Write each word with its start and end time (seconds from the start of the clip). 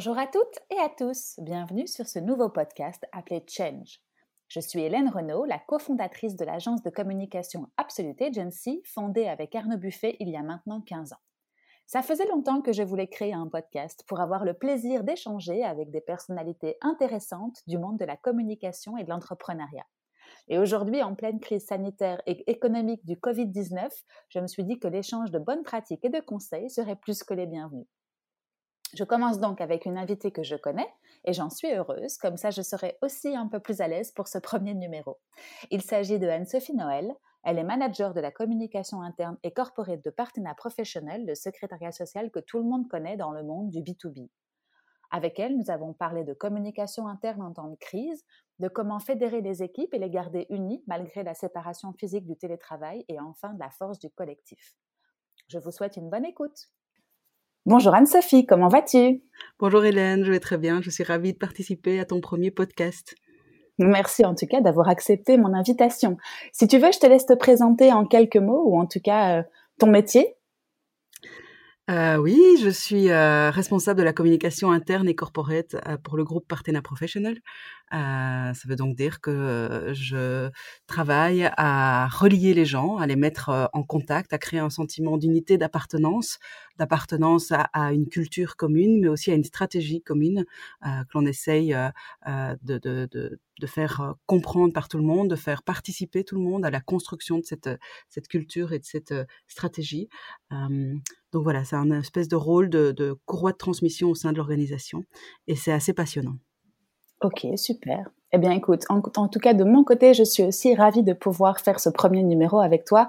Bonjour 0.00 0.16
à 0.16 0.26
toutes 0.26 0.58
et 0.70 0.78
à 0.78 0.88
tous, 0.88 1.34
bienvenue 1.42 1.86
sur 1.86 2.06
ce 2.06 2.18
nouveau 2.18 2.48
podcast 2.48 3.04
appelé 3.12 3.44
Change. 3.46 4.00
Je 4.48 4.58
suis 4.58 4.80
Hélène 4.80 5.10
Renaud, 5.10 5.44
la 5.44 5.58
cofondatrice 5.58 6.36
de 6.36 6.44
l'agence 6.46 6.82
de 6.82 6.88
communication 6.88 7.66
Absolute 7.76 8.22
Agency, 8.22 8.80
fondée 8.86 9.26
avec 9.26 9.54
Arnaud 9.54 9.76
Buffet 9.76 10.16
il 10.18 10.30
y 10.30 10.38
a 10.38 10.42
maintenant 10.42 10.80
15 10.80 11.12
ans. 11.12 11.20
Ça 11.86 12.00
faisait 12.00 12.26
longtemps 12.28 12.62
que 12.62 12.72
je 12.72 12.82
voulais 12.82 13.08
créer 13.08 13.34
un 13.34 13.46
podcast 13.46 14.02
pour 14.06 14.20
avoir 14.20 14.46
le 14.46 14.54
plaisir 14.54 15.04
d'échanger 15.04 15.64
avec 15.64 15.90
des 15.90 16.00
personnalités 16.00 16.78
intéressantes 16.80 17.58
du 17.66 17.76
monde 17.76 17.98
de 17.98 18.06
la 18.06 18.16
communication 18.16 18.96
et 18.96 19.04
de 19.04 19.10
l'entrepreneuriat. 19.10 19.84
Et 20.48 20.58
aujourd'hui, 20.58 21.02
en 21.02 21.14
pleine 21.14 21.40
crise 21.40 21.66
sanitaire 21.66 22.22
et 22.24 22.50
économique 22.50 23.04
du 23.04 23.16
Covid-19, 23.16 23.90
je 24.30 24.38
me 24.38 24.46
suis 24.46 24.64
dit 24.64 24.78
que 24.78 24.88
l'échange 24.88 25.30
de 25.30 25.38
bonnes 25.38 25.62
pratiques 25.62 26.06
et 26.06 26.08
de 26.08 26.20
conseils 26.20 26.70
serait 26.70 26.96
plus 26.96 27.22
que 27.22 27.34
les 27.34 27.46
bienvenus. 27.46 27.86
Je 28.94 29.04
commence 29.04 29.38
donc 29.38 29.60
avec 29.60 29.86
une 29.86 29.96
invitée 29.96 30.32
que 30.32 30.42
je 30.42 30.56
connais 30.56 30.88
et 31.24 31.32
j'en 31.32 31.48
suis 31.48 31.72
heureuse, 31.72 32.16
comme 32.16 32.36
ça 32.36 32.50
je 32.50 32.62
serai 32.62 32.98
aussi 33.02 33.36
un 33.36 33.46
peu 33.46 33.60
plus 33.60 33.80
à 33.80 33.88
l'aise 33.88 34.10
pour 34.10 34.26
ce 34.26 34.38
premier 34.50 34.74
numéro. 34.74 35.18
Il 35.70 35.82
s'agit 35.82 36.18
de 36.18 36.26
Anne-Sophie 36.26 36.74
Noël. 36.74 37.14
Elle 37.42 37.58
est 37.58 37.64
manager 37.64 38.12
de 38.12 38.20
la 38.20 38.30
communication 38.30 39.00
interne 39.00 39.38
et 39.42 39.52
corporate 39.52 40.04
de 40.04 40.10
Partena 40.10 40.54
Professionnel, 40.54 41.24
le 41.24 41.34
secrétariat 41.34 41.92
social 41.92 42.30
que 42.30 42.40
tout 42.40 42.58
le 42.58 42.64
monde 42.64 42.88
connaît 42.88 43.16
dans 43.16 43.30
le 43.30 43.42
monde 43.42 43.70
du 43.70 43.78
B2B. 43.78 44.28
Avec 45.12 45.38
elle, 45.38 45.56
nous 45.56 45.70
avons 45.70 45.92
parlé 45.92 46.22
de 46.24 46.34
communication 46.34 47.08
interne 47.08 47.42
en 47.42 47.52
temps 47.52 47.68
de 47.68 47.76
crise, 47.76 48.24
de 48.58 48.68
comment 48.68 49.00
fédérer 49.00 49.40
les 49.40 49.62
équipes 49.62 49.94
et 49.94 49.98
les 49.98 50.10
garder 50.10 50.46
unies 50.50 50.84
malgré 50.86 51.22
la 51.24 51.34
séparation 51.34 51.92
physique 51.92 52.26
du 52.26 52.36
télétravail 52.36 53.04
et 53.08 53.18
enfin 53.18 53.54
de 53.54 53.58
la 53.58 53.70
force 53.70 53.98
du 53.98 54.10
collectif. 54.10 54.76
Je 55.48 55.58
vous 55.58 55.72
souhaite 55.72 55.96
une 55.96 56.10
bonne 56.10 56.24
écoute. 56.24 56.70
Bonjour 57.70 57.94
Anne-Sophie, 57.94 58.46
comment 58.46 58.66
vas-tu? 58.66 59.22
Bonjour 59.60 59.84
Hélène, 59.84 60.24
je 60.24 60.32
vais 60.32 60.40
très 60.40 60.58
bien. 60.58 60.82
Je 60.82 60.90
suis 60.90 61.04
ravie 61.04 61.34
de 61.34 61.38
participer 61.38 62.00
à 62.00 62.04
ton 62.04 62.20
premier 62.20 62.50
podcast. 62.50 63.14
Merci 63.78 64.24
en 64.24 64.34
tout 64.34 64.46
cas 64.46 64.60
d'avoir 64.60 64.88
accepté 64.88 65.36
mon 65.38 65.54
invitation. 65.54 66.16
Si 66.52 66.66
tu 66.66 66.78
veux, 66.78 66.90
je 66.90 66.98
te 66.98 67.06
laisse 67.06 67.26
te 67.26 67.34
présenter 67.34 67.92
en 67.92 68.06
quelques 68.06 68.38
mots 68.38 68.64
ou 68.66 68.76
en 68.76 68.86
tout 68.86 68.98
cas 68.98 69.38
euh, 69.38 69.42
ton 69.78 69.86
métier. 69.86 70.34
Euh, 71.88 72.16
oui, 72.16 72.40
je 72.60 72.70
suis 72.70 73.10
euh, 73.10 73.50
responsable 73.50 74.00
de 74.00 74.04
la 74.04 74.12
communication 74.12 74.72
interne 74.72 75.08
et 75.08 75.14
corporate 75.14 75.76
pour 76.02 76.16
le 76.16 76.24
groupe 76.24 76.48
Partena 76.48 76.82
Professional. 76.82 77.36
ça 77.92 78.52
veut 78.66 78.76
donc 78.76 78.96
dire 78.96 79.20
que 79.20 79.90
je 79.92 80.50
travaille 80.88 81.50
à 81.56 82.08
relier 82.08 82.52
les 82.52 82.64
gens, 82.64 82.96
à 82.96 83.06
les 83.06 83.16
mettre 83.16 83.70
en 83.72 83.84
contact, 83.84 84.32
à 84.32 84.38
créer 84.38 84.60
un 84.60 84.70
sentiment 84.70 85.18
d'unité, 85.18 85.56
d'appartenance 85.56 86.38
d'appartenance 86.80 87.52
à, 87.52 87.92
une 87.92 88.08
culture 88.08 88.56
commune, 88.56 89.00
mais 89.00 89.08
aussi 89.08 89.30
à 89.30 89.34
une 89.34 89.44
stratégie 89.44 90.00
commune 90.00 90.46
euh, 90.86 91.04
que 91.04 91.10
l'on 91.12 91.26
essaye 91.26 91.74
euh, 91.74 91.90
euh, 92.26 92.56
de, 92.62 92.78
de, 92.78 93.38
de, 93.60 93.66
faire 93.66 94.14
comprendre 94.24 94.72
par 94.72 94.88
tout 94.88 94.96
le 94.96 95.04
monde, 95.04 95.28
de 95.28 95.36
faire 95.36 95.62
participer 95.62 96.24
tout 96.24 96.36
le 96.36 96.40
monde 96.40 96.64
à 96.64 96.70
la 96.70 96.80
construction 96.80 97.36
de 97.36 97.44
cette, 97.44 97.68
cette 98.08 98.28
culture 98.28 98.72
et 98.72 98.78
de 98.78 98.84
cette 98.86 99.12
stratégie. 99.46 100.08
donc 100.50 101.42
voilà, 101.42 101.64
c'est 101.64 101.76
un 101.76 101.90
espèce 101.90 102.28
de 102.28 102.36
rôle 102.36 102.70
de, 102.70 102.92
de 102.92 103.14
courroie 103.26 103.52
de 103.52 103.58
transmission 103.58 104.08
au 104.08 104.14
sein 104.14 104.32
de 104.32 104.38
l'organisation 104.38 105.04
et 105.46 105.56
c'est 105.56 105.72
assez 105.72 105.92
passionnant. 105.92 106.38
Ok, 107.20 107.46
super. 107.56 108.10
Eh 108.32 108.38
bien, 108.38 108.52
écoute, 108.52 108.84
en, 108.88 109.00
tout 109.00 109.40
cas, 109.40 109.54
de 109.54 109.64
mon 109.64 109.82
côté, 109.82 110.14
je 110.14 110.22
suis 110.22 110.44
aussi 110.44 110.76
ravie 110.76 111.02
de 111.02 111.12
pouvoir 111.12 111.58
faire 111.58 111.80
ce 111.80 111.88
premier 111.88 112.22
numéro 112.22 112.60
avec 112.60 112.84
toi. 112.84 113.08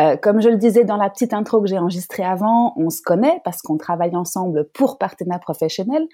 Euh, 0.00 0.16
comme 0.16 0.40
je 0.40 0.48
le 0.48 0.56
disais 0.56 0.84
dans 0.84 0.96
la 0.96 1.10
petite 1.10 1.34
intro 1.34 1.60
que 1.60 1.66
j'ai 1.66 1.76
enregistrée 1.76 2.24
avant, 2.24 2.72
on 2.78 2.88
se 2.88 3.02
connaît 3.02 3.42
parce 3.44 3.60
qu'on 3.60 3.76
travaille 3.76 4.16
ensemble 4.16 4.66
pour 4.72 4.96
Partena 4.96 5.38
Professionnel. 5.38 6.06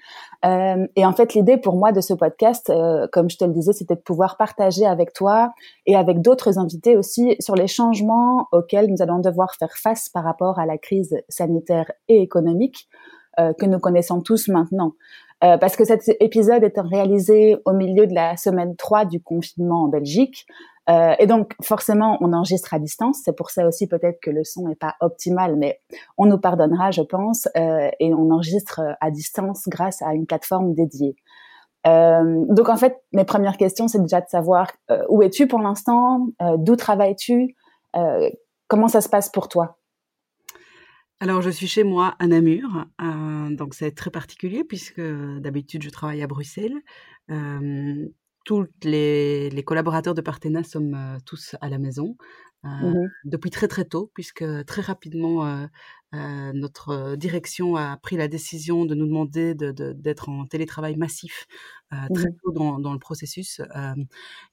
Euh, 0.45 0.85
et 0.97 1.05
en 1.05 1.13
fait, 1.13 1.35
l'idée 1.35 1.55
pour 1.55 1.77
moi 1.77 1.93
de 1.93 2.01
ce 2.01 2.13
podcast, 2.13 2.69
euh, 2.69 3.07
comme 3.13 3.29
je 3.29 3.37
te 3.37 3.45
le 3.45 3.53
disais, 3.53 3.71
c'était 3.71 3.95
de 3.95 4.01
pouvoir 4.01 4.35
partager 4.35 4.85
avec 4.85 5.13
toi 5.13 5.53
et 5.85 5.95
avec 5.95 6.21
d'autres 6.21 6.59
invités 6.59 6.97
aussi 6.97 7.37
sur 7.39 7.55
les 7.55 7.67
changements 7.67 8.49
auxquels 8.51 8.87
nous 8.87 9.01
allons 9.01 9.19
devoir 9.19 9.55
faire 9.55 9.77
face 9.77 10.09
par 10.09 10.25
rapport 10.25 10.59
à 10.59 10.65
la 10.65 10.77
crise 10.77 11.15
sanitaire 11.29 11.93
et 12.09 12.21
économique 12.21 12.89
euh, 13.39 13.53
que 13.53 13.65
nous 13.65 13.79
connaissons 13.79 14.21
tous 14.21 14.49
maintenant. 14.49 14.95
Euh, 15.43 15.57
parce 15.57 15.77
que 15.77 15.85
cet 15.85 16.09
épisode 16.19 16.63
est 16.63 16.79
réalisé 16.79 17.57
au 17.65 17.71
milieu 17.71 18.07
de 18.07 18.13
la 18.13 18.35
semaine 18.35 18.75
3 18.75 19.05
du 19.05 19.21
confinement 19.21 19.83
en 19.83 19.87
Belgique. 19.87 20.45
Euh, 20.89 21.13
et 21.19 21.27
donc, 21.27 21.53
forcément, 21.61 22.17
on 22.21 22.33
enregistre 22.33 22.73
à 22.73 22.79
distance. 22.79 23.21
C'est 23.23 23.35
pour 23.35 23.51
ça 23.51 23.67
aussi 23.67 23.87
peut-être 23.87 24.19
que 24.21 24.31
le 24.31 24.43
son 24.43 24.67
n'est 24.67 24.75
pas 24.75 24.95
optimal, 25.01 25.55
mais 25.55 25.79
on 26.17 26.25
nous 26.25 26.39
pardonnera, 26.39 26.91
je 26.91 27.01
pense. 27.01 27.47
Euh, 27.55 27.89
et 27.99 28.13
on 28.13 28.31
enregistre 28.31 28.81
à 28.99 29.11
distance 29.11 29.63
grâce 29.67 30.01
à 30.01 30.13
une 30.13 30.25
plateforme 30.25 30.73
dédiée. 30.73 31.15
Euh, 31.87 32.43
donc, 32.49 32.67
en 32.69 32.77
fait, 32.77 32.97
mes 33.13 33.23
premières 33.23 33.57
questions, 33.57 33.87
c'est 33.87 34.01
déjà 34.01 34.19
de 34.19 34.27
savoir 34.27 34.71
euh, 34.91 35.03
où 35.09 35.21
es-tu 35.21 35.47
pour 35.47 35.59
l'instant, 35.59 36.27
d'où 36.57 36.75
travailles-tu, 36.75 37.55
comment 38.67 38.87
ça 38.87 39.01
se 39.01 39.09
passe 39.09 39.29
pour 39.29 39.47
toi? 39.47 39.78
Alors, 41.21 41.41
je 41.41 41.49
suis 41.49 41.67
chez 41.67 41.83
moi 41.83 42.15
à 42.19 42.27
Namur, 42.27 42.85
euh, 43.01 43.53
donc 43.53 43.73
c'est 43.73 43.91
très 43.91 44.09
particulier 44.09 44.63
puisque 44.63 45.01
d'habitude 45.01 45.83
je 45.83 45.89
travaille 45.89 46.21
à 46.21 46.27
Bruxelles. 46.27 46.77
Euh, 47.29 48.07
tous 48.45 48.67
les, 48.83 49.63
collaborateurs 49.65 50.13
de 50.13 50.21
Partena 50.21 50.63
sommes 50.63 50.95
euh, 50.95 51.17
tous 51.25 51.55
à 51.61 51.69
la 51.69 51.77
maison 51.77 52.15
mmh 52.63 52.93
depuis 53.25 53.51
très 53.51 53.67
très 53.67 53.85
tôt, 53.85 54.11
puisque 54.13 54.43
très 54.65 54.81
rapidement 54.81 55.67
notre 56.13 57.15
direction 57.15 57.75
a 57.77 57.95
pris 57.97 58.17
la 58.17 58.27
décision 58.27 58.85
de 58.85 58.95
nous 58.95 59.05
demander 59.05 59.55
d'être 59.55 60.27
en 60.29 60.45
télétravail 60.45 60.97
massif 60.97 61.47
mmh 61.91 62.07
très 62.13 62.29
tôt 62.43 62.51
dans, 62.51 62.79
dans 62.79 62.93
le 62.93 62.99
processus. 62.99 63.61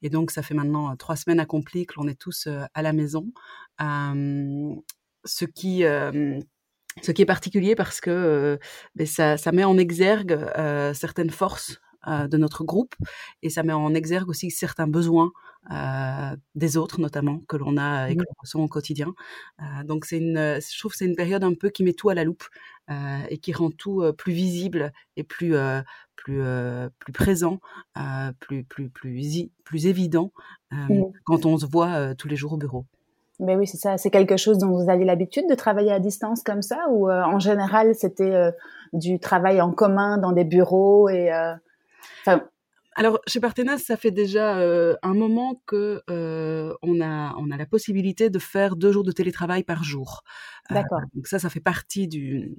et 0.02 0.10
donc 0.10 0.30
ça 0.30 0.42
fait 0.42 0.54
maintenant 0.54 0.94
trois 0.96 1.16
semaines 1.16 1.40
accomplies 1.40 1.86
que 1.86 1.94
l'on 1.96 2.06
est 2.06 2.20
tous 2.20 2.48
à 2.74 2.82
la 2.82 2.92
maison. 2.92 3.32
ce 3.80 5.44
qui 5.44 5.84
ce 7.02 7.12
qui 7.12 7.22
est 7.22 7.26
particulier 7.26 7.74
parce 7.74 8.00
que 8.00 8.58
ben 8.94 9.06
ça, 9.06 9.36
ça, 9.36 9.52
met 9.52 9.64
en 9.64 9.78
exergue 9.78 10.38
certaines 10.94 11.30
forces 11.30 11.80
de 12.06 12.36
notre 12.36 12.64
groupe 12.64 12.94
et 13.42 13.50
ça 13.50 13.62
met 13.62 13.72
en 13.72 13.92
exergue 13.94 14.28
aussi 14.28 14.50
certains 14.50 14.86
besoins 14.86 15.32
euh, 15.72 16.36
des 16.54 16.76
autres 16.76 17.00
notamment 17.00 17.40
que 17.48 17.56
l'on 17.56 17.76
a 17.76 18.08
et 18.08 18.14
que 18.14 18.20
mmh. 18.20 18.24
l'on 18.28 18.34
ressent 18.40 18.60
au 18.60 18.68
quotidien. 18.68 19.14
Euh, 19.60 19.84
donc 19.84 20.04
c'est 20.04 20.18
une, 20.18 20.60
je 20.60 20.78
trouve 20.78 20.94
c'est 20.94 21.06
une 21.06 21.16
période 21.16 21.42
un 21.42 21.54
peu 21.54 21.70
qui 21.70 21.82
met 21.82 21.92
tout 21.92 22.08
à 22.08 22.14
la 22.14 22.24
loupe 22.24 22.44
et 23.28 23.38
qui 23.38 23.52
rend 23.52 23.70
tout 23.72 24.04
plus 24.16 24.32
visible 24.32 24.92
et 25.16 25.24
plus 25.24 25.56
plus 26.14 26.40
plus 27.00 27.12
présent, 27.12 27.58
plus 28.38 28.62
plus 28.62 28.90
plus 28.90 29.50
plus 29.64 29.86
évident 29.86 30.32
mmh. 30.70 31.02
quand 31.24 31.46
on 31.46 31.58
se 31.58 31.66
voit 31.66 32.14
tous 32.14 32.28
les 32.28 32.36
jours 32.36 32.52
au 32.52 32.56
bureau. 32.56 32.86
Mais 33.40 33.54
oui, 33.54 33.66
c'est 33.66 33.76
ça. 33.76 33.98
C'est 33.98 34.10
quelque 34.10 34.36
chose 34.36 34.58
dont 34.58 34.70
vous 34.70 34.88
aviez 34.88 35.04
l'habitude 35.04 35.46
de 35.48 35.54
travailler 35.54 35.92
à 35.92 36.00
distance 36.00 36.42
comme 36.42 36.62
ça, 36.62 36.86
ou 36.90 37.10
euh, 37.10 37.22
en 37.22 37.38
général 37.38 37.94
c'était 37.94 38.34
euh, 38.34 38.50
du 38.92 39.20
travail 39.20 39.60
en 39.60 39.72
commun 39.72 40.18
dans 40.18 40.32
des 40.32 40.44
bureaux 40.44 41.08
et. 41.08 41.32
Euh, 41.32 41.54
alors 42.98 43.20
chez 43.26 43.40
Partenas, 43.40 43.78
ça 43.78 43.98
fait 43.98 44.10
déjà 44.10 44.54
un 44.54 45.14
moment 45.14 45.60
que 45.66 46.02
on 46.08 47.00
a 47.02 47.34
on 47.38 47.50
a 47.50 47.56
la 47.58 47.66
possibilité 47.66 48.30
de 48.30 48.38
faire 48.38 48.74
deux 48.74 48.90
jours 48.90 49.04
de 49.04 49.12
télétravail 49.12 49.64
par 49.64 49.84
jour. 49.84 50.22
D'accord. 50.70 51.00
donc 51.14 51.26
ça, 51.26 51.38
ça 51.38 51.50
fait 51.50 51.60
partie 51.60 52.08
du 52.08 52.56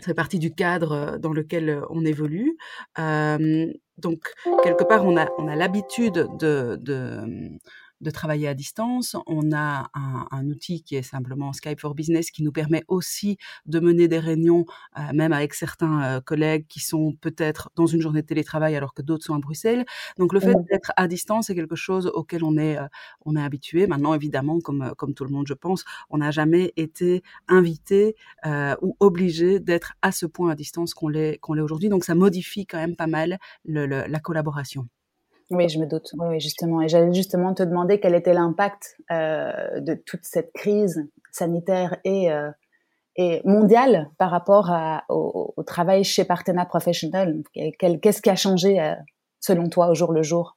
ça 0.00 0.06
fait 0.06 0.14
partie 0.14 0.40
du 0.40 0.52
cadre 0.52 1.16
dans 1.18 1.32
lequel 1.32 1.80
on 1.90 2.04
évolue. 2.04 2.56
donc 2.96 4.34
quelque 4.64 4.82
part, 4.82 5.04
on 5.04 5.16
a 5.16 5.28
on 5.38 5.46
a 5.46 5.54
l'habitude 5.54 6.26
de, 6.40 6.76
de 6.80 7.50
de 8.00 8.10
travailler 8.10 8.48
à 8.48 8.54
distance. 8.54 9.16
On 9.26 9.52
a 9.52 9.90
un, 9.94 10.48
outil 10.48 10.82
qui 10.82 10.96
est 10.96 11.02
simplement 11.02 11.52
Skype 11.52 11.80
for 11.80 11.94
Business 11.94 12.30
qui 12.30 12.42
nous 12.42 12.52
permet 12.52 12.84
aussi 12.88 13.36
de 13.66 13.80
mener 13.80 14.08
des 14.08 14.18
réunions, 14.18 14.64
euh, 14.98 15.02
même 15.12 15.32
avec 15.32 15.52
certains 15.52 16.02
euh, 16.02 16.20
collègues 16.20 16.66
qui 16.68 16.80
sont 16.80 17.14
peut-être 17.20 17.70
dans 17.76 17.86
une 17.86 18.00
journée 18.00 18.22
de 18.22 18.26
télétravail 18.26 18.76
alors 18.76 18.94
que 18.94 19.02
d'autres 19.02 19.24
sont 19.24 19.34
à 19.34 19.38
Bruxelles. 19.38 19.84
Donc 20.16 20.32
le 20.32 20.40
fait 20.40 20.54
d'être 20.70 20.92
à 20.96 21.08
distance 21.08 21.50
est 21.50 21.54
quelque 21.54 21.76
chose 21.76 22.06
auquel 22.06 22.44
on 22.44 22.56
est, 22.56 22.78
euh, 22.78 22.86
on 23.24 23.36
est 23.36 23.42
habitué. 23.42 23.86
Maintenant, 23.86 24.14
évidemment, 24.14 24.60
comme, 24.60 24.92
comme 24.96 25.14
tout 25.14 25.24
le 25.24 25.30
monde, 25.30 25.46
je 25.46 25.54
pense, 25.54 25.84
on 26.08 26.18
n'a 26.18 26.30
jamais 26.30 26.72
été 26.76 27.22
invité 27.48 28.14
ou 28.82 28.96
obligé 29.00 29.60
d'être 29.60 29.94
à 30.02 30.12
ce 30.12 30.26
point 30.26 30.50
à 30.50 30.54
distance 30.54 30.94
qu'on 30.94 31.08
l'est 31.08 31.38
qu'on 31.38 31.54
l'est 31.54 31.62
aujourd'hui. 31.62 31.88
Donc 31.88 32.04
ça 32.04 32.14
modifie 32.14 32.66
quand 32.66 32.78
même 32.78 32.96
pas 32.96 33.06
mal 33.06 33.38
la 33.64 34.20
collaboration. 34.20 34.88
Oui, 35.50 35.68
je 35.68 35.78
me 35.78 35.86
doute. 35.86 36.10
Oui, 36.18 36.40
justement. 36.40 36.82
Et 36.82 36.88
j'allais 36.88 37.12
justement 37.14 37.54
te 37.54 37.62
demander 37.62 38.00
quel 38.00 38.14
était 38.14 38.34
l'impact 38.34 38.96
euh, 39.10 39.80
de 39.80 39.94
toute 39.94 40.24
cette 40.24 40.52
crise 40.52 41.08
sanitaire 41.32 41.96
et, 42.04 42.30
euh, 42.30 42.50
mondiale 43.44 44.10
par 44.18 44.30
rapport 44.30 44.70
au, 45.08 45.54
travail 45.66 46.04
chez 46.04 46.24
Partena 46.24 46.66
Professionnel. 46.66 47.42
Qu'est-ce 47.78 48.22
qui 48.22 48.30
a 48.30 48.36
changé 48.36 48.80
euh, 48.80 48.94
selon 49.40 49.68
toi 49.68 49.88
au 49.88 49.94
jour 49.94 50.12
le 50.12 50.22
jour? 50.22 50.56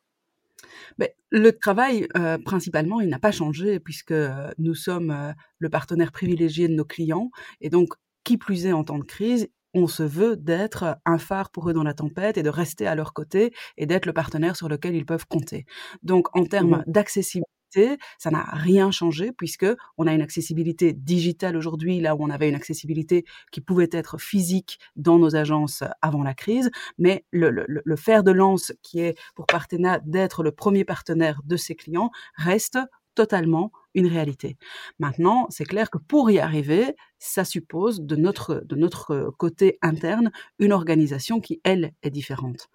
Mais 1.00 1.16
le 1.32 1.58
travail, 1.58 2.08
principalement, 2.46 3.00
il 3.02 3.10
n'a 3.10 3.18
pas 3.18 3.32
changé 3.32 3.80
puisque 3.80 4.14
nous 4.60 4.76
sommes 4.76 5.34
le 5.58 5.70
partenaire 5.70 6.12
privilégié 6.12 6.68
de 6.68 6.76
nos 6.76 6.86
clients 6.86 7.32
et 7.62 7.70
donc 7.70 7.94
qui 8.24 8.38
plus 8.38 8.68
est 8.68 8.74
en 8.74 8.84
temps 8.84 9.00
de 9.00 9.06
crise, 9.06 9.50
on 9.74 9.88
se 9.88 10.04
veut 10.04 10.36
d'être 10.36 10.98
un 11.06 11.18
phare 11.18 11.52
pour 11.52 11.70
eux 11.70 11.74
dans 11.74 11.84
la 11.84 11.94
tempête 11.94 12.38
et 12.38 12.44
de 12.44 12.50
rester 12.50 12.88
à 12.88 12.96
leur 12.96 13.14
côté 13.14 13.54
et 13.78 13.86
d'être 13.86 14.06
le 14.06 14.14
partenaire 14.14 14.56
sur 14.56 14.70
lequel 14.70 14.96
ils 14.96 15.06
peuvent 15.06 15.28
compter. 15.28 15.66
Donc, 16.04 16.28
en 16.36 16.46
termes 16.46 16.70
mmh 16.72 16.84
d'accessibilité, 16.88 17.98
ça 18.18 18.32
n'a 18.32 18.44
rien 18.52 18.92
changé 18.92 19.32
puisque 19.32 19.66
on 19.98 20.08
a 20.08 20.14
une 20.14 20.22
accessibilité 20.22 20.94
digitale 20.94 21.56
aujourd'hui 21.56 22.00
là 22.00 22.16
où 22.16 22.24
on 22.24 22.30
avait 22.30 22.50
une 22.50 22.56
accessibilité 22.56 23.26
qui 23.52 23.62
pouvait 23.62 23.90
être 23.92 24.18
physique 24.20 24.80
dans 24.96 25.18
nos 25.18 25.36
agences 25.36 25.84
avant 26.02 26.24
la 26.24 26.34
crise, 26.34 26.70
mais 26.98 27.26
le, 27.32 27.66
le 27.68 27.96
fer 27.96 28.24
de 28.24 28.32
lance 28.32 28.74
qui 28.82 29.00
est 29.00 29.18
pour 29.36 29.46
Partena 29.46 30.00
d'être 30.06 30.44
le 30.44 30.52
premier 30.52 30.84
partenaire 30.84 31.42
de 31.46 31.56
ses 31.56 31.76
clients 31.76 32.12
reste 32.36 32.78
totalement 33.16 33.72
une 33.94 34.08
réalité. 34.08 34.58
Maintenant, 35.00 35.48
c'est 35.50 35.66
clair 35.66 35.90
que 35.90 35.98
pour 35.98 36.32
y 36.32 36.40
arriver, 36.40 36.96
ça 37.20 37.44
suppose 37.44 38.02
de 38.02 38.16
notre, 38.16 38.64
de 38.66 38.76
notre 38.76 39.34
côté 39.38 39.78
interne 39.82 40.32
une 40.60 40.72
organisation 40.72 41.40
qui, 41.40 41.60
elle, 41.64 41.94
est 42.04 42.10
différente. 42.10 42.70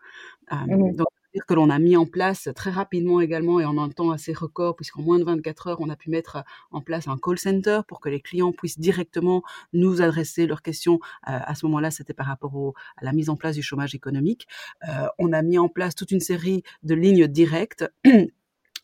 Euh, 0.53 0.57
mmh 0.57 0.97
donc, 0.97 1.09
dire 1.37 1.45
que 1.45 1.53
l'on 1.53 1.69
a 1.69 1.79
mis 1.79 1.97
en 1.99 2.07
place 2.07 2.49
très 2.57 2.71
rapidement 2.71 3.21
également 3.21 3.61
et 3.61 3.67
en 3.67 3.77
un 3.77 3.91
temps 3.91 4.11
assez 4.11 4.33
record, 4.33 4.75
puisqu'en 4.75 5.03
moins 5.03 5.19
de 5.19 5.25
24 5.25 5.67
heures, 5.67 5.81
on 5.81 5.91
a 5.91 5.97
pu 5.97 6.09
mettre 6.09 6.43
en 6.71 6.81
place 6.81 7.09
un 7.09 7.19
call 7.19 7.39
center 7.39 7.81
pour 7.87 8.01
que 8.01 8.09
les 8.09 8.21
clients 8.21 8.53
puissent 8.53 8.79
directement 8.79 9.43
nous 9.75 10.01
adresser 10.01 10.47
leurs 10.47 10.63
questions. 10.63 10.99
Euh, 11.29 11.39
à 11.43 11.55
ce 11.55 11.67
moment-là, 11.67 11.91
c'était 11.91 12.15
par 12.15 12.27
rapport 12.27 12.57
au, 12.57 12.73
à 12.97 13.05
la 13.05 13.13
mise 13.13 13.29
en 13.29 13.37
place 13.37 13.55
du 13.55 13.63
chômage 13.63 13.95
économique. 13.95 14.47
Euh, 14.89 15.09
on 15.19 15.35
a 15.35 15.43
mis 15.43 15.59
en 15.59 15.69
place 15.69 15.95
toute 15.95 16.11
une 16.11 16.21
série 16.21 16.63
de 16.83 16.95
lignes 16.95 17.27
directes 17.27 17.85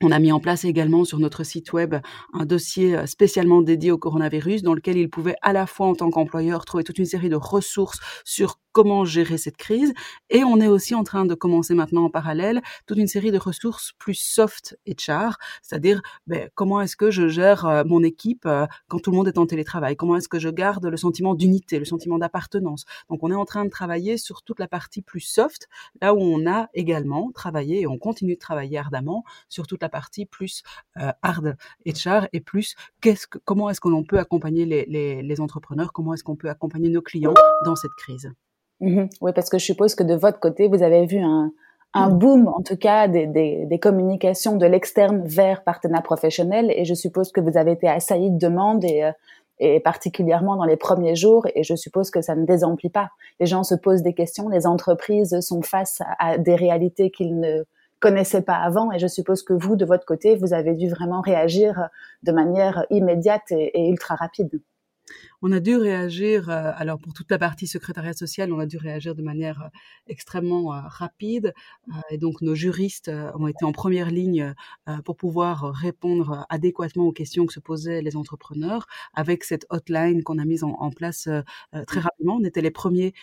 On 0.04 0.10
a 0.10 0.18
mis 0.18 0.32
en 0.32 0.40
place 0.40 0.64
également 0.64 1.04
sur 1.04 1.20
notre 1.20 1.44
site 1.44 1.72
web 1.72 1.94
un 2.32 2.44
dossier 2.44 2.96
euh, 2.96 3.06
spécialement 3.06 3.62
dédié 3.62 3.92
au 3.92 3.98
coronavirus 3.98 4.64
dans 4.64 4.74
lequel 4.74 4.96
il 4.96 5.08
pouvait 5.08 5.36
à 5.42 5.52
la 5.52 5.66
fois 5.66 5.86
en 5.86 5.94
tant 5.94 6.10
qu'employeur 6.10 6.64
trouver 6.64 6.82
toute 6.82 6.98
une 6.98 7.06
série 7.06 7.28
de 7.28 7.36
ressources 7.36 8.00
sur 8.24 8.58
comment 8.72 9.04
gérer 9.04 9.38
cette 9.38 9.56
crise. 9.56 9.92
Et 10.30 10.44
on 10.44 10.60
est 10.60 10.68
aussi 10.68 10.94
en 10.94 11.04
train 11.04 11.24
de 11.24 11.34
commencer 11.34 11.74
maintenant 11.74 12.04
en 12.04 12.10
parallèle 12.10 12.62
toute 12.86 12.98
une 12.98 13.06
série 13.06 13.30
de 13.30 13.38
ressources 13.38 13.92
plus 13.98 14.14
soft 14.14 14.78
et 14.86 14.94
char, 14.98 15.38
c'est-à-dire 15.62 16.00
ben, 16.26 16.48
comment 16.54 16.80
est-ce 16.80 16.96
que 16.96 17.10
je 17.10 17.28
gère 17.28 17.66
euh, 17.66 17.84
mon 17.84 18.02
équipe 18.02 18.46
euh, 18.46 18.66
quand 18.88 18.98
tout 18.98 19.10
le 19.10 19.16
monde 19.16 19.28
est 19.28 19.38
en 19.38 19.46
télétravail, 19.46 19.96
comment 19.96 20.16
est-ce 20.16 20.28
que 20.28 20.38
je 20.38 20.48
garde 20.48 20.86
le 20.86 20.96
sentiment 20.96 21.34
d'unité, 21.34 21.78
le 21.78 21.84
sentiment 21.84 22.18
d'appartenance? 22.18 22.84
Donc 23.10 23.22
on 23.22 23.30
est 23.30 23.34
en 23.34 23.44
train 23.44 23.64
de 23.64 23.70
travailler 23.70 24.16
sur 24.16 24.42
toute 24.42 24.58
la 24.58 24.68
partie 24.68 25.02
plus 25.02 25.20
soft, 25.20 25.68
là 26.00 26.14
où 26.14 26.20
on 26.20 26.46
a 26.50 26.68
également 26.74 27.30
travaillé 27.32 27.82
et 27.82 27.86
on 27.86 27.98
continue 27.98 28.34
de 28.34 28.40
travailler 28.40 28.78
ardemment 28.78 29.24
sur 29.48 29.66
toute 29.66 29.82
la 29.82 29.88
partie 29.88 30.26
plus 30.26 30.62
euh, 30.98 31.12
hard 31.22 31.56
HR 31.86 32.26
et 32.32 32.40
plus 32.40 32.74
qu'est-ce 33.00 33.26
que, 33.26 33.38
comment 33.38 33.70
est-ce 33.70 33.80
que 33.80 33.88
l'on 33.88 34.04
peut 34.04 34.18
accompagner 34.18 34.64
les, 34.64 34.84
les, 34.86 35.22
les 35.22 35.40
entrepreneurs, 35.40 35.92
comment 35.92 36.14
est-ce 36.14 36.24
qu'on 36.24 36.36
peut 36.36 36.50
accompagner 36.50 36.88
nos 36.88 37.02
clients 37.02 37.34
dans 37.64 37.76
cette 37.76 37.94
crise? 37.96 38.32
Mmh 38.82 39.04
oui, 39.20 39.32
parce 39.34 39.48
que 39.48 39.58
je 39.58 39.64
suppose 39.64 39.94
que 39.94 40.02
de 40.02 40.14
votre 40.14 40.40
côté, 40.40 40.68
vous 40.68 40.82
avez 40.82 41.06
vu 41.06 41.18
un, 41.18 41.52
un 41.94 42.10
mmh. 42.10 42.18
boom, 42.18 42.48
en 42.48 42.62
tout 42.62 42.76
cas, 42.76 43.08
des, 43.08 43.26
des, 43.26 43.64
des 43.64 43.78
communications 43.78 44.56
de 44.56 44.66
l'externe 44.66 45.22
vers 45.24 45.62
partenaires 45.62 46.02
professionnels, 46.02 46.70
et 46.76 46.84
je 46.84 46.94
suppose 46.94 47.32
que 47.32 47.40
vous 47.40 47.56
avez 47.56 47.72
été 47.72 47.88
assailli 47.88 48.30
de 48.30 48.38
demandes 48.38 48.84
et, 48.84 49.04
euh, 49.04 49.12
et 49.60 49.78
particulièrement 49.78 50.56
dans 50.56 50.64
les 50.64 50.76
premiers 50.76 51.14
jours, 51.14 51.46
et 51.54 51.62
je 51.62 51.76
suppose 51.76 52.10
que 52.10 52.20
ça 52.20 52.34
ne 52.34 52.44
désemplit 52.44 52.90
pas. 52.90 53.10
Les 53.38 53.46
gens 53.46 53.62
se 53.62 53.76
posent 53.76 54.02
des 54.02 54.14
questions, 54.14 54.48
les 54.48 54.66
entreprises 54.66 55.38
sont 55.40 55.62
face 55.62 56.02
à 56.18 56.36
des 56.36 56.56
réalités 56.56 57.10
qu'ils 57.10 57.38
ne 57.38 57.64
connaissaient 58.02 58.42
pas 58.42 58.56
avant. 58.56 58.92
Et 58.92 58.98
je 58.98 59.06
suppose 59.06 59.42
que 59.42 59.54
vous, 59.54 59.76
de 59.76 59.86
votre 59.86 60.04
côté, 60.04 60.34
vous 60.36 60.52
avez 60.52 60.74
dû 60.74 60.88
vraiment 60.88 61.20
réagir 61.22 61.88
de 62.24 62.32
manière 62.32 62.84
immédiate 62.90 63.50
et, 63.50 63.88
ultra 63.88 64.16
rapide. 64.16 64.60
On 65.44 65.50
a 65.50 65.58
dû 65.58 65.76
réagir, 65.76 66.48
euh, 66.48 66.70
alors 66.76 67.00
pour 67.00 67.14
toute 67.14 67.28
la 67.28 67.36
partie 67.36 67.66
secrétariat 67.66 68.12
social, 68.12 68.52
on 68.52 68.60
a 68.60 68.66
dû 68.66 68.76
réagir 68.76 69.16
de 69.16 69.22
manière 69.22 69.60
euh, 69.60 69.68
extrêmement 70.06 70.72
euh, 70.72 70.80
rapide. 70.84 71.52
et 72.10 72.18
donc 72.18 72.42
nos 72.42 72.54
juristes 72.54 73.10
ont 73.34 73.48
été 73.48 73.64
en 73.64 73.72
première 73.72 74.10
ligne 74.10 74.54
pour 75.04 75.16
pouvoir 75.16 75.72
répondre 75.72 76.46
adéquatement 76.48 77.06
aux 77.06 77.12
questions 77.12 77.46
que 77.46 77.52
se 77.52 77.60
posaient 77.60 78.02
les 78.02 78.16
entrepreneurs 78.16 78.86
avec 79.14 79.42
cette 79.42 79.66
hotline 79.70 80.22
qu'on 80.22 80.38
a 80.38 80.44
mise 80.44 80.62
en, 80.62 80.90
place 80.90 81.28
très 81.86 82.00
rapidement. 82.00 82.36
On 82.36 82.44
était 82.44 82.60
les 82.60 82.70
premiers 82.70 83.14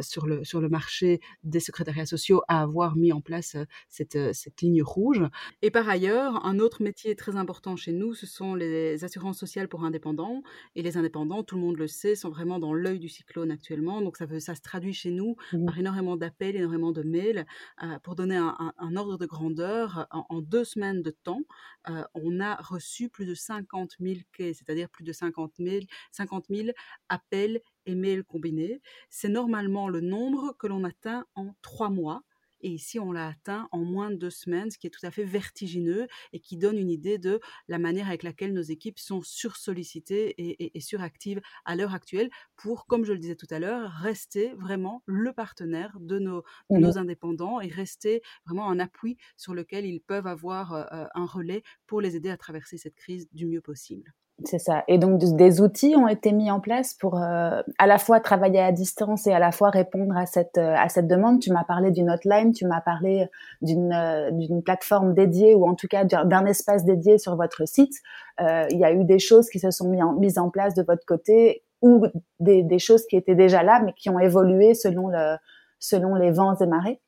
sur, 0.00 0.26
le, 0.26 0.44
sur 0.44 0.60
le 0.60 0.68
marché 0.68 1.20
des 1.42 1.60
secrétariats 1.60 2.06
sociaux 2.06 2.42
à 2.48 2.62
avoir 2.62 2.96
mis 2.96 3.12
en 3.12 3.20
place 3.20 3.56
cette, 3.88 4.34
cette 4.34 4.60
ligne 4.60 4.82
rouge. 4.82 5.22
Et 5.62 5.70
par 5.70 5.88
ailleurs, 5.88 6.44
un 6.44 6.58
autre 6.58 6.82
métier 6.82 7.16
très 7.16 7.36
important 7.36 7.76
chez 7.76 7.92
nous, 7.92 8.14
ce 8.14 8.26
sont 8.26 8.54
les 8.54 9.02
assurances 9.04 9.38
sociales 9.38 9.68
pour 9.68 9.84
indépendants. 9.84 10.42
Et 10.76 10.82
les 10.82 10.96
indépendants 10.96 11.39
tout 11.42 11.56
le 11.56 11.62
monde 11.62 11.76
le 11.76 11.86
sait, 11.86 12.14
sont 12.14 12.30
vraiment 12.30 12.58
dans 12.58 12.72
l'œil 12.72 12.98
du 12.98 13.08
cyclone 13.08 13.50
actuellement. 13.50 14.00
Donc 14.00 14.16
ça, 14.16 14.26
ça 14.40 14.54
se 14.54 14.60
traduit 14.60 14.92
chez 14.92 15.10
nous 15.10 15.36
mmh 15.52 15.66
par 15.66 15.78
énormément 15.78 16.16
d'appels, 16.16 16.56
énormément 16.56 16.92
de 16.92 17.02
mails. 17.02 17.46
Euh, 17.82 17.98
pour 18.00 18.14
donner 18.14 18.36
un, 18.36 18.96
ordre 18.96 19.18
de 19.18 19.26
grandeur, 19.26 20.06
en, 20.10 20.40
deux 20.40 20.64
semaines 20.64 21.02
de 21.02 21.10
temps, 21.10 21.42
euh, 21.88 22.02
on 22.14 22.40
a 22.40 22.56
reçu 22.56 23.08
plus 23.08 23.26
de 23.26 23.34
50 23.34 23.96
000 24.00 24.20
quais, 24.32 24.52
c'est-à-dire 24.54 24.88
plus 24.88 25.04
de 25.04 25.12
50 25.12 25.52
000, 25.58 25.84
50 26.12 26.46
000 26.50 26.68
appels 27.08 27.60
et 27.86 27.94
mails 27.94 28.24
combinés. 28.24 28.80
C'est 29.08 29.28
normalement 29.28 29.88
le 29.88 30.00
nombre 30.00 30.54
que 30.58 30.66
l'on 30.66 30.84
atteint 30.84 31.24
en 31.34 31.54
trois 31.62 31.90
mois 31.90 32.22
et 32.60 32.68
ici, 32.68 32.98
on 32.98 33.12
l'a 33.12 33.28
atteint 33.28 33.68
en 33.72 33.84
moins 33.84 34.10
de 34.10 34.16
deux 34.16 34.30
semaines, 34.30 34.70
ce 34.70 34.78
qui 34.78 34.86
est 34.86 34.90
tout 34.90 35.04
à 35.04 35.10
fait 35.10 35.24
vertigineux 35.24 36.06
et 36.32 36.40
qui 36.40 36.56
donne 36.56 36.78
une 36.78 36.90
idée 36.90 37.18
de 37.18 37.40
la 37.68 37.78
manière 37.78 38.08
avec 38.08 38.22
laquelle 38.22 38.52
nos 38.52 38.62
équipes 38.62 38.98
sont 38.98 39.22
sursollicitées 39.22 40.34
et, 40.38 40.76
et, 40.76 40.80
suractives 40.80 41.40
à 41.64 41.76
l'heure 41.76 41.94
actuelle 41.94 42.30
pour, 42.56 42.86
comme 42.86 43.04
je 43.04 43.12
le 43.12 43.18
disais 43.18 43.36
tout 43.36 43.46
à 43.50 43.58
l'heure, 43.58 43.90
rester 43.90 44.54
vraiment 44.54 45.02
le 45.06 45.32
partenaire 45.32 45.96
de 46.00 46.18
nos, 46.18 46.42
mmh 46.70 46.80
nos 46.80 46.98
indépendants 46.98 47.60
et 47.60 47.68
rester 47.68 48.22
vraiment 48.46 48.70
un 48.70 48.78
appui 48.78 49.18
sur 49.36 49.54
lequel 49.54 49.84
ils 49.84 50.00
peuvent 50.00 50.26
avoir 50.26 50.72
euh, 50.72 50.84
euh, 50.92 51.06
un 51.14 51.26
relais 51.26 51.62
pour 51.86 52.00
les 52.00 52.16
aider 52.16 52.30
à 52.30 52.36
traverser 52.36 52.78
cette 52.78 52.94
crise 52.94 53.28
du 53.32 53.46
mieux 53.46 53.60
possible. 53.60 54.14
C'est 54.44 54.58
ça. 54.58 54.84
Et 54.88 54.96
donc 54.98 55.18
des 55.18 55.60
outils 55.60 55.94
ont 55.96 56.08
été 56.08 56.32
mis 56.32 56.50
en 56.50 56.60
place 56.60 56.94
pour 56.94 57.18
euh, 57.18 57.62
à 57.78 57.86
la 57.86 57.98
fois 57.98 58.20
travailler 58.20 58.60
à 58.60 58.72
distance 58.72 59.26
et 59.26 59.32
à 59.32 59.38
la 59.38 59.52
fois 59.52 59.70
répondre 59.70 60.16
à 60.16 60.24
cette 60.26 60.56
euh, 60.56 60.74
à 60.76 60.88
cette 60.88 61.06
demande. 61.06 61.40
Tu 61.40 61.52
m'as 61.52 61.64
parlé 61.64 61.90
d'une 61.90 62.10
hotline, 62.10 62.52
tu 62.52 62.66
m'as 62.66 62.80
parlé 62.80 63.28
d'une 63.60 63.92
euh, 63.92 64.30
d'une 64.30 64.62
plateforme 64.62 65.14
dédiée 65.14 65.54
ou 65.54 65.66
en 65.66 65.74
tout 65.74 65.88
cas 65.88 66.04
d'un 66.04 66.46
espace 66.46 66.84
dédié 66.84 67.18
sur 67.18 67.36
votre 67.36 67.66
site. 67.68 67.92
il 68.38 68.78
y 68.78 68.84
a 68.84 68.92
eu 68.92 69.04
des 69.04 69.18
choses 69.18 69.50
qui 69.50 69.58
se 69.58 69.70
sont 69.70 69.90
mises 70.18 70.38
en 70.38 70.48
place 70.48 70.74
de 70.74 70.82
votre 70.82 71.04
côté 71.04 71.62
ou 71.82 72.06
des, 72.38 72.62
des 72.62 72.78
choses 72.78 73.06
qui 73.06 73.16
étaient 73.16 73.34
déjà 73.34 73.62
là 73.62 73.80
mais 73.84 73.92
qui 73.92 74.08
ont 74.08 74.18
évolué 74.18 74.74
selon 74.74 75.08
le 75.08 75.36
selon 75.78 76.14
les 76.14 76.30
vents 76.30 76.54
et 76.54 76.66
marées. 76.66 77.00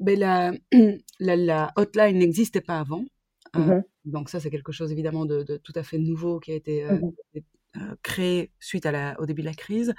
Mais 0.00 0.16
la, 0.16 0.52
la, 1.20 1.36
la 1.36 1.72
hotline 1.76 2.18
n'existait 2.18 2.60
pas 2.60 2.78
avant. 2.78 3.04
Mmh 3.54 3.80
donc 4.04 4.28
ça, 4.28 4.38
c'est 4.38 4.50
quelque 4.50 4.70
chose 4.70 4.92
évidemment 4.92 5.24
de, 5.24 5.42
tout 5.56 5.72
à 5.76 5.82
fait 5.82 5.96
nouveau 5.96 6.38
qui 6.38 6.52
a 6.52 6.54
été, 6.54 6.84
euh, 6.84 6.98
mmh 6.98 7.12
euh, 7.76 7.96
créé 8.04 8.52
suite 8.60 8.86
à 8.86 8.92
la, 8.92 9.20
au 9.20 9.26
début 9.26 9.42
de 9.42 9.48
la 9.48 9.54
crise. 9.54 9.94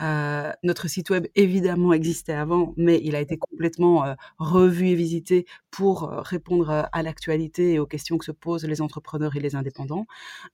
Euh, 0.00 0.50
notre 0.64 0.88
site 0.88 1.10
web 1.10 1.28
évidemment 1.36 1.92
existait 1.92 2.32
avant, 2.32 2.74
mais 2.76 3.00
il 3.04 3.14
a 3.14 3.20
été 3.20 3.36
complètement 3.36 4.16
revu 4.38 4.88
et 4.88 4.94
visité 4.96 5.46
pour 5.70 6.10
répondre 6.10 6.88
à 6.90 7.02
l'actualité 7.04 7.74
et 7.74 7.78
aux 7.78 7.86
questions 7.86 8.18
que 8.18 8.24
se 8.24 8.32
posent 8.32 8.64
les 8.64 8.80
entrepreneurs 8.82 9.36
et 9.36 9.40
les 9.40 9.54
indépendants. 9.54 10.06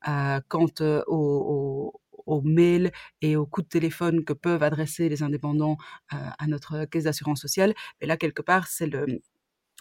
quant 0.04 0.66
aux, 1.06 1.94
aux 2.26 2.40
mails 2.42 2.90
et 3.22 3.36
aux 3.36 3.46
coups 3.46 3.66
de 3.66 3.70
téléphone 3.70 4.22
que 4.22 4.34
peuvent 4.34 4.62
adresser 4.62 5.08
les 5.08 5.22
indépendants 5.22 5.78
à 6.10 6.46
notre 6.46 6.84
caisse 6.84 7.04
d'assurance 7.04 7.40
sociale. 7.40 7.72
Et 8.02 8.06
là, 8.06 8.18
quelque 8.18 8.42
part, 8.42 8.66
c'est 8.66 8.86
le, 8.86 9.22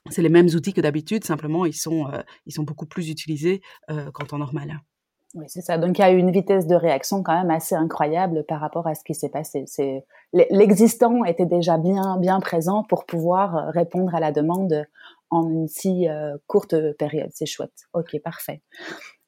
c'est 0.09 0.21
les 0.21 0.29
mêmes 0.29 0.47
outils 0.47 0.73
que 0.73 0.81
d'habitude, 0.81 1.23
simplement 1.23 1.65
ils 1.65 1.75
sont, 1.75 2.07
euh, 2.07 2.21
ils 2.45 2.53
sont 2.53 2.63
beaucoup 2.63 2.85
plus 2.85 3.09
utilisés 3.09 3.61
euh, 3.89 4.11
qu'en 4.11 4.25
temps 4.25 4.37
normal. 4.37 4.79
Oui, 5.35 5.45
c'est 5.49 5.61
ça. 5.61 5.77
Donc 5.77 5.97
il 5.97 6.01
y 6.01 6.05
a 6.05 6.11
eu 6.11 6.17
une 6.17 6.31
vitesse 6.31 6.65
de 6.65 6.75
réaction 6.75 7.21
quand 7.21 7.35
même 7.35 7.51
assez 7.51 7.75
incroyable 7.75 8.45
par 8.47 8.61
rapport 8.61 8.87
à 8.87 8.95
ce 8.95 9.03
qui 9.03 9.13
s'est 9.13 9.29
passé. 9.29 9.65
L'existant 10.31 11.25
était 11.25 11.45
déjà 11.45 11.77
bien 11.77 12.17
bien 12.17 12.39
présent 12.39 12.83
pour 12.83 13.05
pouvoir 13.05 13.57
euh, 13.57 13.69
répondre 13.71 14.15
à 14.15 14.21
la 14.21 14.31
demande 14.31 14.85
en 15.29 15.49
une 15.49 15.67
si 15.67 16.07
euh, 16.07 16.37
courte 16.47 16.75
période. 16.97 17.29
C'est 17.33 17.45
chouette. 17.45 17.87
Ok, 17.93 18.17
parfait. 18.23 18.61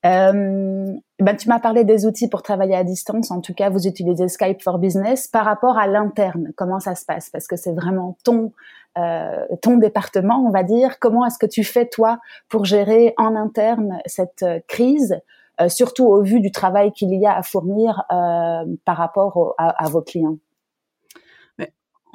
Euh, 0.05 0.93
ben, 1.19 1.35
tu 1.35 1.49
m'as 1.49 1.59
parlé 1.59 1.83
des 1.83 2.05
outils 2.05 2.29
pour 2.29 2.43
travailler 2.43 2.75
à 2.75 2.83
distance. 2.83 3.31
En 3.31 3.41
tout 3.41 3.53
cas, 3.53 3.69
vous 3.69 3.87
utilisez 3.87 4.27
Skype 4.27 4.61
for 4.61 4.77
Business. 4.77 5.27
Par 5.27 5.45
rapport 5.45 5.77
à 5.77 5.87
l'interne, 5.87 6.51
comment 6.55 6.79
ça 6.79 6.95
se 6.95 7.05
passe? 7.05 7.29
Parce 7.29 7.47
que 7.47 7.55
c'est 7.55 7.73
vraiment 7.73 8.17
ton 8.23 8.51
euh, 8.97 9.45
ton 9.61 9.77
département, 9.77 10.43
on 10.45 10.49
va 10.49 10.63
dire. 10.63 10.99
Comment 10.99 11.25
est-ce 11.25 11.37
que 11.37 11.45
tu 11.45 11.63
fais 11.63 11.85
toi 11.85 12.19
pour 12.49 12.65
gérer 12.65 13.13
en 13.17 13.35
interne 13.35 13.99
cette 14.05 14.43
euh, 14.43 14.59
crise, 14.67 15.19
euh, 15.61 15.69
surtout 15.69 16.05
au 16.05 16.23
vu 16.23 16.39
du 16.39 16.51
travail 16.51 16.91
qu'il 16.91 17.13
y 17.13 17.25
a 17.25 17.35
à 17.35 17.43
fournir 17.43 18.03
par 18.09 18.97
rapport 18.97 19.55
à, 19.57 19.87
vos 19.89 20.01
clients? 20.01 20.37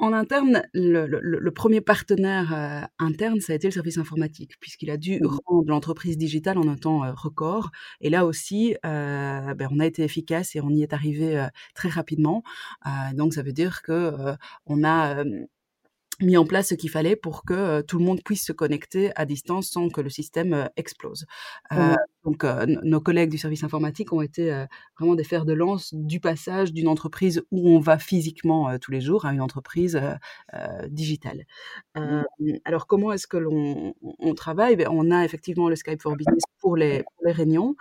En 0.03 0.11
interne, 0.11 0.63
le, 0.73 1.49
premier 1.51 1.79
partenaire 1.79 2.53
euh, 2.53 2.81
interne, 2.99 3.39
ça 3.39 3.53
a 3.53 3.55
été 3.55 3.67
le 3.67 3.71
service 3.71 3.97
informatique, 3.97 4.51
puisqu'il 4.59 4.89
a 4.89 4.97
dû 4.97 5.21
mmh. 5.21 5.27
rendre 5.45 5.69
l'entreprise 5.69 6.17
digitale 6.17 6.57
en 6.57 6.67
un 6.67 6.75
temps 6.75 7.05
euh, 7.05 7.13
record. 7.13 7.71
Et 8.01 8.09
là 8.09 8.25
aussi, 8.25 8.75
euh, 8.85 9.53
ben, 9.53 9.69
on 9.71 9.79
a 9.79 9.85
été 9.85 10.03
efficace 10.03 10.57
et 10.57 10.61
on 10.61 10.69
y 10.71 10.83
est 10.83 10.91
arrivé 10.91 11.47
très 11.73 11.89
rapidement. 11.89 12.43
donc, 13.13 13.33
ça 13.33 13.43
veut 13.43 13.53
dire 13.53 13.81
que 13.81 14.35
on 14.65 14.83
a 14.83 15.23
mis 16.21 16.37
en 16.37 16.45
place 16.45 16.69
ce 16.69 16.75
qu'il 16.75 16.89
fallait 16.89 17.15
pour 17.15 17.43
que 17.43 17.53
euh, 17.53 17.81
tout 17.81 17.97
le 17.97 18.05
monde 18.05 18.21
puisse 18.23 18.45
se 18.45 18.51
connecter 18.51 19.11
à 19.15 19.25
distance 19.25 19.69
sans 19.69 19.89
que 19.89 20.01
le 20.01 20.09
système 20.09 20.53
euh, 20.53 20.65
explose. 20.75 21.25
Euh, 21.71 21.95
donc, 22.23 22.45
nos 22.45 23.01
collègues 23.01 23.29
du 23.29 23.37
service 23.37 23.65
informatique 23.65 24.13
ont 24.13 24.21
été 24.21 24.65
vraiment 24.97 25.15
des 25.15 25.25
fers 25.25 25.43
de 25.43 25.51
lance 25.51 25.93
du 25.93 26.21
passage 26.21 26.71
d'une 26.71 26.87
entreprise 26.87 27.43
où 27.51 27.69
on 27.69 27.81
va 27.81 27.97
physiquement 27.97 28.77
tous 28.79 28.91
les 28.91 29.01
jours 29.01 29.25
à 29.25 29.33
une 29.33 29.41
entreprise 29.41 30.01
digitale. 30.87 31.43
alors, 32.63 32.87
comment 32.87 33.11
est-ce 33.11 33.27
que 33.27 33.35
l'on 33.35 33.93
on 34.01 34.33
travaille? 34.35 34.77
Ben, 34.77 34.87
On 34.89 35.11
a 35.11 35.25
effectivement 35.25 35.67
le 35.67 35.75
Skype 35.75 36.01
for 36.01 36.15
Business 36.15 36.43
pour 36.61 36.77
les, 36.77 37.03
pour 37.03 37.25
les 37.25 37.33
réunions. 37.33 37.75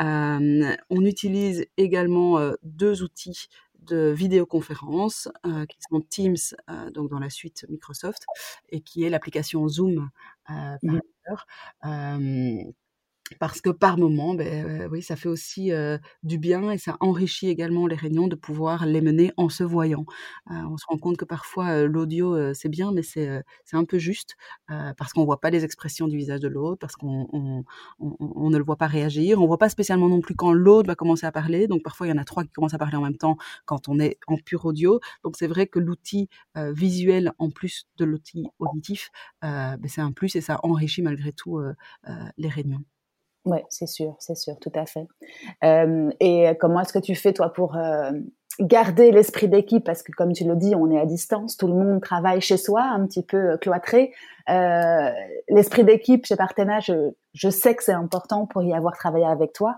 on 0.00 1.04
utilise 1.04 1.64
également 1.76 2.40
deux 2.64 3.04
outils 3.04 3.48
de 3.86 4.12
vidéoconférence 4.16 5.28
euh, 5.46 5.66
qui 5.66 5.78
sont 5.88 6.00
Teams, 6.00 6.36
euh, 6.70 6.90
donc 6.90 7.10
dans 7.10 7.18
la 7.18 7.30
suite 7.30 7.66
Microsoft, 7.68 8.24
et 8.70 8.80
qui 8.80 9.04
est 9.04 9.10
l'application 9.10 9.68
Zoom 9.68 10.10
euh, 10.50 10.52
par 10.52 10.78
mmh 10.82 11.00
ailleurs 11.26 11.46
parce 13.38 13.60
que 13.60 13.70
par 13.70 13.98
moment, 13.98 14.34
ben, 14.34 14.88
oui, 14.90 15.02
ça 15.02 15.16
fait 15.16 15.28
aussi 15.28 15.70
du 16.22 16.38
bien 16.38 16.70
et 16.70 16.78
ça 16.78 16.96
enrichit 17.00 17.48
également 17.48 17.86
les 17.86 17.96
réunions 17.96 18.28
de 18.28 18.34
pouvoir 18.34 18.86
les 18.86 19.00
mener 19.00 19.32
en 19.36 19.48
se 19.48 19.64
voyant. 19.64 20.04
on 20.50 20.76
se 20.76 20.84
rend 20.86 20.98
compte 20.98 21.16
que 21.16 21.24
parfois 21.24 21.84
l'audio 21.84 22.52
c'est 22.54 22.68
bien, 22.68 22.92
mais 22.92 23.02
c'est 23.02 23.42
un 23.72 23.84
peu 23.84 23.98
juste 23.98 24.36
parce 24.68 25.12
qu'on 25.12 25.24
voit 25.24 25.40
pas 25.40 25.50
les 25.50 25.64
expressions 25.64 26.06
du 26.08 26.16
visage 26.16 26.40
de 26.40 26.48
l'autre, 26.48 26.78
parce 26.78 26.96
qu'on 26.96 27.26
on, 27.98 28.50
ne 28.50 28.58
le 28.58 28.64
voit 28.64 28.76
pas 28.76 28.86
réagir, 28.86 29.40
on 29.40 29.46
voit 29.46 29.58
pas 29.58 29.68
spécialement 29.68 30.08
non 30.08 30.20
plus 30.20 30.34
quand 30.34 30.52
l'autre 30.52 30.88
va 30.88 30.94
commencer 30.94 31.26
à 31.26 31.32
parler. 31.32 31.66
Donc 31.66 31.82
parfois 31.82 32.06
il 32.06 32.10
y 32.10 32.12
en 32.12 32.18
a 32.18 32.24
trois 32.24 32.44
qui 32.44 32.50
commencent 32.50 32.74
à 32.74 32.78
parler 32.78 32.96
en 32.96 33.02
même 33.02 33.16
temps 33.16 33.36
quand 33.64 33.88
on 33.88 33.98
est 34.00 34.18
en 34.26 34.36
pur 34.36 34.66
audio. 34.66 35.00
Donc 35.24 35.36
c'est 35.38 35.46
vrai 35.46 35.66
que 35.66 35.78
l'outil 35.78 36.28
visuel 36.56 37.32
en 37.38 37.50
plus 37.50 37.86
de 37.96 38.04
l'outil 38.04 38.46
auditif, 38.58 39.10
ben, 39.42 39.78
c'est 39.86 40.02
un 40.02 40.12
plus 40.12 40.36
et 40.36 40.40
ça 40.42 40.60
enrichit 40.62 41.02
malgré 41.02 41.32
tout 41.32 41.58
les 42.36 42.48
réunions. 42.48 42.84
Oui, 43.44 43.58
c'est 43.68 43.86
sûr, 43.86 44.16
c'est 44.18 44.36
sûr, 44.36 44.58
tout 44.58 44.72
à 44.74 44.86
fait. 44.86 45.06
et 46.20 46.56
comment 46.58 46.80
est-ce 46.80 46.92
que 46.92 46.98
tu 46.98 47.14
fais, 47.14 47.32
toi, 47.32 47.52
pour 47.52 47.76
garder 48.60 49.10
l'esprit 49.10 49.48
d'équipe? 49.48 49.84
Parce 49.84 50.02
que, 50.02 50.12
comme 50.12 50.32
tu 50.32 50.44
le 50.44 50.56
dis, 50.56 50.74
on 50.74 50.90
est 50.90 50.98
à 50.98 51.04
distance, 51.04 51.56
tout 51.56 51.66
le 51.66 51.74
monde 51.74 52.00
travaille 52.00 52.40
chez 52.40 52.56
soi, 52.56 52.82
un 52.82 53.06
petit 53.06 53.22
peu 53.22 53.58
cloîtré. 53.58 54.12
l'esprit 54.48 55.84
d'équipe 55.84 56.24
chez 56.24 56.36
Partena, 56.36 56.80
je, 56.80 57.50
sais 57.50 57.74
que 57.74 57.84
c'est 57.84 57.92
important 57.92 58.46
pour 58.46 58.62
y 58.62 58.72
avoir 58.72 58.96
travaillé 58.96 59.26
avec 59.26 59.52
toi. 59.52 59.76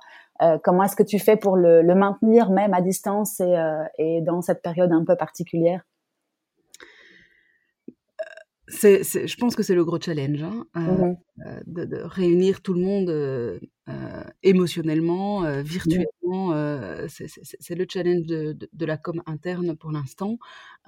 comment 0.63 0.85
est-ce 0.85 0.97
que 0.97 1.03
tu 1.03 1.19
fais 1.19 1.37
pour 1.37 1.57
le, 1.57 1.83
maintenir, 1.95 2.51
même 2.51 2.73
à 2.73 2.81
distance 2.81 3.41
et, 3.41 3.57
et 3.99 4.21
dans 4.23 4.43
cette 4.43 4.63
période 4.63 4.93
un 4.93 5.05
peu 5.05 5.17
particulière? 5.17 5.83
C'est, 8.69 9.03
je 9.05 9.37
pense 9.37 9.55
que 9.57 9.63
c'est 9.63 9.75
le 9.75 9.85
gros 9.85 10.01
challenge, 10.01 10.43
hein, 10.43 10.67
euh, 10.77 10.81
mmh 10.81 11.17
euh, 11.47 11.61
de, 11.67 11.85
de, 11.85 11.99
réunir 12.03 12.63
tout 12.63 12.73
le 12.73 12.81
monde 12.81 13.61
euh, 13.89 14.25
émotionnellement, 14.43 15.45
euh, 15.45 15.63
virtuellement. 15.63 16.53
Euh, 16.53 17.07
c'est, 17.09 17.75
le 17.77 17.87
challenge 17.89 18.27
de, 18.27 18.53
de, 18.53 18.69
de, 18.73 18.87
la 18.87 18.97
com 18.97 19.23
interne 19.27 19.77
pour 19.77 19.93
l'instant. 19.93 20.39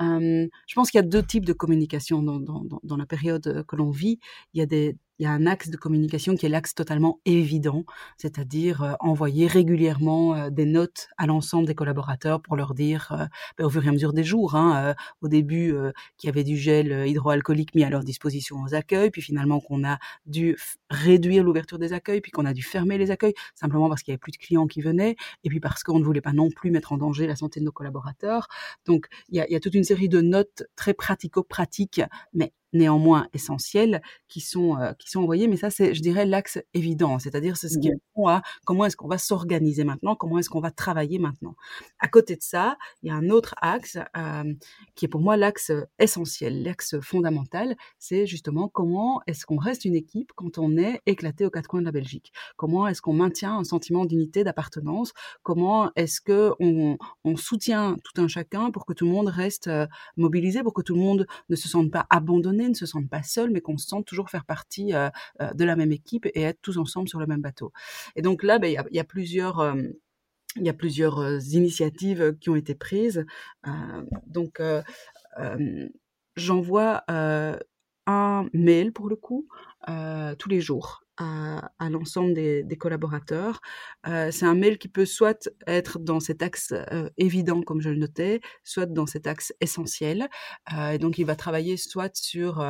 je 0.01 0.75
pense 0.75 0.91
qu'il 0.91 0.99
y 0.99 1.05
a 1.05 1.07
deux 1.07 1.23
types 1.23 1.45
de 1.45 1.53
communication 1.53 2.23
dans, 2.23 2.41
dans, 2.41 2.65
dans 2.83 2.97
la 2.97 3.07
période 3.07 3.65
que 3.69 3.77
l'on 3.77 3.91
vit. 3.91 4.19
Il 4.53 4.59
y 4.59 4.63
a 4.63 4.67
des, 4.67 4.97
il 5.19 5.25
y 5.25 5.27
a 5.27 5.33
un 5.33 5.47
axe 5.47 5.69
de 5.69 5.77
communication 5.77 6.37
qui 6.37 6.47
est 6.47 6.49
l'axe 6.49 6.75
totalement 6.75 7.21
évident, 7.25 7.85
c'est-à-dire 8.17 8.83
euh, 8.83 8.93
envoyer 9.01 9.47
régulièrement 9.47 10.35
euh, 10.35 10.51
des 10.51 10.65
notes 10.65 11.09
à 11.17 11.27
l'ensemble 11.27 11.67
des 11.67 11.75
collaborateurs 11.75 12.41
pour 12.41 12.57
leur 12.57 12.75
dire, 12.75 13.09
euh, 13.13 13.27
ben, 13.57 13.65
au 13.65 13.71
fur 13.71 13.85
et 13.85 13.89
à 13.89 13.93
mesure 13.93 14.13
des 14.13 14.23
jours, 14.23 14.55
hein, 14.55 14.95
au 15.21 15.29
début 15.29 15.75
qu'il 16.17 16.29
y 16.29 16.31
avait 16.31 16.45
du 16.45 16.57
gel 16.57 17.07
hydroalcoolique 17.09 17.75
mis 17.75 17.85
à 17.85 17.91
leur 17.91 18.05
disposition 18.05 18.63
aux 18.63 18.75
accueils, 18.75 19.11
puis 19.11 19.23
finalement 19.23 19.61
qu'on 19.61 19.85
a 19.85 19.99
dû 20.27 20.57
réduire 20.91 21.43
l'ouverture 21.43 21.79
des 21.79 21.93
accueils, 21.93 22.21
puis 22.21 22.31
qu'on 22.31 22.45
a 22.45 22.55
dû 22.55 22.63
fermer 22.63 22.88
les 22.97 23.11
accueils, 23.11 23.35
simplement 23.55 23.89
parce 23.89 24.03
qu'il 24.03 24.13
n'y 24.13 24.15
avait 24.15 24.21
plus 24.21 24.33
de 24.33 24.39
clients 24.39 24.67
qui 24.67 24.81
venaient, 24.81 25.17
et 25.45 25.49
puis 25.49 25.61
parce 25.61 25.83
qu'on 25.83 25.99
ne 25.99 26.05
voulait 26.05 26.21
pas 26.21 26.33
non 26.33 26.51
plus 26.51 26.71
mettre 26.71 26.93
en 26.93 26.97
danger 26.97 27.27
la 27.27 27.37
santé 27.37 27.61
de 27.61 27.65
nos 27.67 27.73
collaborateurs. 27.73 28.49
Donc 28.87 29.09
il 29.29 29.45
y 29.45 29.53
y 29.53 29.57
a 29.57 29.61
toute 29.61 29.75
une 29.75 29.85
série 29.85 30.09
de 30.09 30.21
notes 30.21 30.63
très 30.77 30.95
pratico-pratiques, 30.95 32.01
mais 32.33 32.53
néanmoins 32.73 33.29
essentiels 33.33 34.03
qui 34.29 34.41
sont 34.41 34.77
euh, 34.79 34.93
qui 34.99 35.11
sont 35.11 35.21
envoyés 35.21 35.49
mais 35.49 35.57
ça 35.57 35.71
c'est 35.71 35.95
je 35.95 36.03
dirais 36.03 36.27
l'axe 36.27 36.59
évident. 36.75 37.19
C'est-à-dire 37.19 37.57
c'est 37.57 37.69
ce 37.69 37.79
qui 37.79 37.91
répond 37.91 38.29
à 38.29 38.43
comment 38.65 38.85
est-ce 38.85 38.97
qu'on 38.97 39.09
va 39.09 39.19
s'organiser 39.19 39.85
maintenant 39.85 40.15
comment 40.17 40.39
est-ce 40.39 40.51
qu'on 40.51 40.61
va 40.61 40.71
travailler 40.71 41.19
maintenant. 41.19 41.55
À 41.99 42.09
côté 42.09 42.37
de 42.37 42.43
ça 42.43 42.77
il 43.03 43.09
y 43.09 43.11
a 43.11 43.15
un 43.15 43.31
autre 43.31 43.55
axe 43.61 43.99
euh, 44.17 44.55
qui 44.95 45.05
est 45.07 45.09
pour 45.09 45.21
moi 45.21 45.37
l'axe 45.37 45.73
essentiel 45.99 46.63
l'axe 46.63 47.01
fondamental. 47.01 47.77
C'est 47.99 48.27
justement 48.27 48.69
comment 48.69 49.21
est-ce 49.27 49.47
qu'on 49.47 49.57
reste 49.59 49.85
une 49.85 49.95
équipe 49.97 50.33
quand 50.35 50.59
on 50.59 50.77
est 50.77 51.01
éclaté 51.07 51.47
aux 51.47 51.51
quatre 51.51 51.69
coins 51.69 51.81
de 51.81 51.87
la 51.87 51.93
Belgique? 51.93 52.33
Comment 52.57 52.87
est-ce 52.87 53.01
qu'on 53.03 53.15
maintient 53.15 53.59
un 53.59 53.65
sentiment 53.65 54.05
d'unité 54.05 54.45
d'appartenance? 54.45 55.13
Comment 55.43 55.91
est-ce 55.97 56.21
que 56.21 56.53
on, 56.61 56.99
on 57.25 57.37
soutient 57.37 57.97
tout 58.05 58.21
un 58.21 58.29
chacun 58.29 58.71
pour 58.71 58.85
que 58.85 58.93
tout 58.93 59.07
le 59.07 59.13
monde 59.13 59.29
reste 59.29 59.71
mobilisé 60.17 60.63
pour 60.63 60.75
que 60.75 60.83
tout 60.83 60.95
le 60.95 61.01
monde 61.01 61.27
ne 61.49 61.57
se 61.57 61.69
sente 61.69 61.91
pas 61.91 62.07
abandonné? 62.11 62.58
Ne 62.67 62.75
se 62.75 62.87
sentent 62.87 63.09
pas 63.09 63.23
seuls, 63.23 63.51
mais 63.51 63.61
qu'on 63.61 63.79
se 63.79 63.87
sente 63.87 64.07
toujours 64.07 64.31
faire 64.31 64.45
partie 64.45 64.95
euh, 64.95 65.11
euh, 65.41 65.53
de 65.53 65.65
la 65.65 65.77
même 65.77 65.93
équipe 65.93 66.27
et 66.27 66.43
être 66.43 66.61
tous 66.63 66.79
ensemble 66.79 67.09
sur 67.09 67.21
le 67.21 67.27
même 67.27 67.43
bateau. 67.43 67.73
Et 68.17 68.23
donc 68.23 68.43
là, 68.43 68.59
ben, 68.59 68.69
il 68.69 68.97
y, 68.97 68.99
a, 68.99 69.05
plusieurs 69.05 69.75
il 70.57 70.65
y 70.65 70.69
a 70.69 70.75
plusieurs 70.75 71.19
euh, 71.19 71.39
initiatives 71.39 72.37
qui 72.41 72.51
ont 72.51 72.57
été 72.57 72.75
prises. 72.75 73.25
donc, 74.27 74.61
j'envoie 76.37 77.05
un 77.09 78.49
mail 78.53 78.93
pour 78.93 79.09
le 79.09 79.17
coup 79.17 79.47
tous 80.39 80.49
les 80.49 80.61
jours 80.61 81.05
à, 81.19 81.91
l'ensemble 81.91 82.35
des, 82.35 82.77
collaborateurs. 82.79 83.61
Euh, 84.07 84.31
c'est 84.31 84.47
un 84.47 84.55
mail 84.55 84.79
qui 84.79 84.89
peut 84.89 85.05
soit 85.05 85.51
être 85.67 85.99
dans 85.99 86.21
cet 86.21 86.43
axe 86.43 86.73
euh, 86.73 87.11
évident, 87.17 87.63
comme 87.63 87.81
je 87.81 87.91
le 87.91 87.97
notais, 87.97 88.41
soit 88.63 88.87
dans 88.87 89.07
cet 89.07 89.27
axe 89.27 89.53
essentiel. 89.61 90.29
Euh, 90.73 90.99
donc, 90.99 91.19
il 91.19 91.25
va 91.25 91.37
travailler 91.37 91.77
soit 91.77 92.17
sur, 92.17 92.65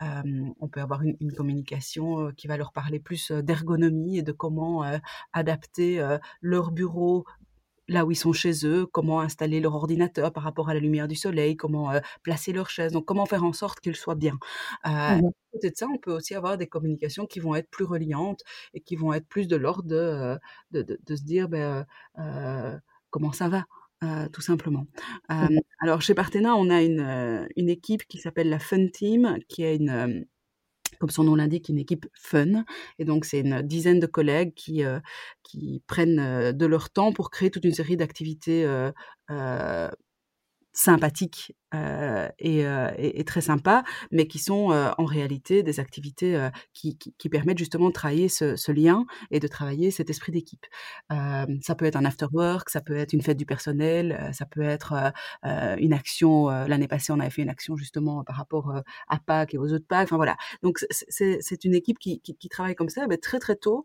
on 0.00 0.68
peut 0.68 0.80
avoir 0.80 1.02
une 1.02 1.32
communication 1.32 2.32
qui 2.36 2.46
va 2.46 2.56
leur 2.56 2.72
parler 2.72 3.00
plus 3.00 3.30
d'ergonomie 3.30 4.18
et 4.18 4.22
de 4.22 4.32
comment 4.32 4.84
adapter 5.32 6.02
leur 6.40 6.70
bureau 6.72 7.24
là 7.90 8.06
où 8.06 8.12
ils 8.12 8.16
sont 8.16 8.32
chez 8.32 8.64
eux, 8.64 8.86
comment 8.86 9.20
installer 9.20 9.60
leur 9.60 9.74
ordinateur 9.74 10.32
par 10.32 10.44
rapport 10.44 10.68
à 10.70 10.74
la 10.74 10.80
lumière 10.80 11.08
du 11.08 11.16
soleil, 11.16 11.56
comment 11.56 11.90
euh, 11.90 12.00
placer 12.22 12.52
leur 12.52 12.70
chaise, 12.70 12.92
donc 12.92 13.04
comment 13.04 13.26
faire 13.26 13.44
en 13.44 13.52
sorte 13.52 13.80
qu'ils 13.80 13.96
soient 13.96 14.14
bien. 14.14 14.38
Euh, 14.86 15.16
mmh 15.16 15.30
Peut-être 15.52 15.78
ça, 15.78 15.88
on 15.92 15.98
peut 15.98 16.12
aussi 16.12 16.36
avoir 16.36 16.56
des 16.56 16.68
communications 16.68 17.26
qui 17.26 17.40
vont 17.40 17.56
être 17.56 17.68
plus 17.70 17.84
reliantes 17.84 18.42
et 18.72 18.80
qui 18.80 18.94
vont 18.94 19.12
être 19.12 19.26
plus 19.26 19.48
de 19.48 19.56
l'ordre 19.56 19.82
de, 19.82 19.96
euh, 19.96 20.38
de, 20.70 20.96
de, 21.04 21.16
se 21.16 21.24
dire 21.24 21.48
ben, 21.48 21.84
euh, 22.20 22.78
comment 23.10 23.32
ça 23.32 23.48
va. 23.48 23.64
Euh, 24.04 24.28
tout 24.28 24.42
simplement. 24.42 24.86
Mmh 25.28 25.58
alors 25.80 26.02
chez 26.02 26.14
Partena, 26.14 26.54
on 26.56 26.70
a 26.70 26.82
une, 26.82 27.48
une 27.56 27.68
équipe 27.68 28.06
qui 28.06 28.18
s'appelle 28.18 28.48
la 28.48 28.58
Fun 28.60 28.86
Team, 28.88 29.38
qui 29.48 29.62
est 29.64 29.76
une, 29.76 30.26
comme 31.00 31.10
son 31.10 31.24
nom 31.24 31.34
l'indique, 31.34 31.68
une 31.68 31.78
équipe 31.78 32.06
fun. 32.14 32.64
Et 32.98 33.04
donc, 33.04 33.24
c'est 33.24 33.40
une 33.40 33.62
dizaine 33.62 33.98
de 33.98 34.06
collègues 34.06 34.54
qui, 34.54 34.84
euh, 34.84 35.00
prennent 35.86 36.20
euh, 36.20 36.52
de 36.52 36.66
leur 36.66 36.90
temps 36.90 37.12
pour 37.12 37.30
créer 37.30 37.50
toute 37.50 37.64
une 37.64 37.72
série 37.74 37.96
d'activités 37.96 38.64
euh, 38.64 39.90
sympathiques 40.72 41.54
euh, 41.74 42.28
et, 42.38 42.66
euh, 42.66 42.90
et, 42.98 43.24
très 43.24 43.40
sympas, 43.40 43.84
mais 44.10 44.26
qui 44.26 44.38
sont 44.38 44.72
euh, 44.72 44.90
en 44.98 45.04
réalité 45.04 45.62
des 45.62 45.78
activités 45.80 46.34
euh, 46.36 46.50
qui, 46.72 46.96
qui, 46.98 47.14
qui, 47.16 47.28
permettent 47.28 47.58
justement 47.58 47.88
de 47.88 47.92
travailler 47.92 48.28
ce, 48.28 48.56
ce, 48.56 48.72
lien 48.72 49.06
et 49.30 49.40
de 49.40 49.46
travailler 49.46 49.90
cet 49.90 50.10
esprit 50.10 50.32
d'équipe. 50.32 50.66
Euh, 51.12 51.46
ça 51.62 51.74
peut 51.74 51.84
être 51.84 51.96
un 51.96 52.04
after 52.04 52.26
work, 52.32 52.70
ça 52.70 52.80
peut 52.80 52.96
être 52.96 53.12
une 53.12 53.22
fête 53.22 53.36
du 53.36 53.46
personnel, 53.46 54.18
euh, 54.20 54.32
ça 54.32 54.46
peut 54.46 54.62
être 54.62 55.12
une 55.78 55.92
action. 55.92 56.48
L'année 56.48 56.88
passée, 56.88 57.12
on 57.12 57.20
avait 57.20 57.30
fait 57.30 57.42
une 57.42 57.48
action 57.48 57.76
justement 57.76 58.24
par 58.24 58.36
rapport 58.36 58.82
à 59.08 59.18
Pâques 59.18 59.54
et 59.54 59.58
aux 59.58 59.72
autres 59.72 59.86
Pâques. 59.86 60.08
Enfin 60.08 60.16
voilà. 60.16 60.36
Donc 60.62 60.84
c'est 60.90 61.64
une 61.64 61.74
équipe 61.74 61.98
qui, 61.98 62.20
qui, 62.20 62.36
qui, 62.36 62.48
travaille 62.48 62.74
comme 62.74 62.88
ça. 62.88 63.06
Mais 63.08 63.16
très 63.16 63.38
très 63.38 63.56
tôt, 63.56 63.84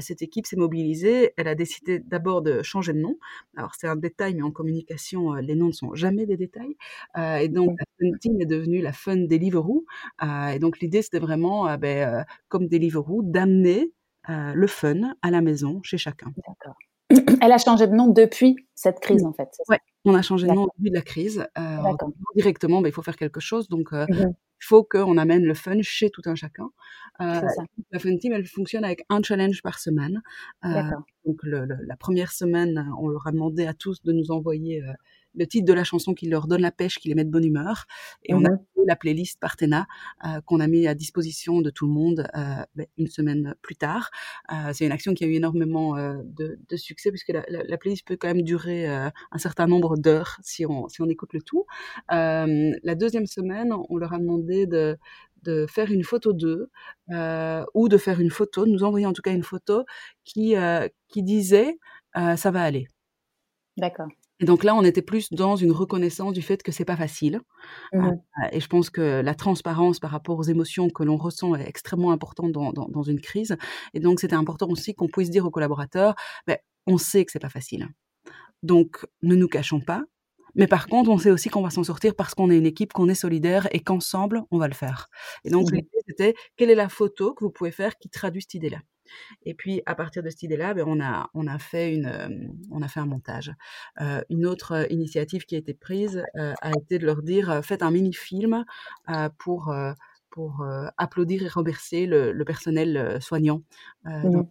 cette 0.00 0.22
équipe 0.22 0.46
s'est 0.46 0.56
mobilisée. 0.56 1.32
Elle 1.36 1.48
a 1.48 1.54
décidé 1.54 2.00
d'abord 2.00 2.42
de 2.42 2.62
changer 2.62 2.92
de 2.92 2.98
nom. 2.98 3.18
Alors 3.56 3.74
c'est 3.76 3.88
un 3.88 3.96
détail, 3.96 4.34
mais 4.34 4.42
en 4.42 4.50
communication, 4.50 5.34
les 5.34 5.54
noms 5.54 5.68
ne 5.68 5.72
sont 5.72 5.94
jamais 5.94 6.26
des 6.26 6.36
détails. 6.36 6.76
Euh, 7.16 7.36
et 7.36 7.48
donc, 7.48 7.78
la 7.78 7.84
Fun 7.98 8.18
Team 8.18 8.40
est 8.40 8.46
devenue 8.46 8.80
la 8.80 8.92
Fun 8.92 9.16
Deliveroo. 9.16 9.84
Euh, 10.22 10.48
et 10.48 10.58
donc, 10.58 10.80
l'idée, 10.80 11.02
c'était 11.02 11.18
vraiment, 11.18 11.68
euh, 11.68 11.76
ben, 11.76 12.24
comme 12.48 12.68
Deliveroo, 12.68 13.22
d'amener 13.22 13.92
le 14.28 14.66
fun 14.68 15.14
à 15.20 15.30
la 15.30 15.40
maison 15.40 15.80
chez 15.82 15.98
chacun. 15.98 16.32
D'accord. 16.46 16.76
Elle 17.42 17.52
a 17.52 17.58
changé 17.58 17.86
de 17.86 17.92
nom 17.92 18.06
depuis 18.06 18.56
cette 18.74 19.00
crise, 19.00 19.24
en 19.24 19.32
fait. 19.32 19.48
Oui, 19.68 19.76
on 20.04 20.14
a 20.14 20.22
changé 20.22 20.46
de 20.46 20.52
nom 20.52 20.68
depuis 20.78 20.92
la 20.92 21.02
crise. 21.02 21.46
Euh, 21.58 21.76
directement, 22.36 22.80
bah, 22.80 22.88
il 22.88 22.92
faut 22.92 23.02
faire 23.02 23.16
quelque 23.16 23.40
chose. 23.40 23.68
Donc, 23.68 23.92
mmh 23.92 24.32
il 24.62 24.66
faut 24.66 24.84
qu'on 24.84 25.16
amène 25.16 25.42
le 25.42 25.54
fun 25.54 25.82
chez 25.82 26.10
tout 26.10 26.22
un 26.26 26.36
chacun. 26.36 26.70
Euh, 27.20 27.40
la 27.90 27.98
Fun 27.98 28.16
Team, 28.16 28.32
elle 28.32 28.46
fonctionne 28.46 28.84
avec 28.84 29.04
un 29.08 29.20
challenge 29.20 29.60
par 29.60 29.80
semaine. 29.80 30.22
Euh, 30.64 30.82
donc, 31.26 31.40
le, 31.42 31.66
la 31.66 31.96
première 31.96 32.30
semaine, 32.30 32.88
on 33.00 33.08
leur 33.08 33.26
a 33.26 33.32
demandé 33.32 33.66
à 33.66 33.74
tous 33.74 34.02
de 34.04 34.12
nous 34.12 34.30
envoyer 34.30 34.80
euh, 34.82 34.92
le 35.34 35.46
titre 35.46 35.66
de 35.66 35.72
la 35.72 35.84
chanson 35.84 36.14
qui 36.14 36.28
leur 36.28 36.46
donne 36.46 36.60
la 36.60 36.72
pêche, 36.72 36.98
qui 36.98 37.08
les 37.08 37.14
met 37.14 37.24
de 37.24 37.30
bonne 37.30 37.44
humeur. 37.44 37.86
Et 38.24 38.34
on 38.34 38.44
a 38.44 38.50
mhm. 38.50 38.58
la 38.86 38.96
playlist 38.96 39.38
Partena 39.40 39.86
euh, 40.24 40.40
qu'on 40.42 40.60
a 40.60 40.66
mis 40.66 40.86
à 40.86 40.94
disposition 40.94 41.60
de 41.60 41.70
tout 41.70 41.86
le 41.86 41.92
monde 41.92 42.28
euh, 42.36 42.64
ben, 42.74 42.86
une 42.98 43.08
semaine 43.08 43.54
plus 43.62 43.76
tard. 43.76 44.10
Euh, 44.52 44.72
c'est 44.72 44.84
une 44.86 44.92
action 44.92 45.14
qui 45.14 45.24
a 45.24 45.26
eu 45.26 45.34
énormément 45.34 45.96
de, 45.96 46.58
de, 46.68 46.76
succès 46.76 47.10
puisque 47.10 47.28
la, 47.28 47.44
la, 47.48 47.62
la, 47.64 47.78
playlist 47.78 48.06
peut 48.06 48.16
quand 48.16 48.28
même 48.28 48.42
durer 48.42 48.86
un 48.86 49.38
certain 49.38 49.66
nombre 49.66 49.96
d'heures 49.96 50.38
si 50.42 50.66
on, 50.66 50.88
si 50.88 51.02
on 51.02 51.08
écoute 51.08 51.32
le 51.32 51.42
tout. 51.42 51.64
la 52.08 52.94
deuxième 52.94 53.26
semaine, 53.26 53.72
on 53.88 53.96
leur 53.96 54.12
a 54.12 54.18
demandé 54.18 54.66
de, 54.66 54.96
de 55.42 55.66
faire 55.66 55.90
une 55.90 56.04
photo 56.04 56.32
d'eux 56.32 56.70
ou 57.74 57.88
de 57.88 57.98
faire 57.98 58.20
une 58.20 58.30
photo, 58.30 58.64
de 58.64 58.70
nous 58.70 58.84
envoyer 58.84 59.06
en 59.06 59.12
tout 59.12 59.22
cas 59.22 59.32
une 59.32 59.42
photo 59.42 59.84
qui, 60.24 60.54
qui 61.08 61.22
disait 61.22 61.78
ça 62.14 62.50
va 62.50 62.62
aller. 62.62 62.88
D'accord. 63.76 64.08
Et 64.42 64.44
donc 64.44 64.64
là, 64.64 64.74
on 64.74 64.82
était 64.82 65.02
plus 65.02 65.32
dans 65.32 65.54
une 65.54 65.70
reconnaissance 65.70 66.32
du 66.32 66.42
fait 66.42 66.64
que 66.64 66.72
c'est 66.72 66.84
pas 66.84 66.96
facile. 66.96 67.40
Mmh 67.92 68.06
euh, 68.06 68.10
et 68.50 68.60
je 68.60 68.66
pense 68.66 68.90
que 68.90 69.20
la 69.22 69.34
transparence 69.34 70.00
par 70.00 70.10
rapport 70.10 70.36
aux 70.36 70.42
émotions 70.42 70.90
que 70.90 71.04
l'on 71.04 71.16
ressent 71.16 71.54
est 71.54 71.68
extrêmement 71.68 72.10
importante 72.10 72.50
dans, 72.50 72.72
dans, 72.72 72.88
dans 72.88 73.02
une 73.02 73.20
crise. 73.20 73.56
Et 73.94 74.00
donc, 74.00 74.18
c'était 74.18 74.34
important 74.34 74.68
aussi 74.68 74.94
qu'on 74.94 75.06
puisse 75.06 75.30
dire 75.30 75.46
aux 75.46 75.50
collaborateurs, 75.50 76.16
ben, 76.46 76.58
on 76.86 76.98
sait 76.98 77.24
que 77.24 77.30
c'est 77.30 77.38
pas 77.38 77.50
facile. 77.50 77.88
Donc, 78.64 79.06
ne 79.22 79.36
nous 79.36 79.48
cachons 79.48 79.80
pas. 79.80 80.02
Mais 80.56 80.66
par 80.66 80.88
contre, 80.88 81.08
on 81.10 81.18
sait 81.18 81.30
aussi 81.30 81.48
qu'on 81.48 81.62
va 81.62 81.70
s'en 81.70 81.84
sortir 81.84 82.16
parce 82.16 82.34
qu'on 82.34 82.50
est 82.50 82.58
une 82.58 82.66
équipe, 82.66 82.92
qu'on 82.92 83.08
est 83.08 83.14
solidaire 83.14 83.68
et 83.70 83.80
qu'ensemble, 83.80 84.42
on 84.50 84.58
va 84.58 84.66
le 84.66 84.74
faire. 84.74 85.08
Et 85.44 85.50
donc, 85.50 85.70
mmh 85.70 85.74
l'idée, 85.76 85.98
c'était 86.08 86.34
quelle 86.56 86.70
est 86.70 86.74
la 86.74 86.88
photo 86.88 87.32
que 87.32 87.44
vous 87.44 87.52
pouvez 87.52 87.70
faire 87.70 87.96
qui 87.96 88.08
traduit 88.08 88.42
cette 88.42 88.54
idée-là? 88.54 88.78
Et 89.44 89.54
puis 89.54 89.82
à 89.86 89.94
partir 89.94 90.22
de 90.22 90.30
cette 90.30 90.42
idée-là, 90.42 90.74
ben, 90.74 90.84
on 90.86 91.00
a 91.00 91.30
on 91.34 91.46
a 91.46 91.58
fait 91.58 91.94
une 91.94 92.06
euh, 92.06 92.28
on 92.70 92.82
a 92.82 92.88
fait 92.88 93.00
un 93.00 93.06
montage. 93.06 93.52
Euh, 94.00 94.22
une 94.30 94.46
autre 94.46 94.72
euh, 94.72 94.86
initiative 94.90 95.44
qui 95.44 95.54
a 95.54 95.58
été 95.58 95.74
prise 95.74 96.24
a 96.34 96.70
été 96.70 96.98
de 96.98 97.06
leur 97.06 97.22
dire 97.22 97.64
faites 97.64 97.82
un 97.82 97.90
mini-film 97.90 98.64
pour 99.38 99.74
pour 100.30 100.66
applaudir 100.96 101.42
et 101.42 101.48
remercier 101.48 102.06
le, 102.06 102.42
personnel 102.44 103.20
soignant. 103.20 103.62
Mmh 104.04 104.42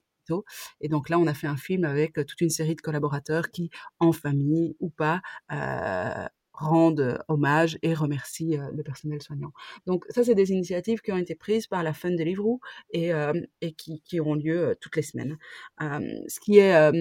et 0.80 0.88
donc 0.88 1.10
là, 1.10 1.20
on 1.20 1.28
a 1.28 1.34
fait 1.34 1.48
un 1.48 1.58
film 1.58 1.84
avec 1.84 2.14
toute 2.14 2.40
une 2.40 2.50
série 2.50 2.76
de 2.76 2.82
collaborateurs 2.82 3.50
qui, 3.50 3.70
en 4.00 4.14
famille 4.14 4.78
ou 4.80 4.90
pas, 4.90 5.22
rendent 6.62 7.20
hommage 7.28 7.78
et 7.82 7.94
remercient 7.94 8.58
le 8.74 8.84
personnel 8.84 9.22
soignant. 9.22 9.52
Donc 9.86 10.06
ça, 10.10 10.24
c'est 10.24 10.36
des 10.36 10.52
initiatives 10.52 11.02
qui 11.02 11.12
ont 11.12 11.18
été 11.18 11.36
prises 11.36 11.68
par 11.68 11.84
la 11.84 11.94
Fun 11.94 12.12
Deliveroo 12.12 12.60
et, 12.92 13.12
et 13.62 13.74
qui, 13.74 14.02
qui, 14.02 14.20
lieu 14.20 14.78
toutes 14.80 14.96
les 14.96 15.02
semaines. 15.02 15.38
ce 15.80 16.40
qui 16.40 16.60
est 16.60 16.92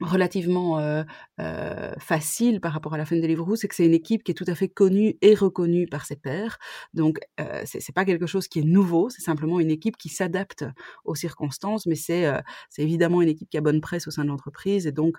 relativement 0.00 0.78
euh, 0.78 1.02
euh, 1.40 1.92
facile 1.98 2.60
par 2.60 2.72
rapport 2.72 2.94
à 2.94 2.98
la 2.98 3.04
fin 3.04 3.16
de 3.16 3.20
Deliveroo, 3.20 3.56
c'est 3.56 3.68
que 3.68 3.74
c'est 3.74 3.86
une 3.86 3.94
équipe 3.94 4.22
qui 4.22 4.30
est 4.30 4.34
tout 4.34 4.44
à 4.46 4.54
fait 4.54 4.68
connue 4.68 5.16
et 5.22 5.34
reconnue 5.34 5.86
par 5.86 6.06
ses 6.06 6.16
pairs. 6.16 6.58
Donc, 6.94 7.18
euh, 7.40 7.62
c'est 7.64 7.94
pas 7.94 8.04
quelque 8.04 8.26
chose 8.26 8.48
qui 8.48 8.60
est 8.60 8.64
nouveau, 8.64 9.10
c'est 9.10 9.22
simplement 9.22 9.60
une 9.60 9.70
équipe 9.70 9.96
qui 9.96 10.08
s'adapte 10.08 10.64
aux 11.04 11.14
circonstances, 11.14 11.86
mais 11.86 11.94
c'est 11.94 12.30
c'est 12.70 12.82
évidemment 12.82 13.22
une 13.22 13.28
équipe 13.28 13.48
qui 13.48 13.58
a 13.58 13.60
bonne 13.60 13.80
presse 13.80 14.06
au 14.06 14.10
sein 14.10 14.24
de 14.24 14.28
l'entreprise. 14.28 14.86
Et 14.86 14.92
donc, 14.92 15.18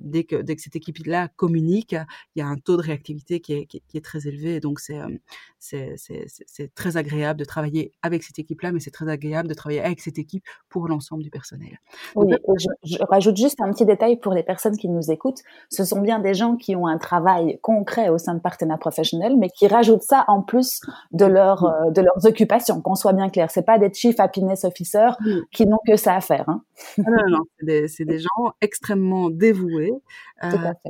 dès, 0.00 0.24
que, 0.24 0.36
dès 0.36 0.56
que 0.56 0.62
cette 0.62 0.76
équipe-là 0.76 1.28
communique, 1.36 1.96
il 2.34 2.40
y 2.40 2.42
a 2.42 2.46
un 2.46 2.56
taux 2.56 2.76
de 2.76 2.82
réactivité 2.82 3.40
qui 3.40 3.52
est, 3.54 3.66
qui, 3.66 3.82
qui 3.86 3.96
est 3.96 4.04
très 4.04 4.26
élevé. 4.26 4.56
Et 4.56 4.60
donc, 4.60 4.80
c'est 4.80 5.00
c'est 5.58 6.74
très 6.74 6.96
agréable 6.96 7.38
de 7.38 7.44
travailler 7.44 7.92
avec 8.02 8.22
cette 8.22 8.38
équipe-là, 8.38 8.72
mais 8.72 8.80
c'est 8.80 8.90
très 8.90 9.08
agréable 9.08 9.48
de 9.48 9.54
travailler 9.54 9.80
avec 9.80 10.00
cette 10.00 10.18
équipe 10.18 10.44
pour 10.68 10.88
l'ensemble 10.88 11.22
du 11.22 11.30
personnel. 11.30 11.78
Oui, 12.14 12.34
je, 12.58 12.68
je 12.84 12.98
rajoute 13.08 13.36
juste 13.36 13.60
un 13.60 13.72
petit 13.72 13.83
détail 13.84 14.16
pour 14.16 14.32
les 14.32 14.42
personnes 14.42 14.76
qui 14.76 14.88
nous 14.88 15.10
écoutent. 15.10 15.42
Ce 15.70 15.84
sont 15.84 16.00
bien 16.00 16.18
des 16.18 16.34
gens 16.34 16.56
qui 16.56 16.76
ont 16.76 16.86
un 16.86 16.98
travail 16.98 17.58
concret 17.62 18.08
au 18.08 18.18
sein 18.18 18.34
de 18.34 18.40
Partena 18.40 18.76
Professionnel, 18.76 19.36
mais 19.38 19.48
qui 19.48 19.66
rajoutent 19.66 20.02
ça 20.02 20.24
en 20.28 20.42
plus 20.42 20.80
de 21.12 21.24
leur 21.24 21.64
euh, 21.64 21.90
de 21.90 22.00
leurs 22.00 22.26
occupations. 22.26 22.80
Qu'on 22.80 22.94
soit 22.94 23.12
bien 23.12 23.28
clair, 23.30 23.50
c'est 23.50 23.62
pas 23.62 23.78
des 23.78 23.92
chief 23.92 24.18
happiness 24.18 24.64
officers 24.64 25.16
qui 25.52 25.66
n'ont 25.66 25.78
que 25.86 25.96
ça 25.96 26.14
à 26.14 26.20
faire. 26.20 26.48
Hein. 26.48 26.62
Ah 26.98 27.10
non, 27.10 27.38
non, 27.38 27.44
c'est 27.58 27.66
des, 27.66 28.04
des, 28.04 28.18
gens 28.18 28.52
extrêmement 28.60 29.30
dévoués 29.30 29.92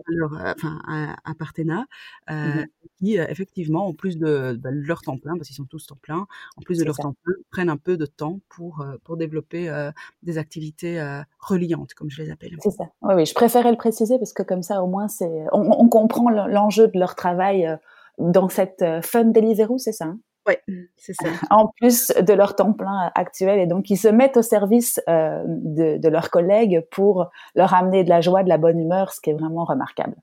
leur, 0.07 0.33
enfin, 0.33 0.79
à, 0.87 1.17
à 1.25 1.35
Partena, 1.35 1.87
euh, 2.31 2.63
mmh 2.63 2.67
qui 3.01 3.17
effectivement, 3.17 3.87
en 3.89 3.93
plus 3.93 4.17
de, 4.17 4.59
bah, 4.59 4.71
leur 4.73 5.03
temps 5.03 5.19
plein, 5.19 5.35
parce 5.37 5.49
qu'ils 5.49 5.57
sont 5.57 5.65
tous 5.65 5.87
temps 5.87 5.99
plein, 6.01 6.27
en 6.57 6.63
plus 6.63 6.79
de 6.79 6.85
leur 6.85 6.97
temps 6.97 7.15
plein, 7.25 7.35
prennent 7.51 7.69
un 7.69 7.77
peu 7.77 7.97
de 7.97 8.07
temps 8.07 8.41
pour 8.49 8.85
pour 9.03 9.17
développer 9.17 9.91
des 10.23 10.39
activités 10.39 10.99
reliantes, 11.39 11.93
comme 11.95 12.09
je 12.09 12.23
les 12.23 12.31
appelle. 12.31 12.57
C'est 12.61 12.71
ça. 12.71 12.85
Oui, 13.03 13.15
oui, 13.15 13.27
je 13.27 13.35
préférais 13.35 13.71
le 13.71 13.77
préciser 13.77 14.19
parce 14.19 14.33
que 14.33 14.43
comme 14.43 14.63
ça, 14.63 14.83
au 14.83 14.87
moins, 14.87 15.09
c'est, 15.09 15.45
on, 15.53 15.71
on 15.79 15.89
comprend 15.89 16.31
l'enjeu 16.31 16.89
de 16.89 16.99
leur 16.99 17.15
travail 17.15 17.67
euh, 17.67 17.77
dans 18.19 18.49
cette 18.49 18.83
euh, 18.83 19.03
fun 19.03 19.25
Deliveroo, 19.25 19.79
c'est 19.79 19.93
ça 19.93 20.07
hein? 20.07 20.19
Oui, 20.47 20.55
c'est 20.97 21.15
ça. 21.15 21.29
En 21.51 21.69
plus 21.81 22.09
de 22.09 22.33
leur 22.33 22.57
temps 22.57 22.73
plein 22.73 23.11
actuel, 23.15 23.59
et 23.61 23.67
donc 23.67 23.91
ils 23.91 23.97
se 23.97 24.09
mettent 24.09 24.37
au 24.37 24.43
service 24.43 25.01
euh, 25.09 25.43
de, 25.47 25.99
de, 25.99 26.09
leurs 26.09 26.31
collègues 26.31 26.83
pour 26.91 27.31
leur 27.55 27.75
amener 27.75 28.05
de 28.05 28.09
la 28.09 28.21
joie, 28.21 28.43
de 28.43 28.49
la 28.49 28.59
bonne 28.59 28.79
humeur, 28.79 29.13
ce 29.13 29.21
qui 29.21 29.31
est 29.31 29.35
vraiment 29.35 29.65
remarquable. 29.65 30.17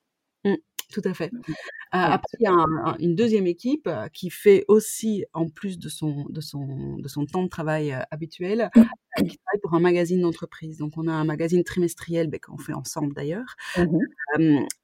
Mmh, 0.44 0.56
tout 0.92 1.02
à 1.06 1.14
fait. 1.14 1.32
Euh, 1.34 1.52
après, 1.92 2.38
il 2.40 2.44
y 2.44 2.48
a 2.48 2.54
un, 2.54 2.98
une 3.00 3.16
deuxième 3.16 3.48
équipe 3.48 3.88
euh, 3.88 4.08
qui 4.10 4.30
fait 4.30 4.66
aussi, 4.68 5.26
en 5.34 5.50
plus 5.50 5.78
de 5.78 5.90
son, 5.90 6.26
de 6.30 6.42
son, 6.42 6.98
de 6.98 7.08
son 7.08 7.26
temps 7.26 7.44
de 7.44 7.50
travail 7.50 7.92
euh, 7.92 8.02
habituel, 8.12 8.70
mmh. 8.76 8.82
Qui 9.17 9.38
travaille 9.38 9.62
pour 9.62 9.74
un 9.74 9.80
magazine 9.80 10.21
d'entreprise. 10.21 10.78
Donc, 10.78 10.93
on 10.97 11.08
a 11.08 11.12
un 11.12 11.26
magazine 11.26 11.63
trimestriel 11.63 12.28
ben, 12.28 12.39
qu'on 12.39 12.58
fait 12.58 12.74
ensemble 12.74 13.13
d'ailleurs. 13.13 13.56
Mmh 13.78 14.00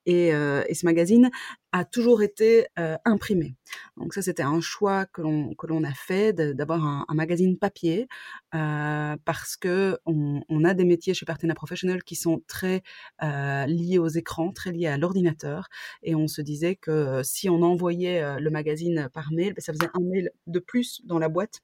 et, 0.05 0.27
et, 0.27 0.73
ce 0.73 0.85
magazine 0.85 1.29
a 1.71 1.83
toujours 1.83 2.21
été 2.21 2.67
imprimé. 3.05 3.55
Donc 3.97 4.13
ça, 4.13 4.21
c'était 4.21 4.43
un 4.43 4.61
choix 4.61 5.05
que 5.05 5.21
l'on 5.21 5.53
que 5.55 5.67
l'on 5.67 5.83
a 5.83 5.93
fait 5.93 6.33
d'avoir 6.33 6.85
un, 6.85 7.05
un, 7.07 7.13
magazine 7.13 7.57
papier 7.57 8.07
parce 8.51 9.57
que 9.57 9.97
on, 10.05 10.41
on, 10.49 10.63
a 10.63 10.73
des 10.73 10.85
métiers 10.85 11.13
chez 11.13 11.25
Partena 11.25 11.53
Professionnel 11.55 12.03
qui 12.03 12.15
sont 12.15 12.41
très 12.47 12.83
liés 13.21 13.97
aux 13.97 14.07
écrans, 14.07 14.51
très 14.51 14.71
liés 14.71 14.87
à 14.87 14.97
l'ordinateur, 14.97 15.69
et 16.03 16.15
on 16.15 16.27
se 16.27 16.41
disait 16.41 16.75
que 16.75 16.91
euh, 16.91 17.23
si 17.23 17.49
on 17.49 17.61
envoyait 17.61 18.21
euh, 18.21 18.39
le 18.39 18.49
magazine 18.49 19.09
par 19.13 19.31
mail, 19.31 19.53
ben, 19.53 19.61
ça 19.61 19.73
faisait 19.73 19.89
un 19.93 20.01
mail 20.01 20.31
de 20.47 20.59
plus 20.59 21.01
dans 21.05 21.19
la 21.19 21.29
boîte. 21.29 21.61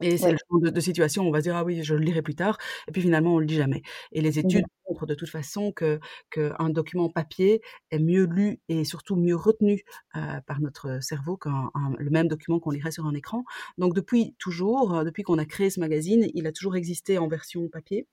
Et 0.00 0.16
c'est 0.16 0.32
le 0.32 0.38
genre 0.50 0.60
de, 0.60 0.80
situation 0.80 1.24
où 1.24 1.28
on 1.28 1.32
va 1.32 1.38
se 1.38 1.44
dire 1.44 1.56
ah 1.56 1.64
oui 1.64 1.82
je 1.82 1.94
le 1.94 2.00
lirai 2.00 2.22
plus 2.22 2.36
tard 2.36 2.56
et 2.86 2.92
puis 2.92 3.02
finalement 3.02 3.34
on 3.34 3.38
le 3.38 3.46
lit 3.46 3.56
jamais. 3.56 3.82
Et 4.12 4.20
les 4.20 4.38
études 4.38 4.64
montrent 4.88 5.06
de 5.06 5.14
toute 5.14 5.28
façon 5.28 5.72
que 5.72 5.98
qu'un 6.30 6.70
document 6.70 7.08
papier 7.08 7.60
est 7.90 7.98
mieux 7.98 8.24
lu 8.24 8.60
et 8.68 8.84
surtout 8.84 9.16
mieux 9.16 9.36
retenu 9.36 9.82
euh, 10.16 10.40
par 10.46 10.60
notre 10.60 11.02
cerveau 11.02 11.36
qu'un 11.36 11.70
le 11.98 12.10
même 12.10 12.28
document 12.28 12.60
qu'on 12.60 12.70
lirait 12.70 12.92
sur 12.92 13.06
un 13.06 13.14
écran. 13.14 13.44
Donc 13.76 13.94
depuis 13.94 14.34
toujours, 14.38 15.04
depuis 15.04 15.22
qu'on 15.22 15.38
a 15.38 15.44
créé 15.44 15.70
ce 15.70 15.80
magazine, 15.80 16.28
il 16.34 16.46
a 16.46 16.52
toujours 16.52 16.76
existé 16.76 17.18
en 17.18 17.28
version 17.28 17.68
papier. 17.68 18.06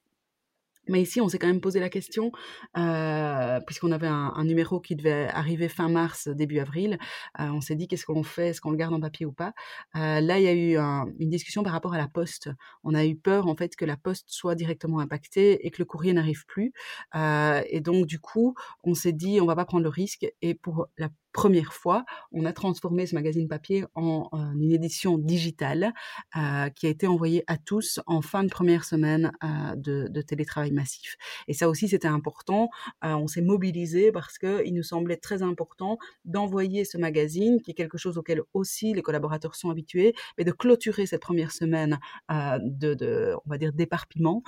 Mais 0.88 1.02
ici, 1.02 1.21
on 1.21 1.28
s'est 1.28 1.39
quand 1.39 1.48
même 1.48 1.62
posé 1.62 1.80
la 1.80 1.89
question, 1.89 2.32
euh, 2.78 3.60
puisqu'on 3.65 3.91
avait 3.91 4.08
un, 4.08 4.43
numéro 4.45 4.80
qui 4.80 4.95
devait 4.95 5.28
arriver 5.30 5.67
fin 5.69 5.89
mars, 5.89 6.28
début 6.28 6.60
avril. 6.60 7.00
Euh, 7.39 7.48
on 7.48 7.62
s'est 7.62 7.76
dit 7.76 7.88
qu'est-ce 7.88 8.06
qu'on 8.06 8.24
fait, 8.24 8.50
est-ce 8.50 8.62
qu'on 8.62 8.69
le 8.69 8.78
garde 8.78 8.93
en 8.93 9.00
papier 9.00 9.26
ou 9.26 9.32
pas. 9.32 9.54
Euh, 9.95 10.21
là, 10.21 10.38
il 10.38 10.43
y 10.43 10.48
a 10.48 10.54
eu 10.54 10.78
un, 10.78 11.06
une 11.19 11.30
discussion 11.30 11.63
par 11.63 11.74
rapport 11.74 11.93
à 11.93 11.98
la 11.98 12.08
poste. 12.08 12.50
On 12.84 12.93
a 12.93 13.06
eu 13.06 13.15
peur 13.15 13.48
en 13.48 13.56
fait 13.56 13.76
que 13.76 13.86
la 13.86 13.98
poste 13.98 14.26
soit 14.28 14.54
directement 14.56 15.00
impactée 15.00 15.65
et 15.65 15.71
que 15.71 15.78
le 15.80 15.86
courrier 15.86 16.13
n'arrive 16.13 16.45
plus. 16.45 16.74
Et 17.15 17.80
donc 17.82 18.06
du 18.06 18.19
coup, 18.19 18.56
on 18.84 18.93
s'est 18.93 19.13
dit 19.13 19.41
on 19.41 19.45
va 19.45 19.56
pas 19.56 19.65
prendre 19.65 19.84
le 19.84 19.89
risque. 19.89 20.28
Et 20.41 20.54
pour 20.54 20.88
la 20.98 21.10
première 21.36 21.74
fois, 21.74 22.06
on 22.32 22.45
a 22.45 22.54
transformé 22.54 23.06
ce 23.06 23.13
magazine 23.13 23.50
papier 23.50 23.84
en, 23.93 24.30
une 24.58 24.71
édition 24.71 25.17
digitale 25.17 25.93
euh, 26.38 26.69
qui 26.69 26.88
a 26.88 26.89
été 26.89 27.08
envoyée 27.08 27.43
à 27.48 27.58
tous 27.58 28.00
en 28.08 28.21
fin 28.21 28.45
de 28.45 28.50
première 28.50 28.86
semaine 28.86 29.34
euh, 29.43 29.76
de, 29.76 30.21
télétravail 30.21 30.71
massif. 30.71 31.17
Et 31.50 31.54
ça 31.54 31.67
aussi, 31.67 31.89
c'était 31.89 32.08
important. 32.08 32.69
Euh, 33.04 33.15
on 33.15 33.28
s'est 33.28 33.41
mobilisé 33.41 34.13
parce 34.13 34.38
qu'il 34.38 34.74
nous 34.74 34.84
semblait 34.84 35.17
très 35.17 35.43
important 35.43 35.98
d'envoyer 36.24 36.86
ce 36.86 36.98
magazine, 36.98 37.62
qui 37.62 37.71
est 37.71 37.76
quelque 37.76 37.98
chose 37.98 38.17
auquel 38.17 38.41
aussi 38.54 38.93
les 38.93 39.02
collaborateurs 39.02 39.56
sont 39.56 39.69
habitués, 39.69 40.15
mais 40.38 40.45
de 40.45 40.54
clôturer 40.54 41.06
cette 41.06 41.21
première 41.21 41.52
semaine 41.52 42.00
de, 42.30 43.36
on 43.45 43.50
va 43.50 43.58
dire, 43.58 43.74
d'éparpillement 43.74 44.41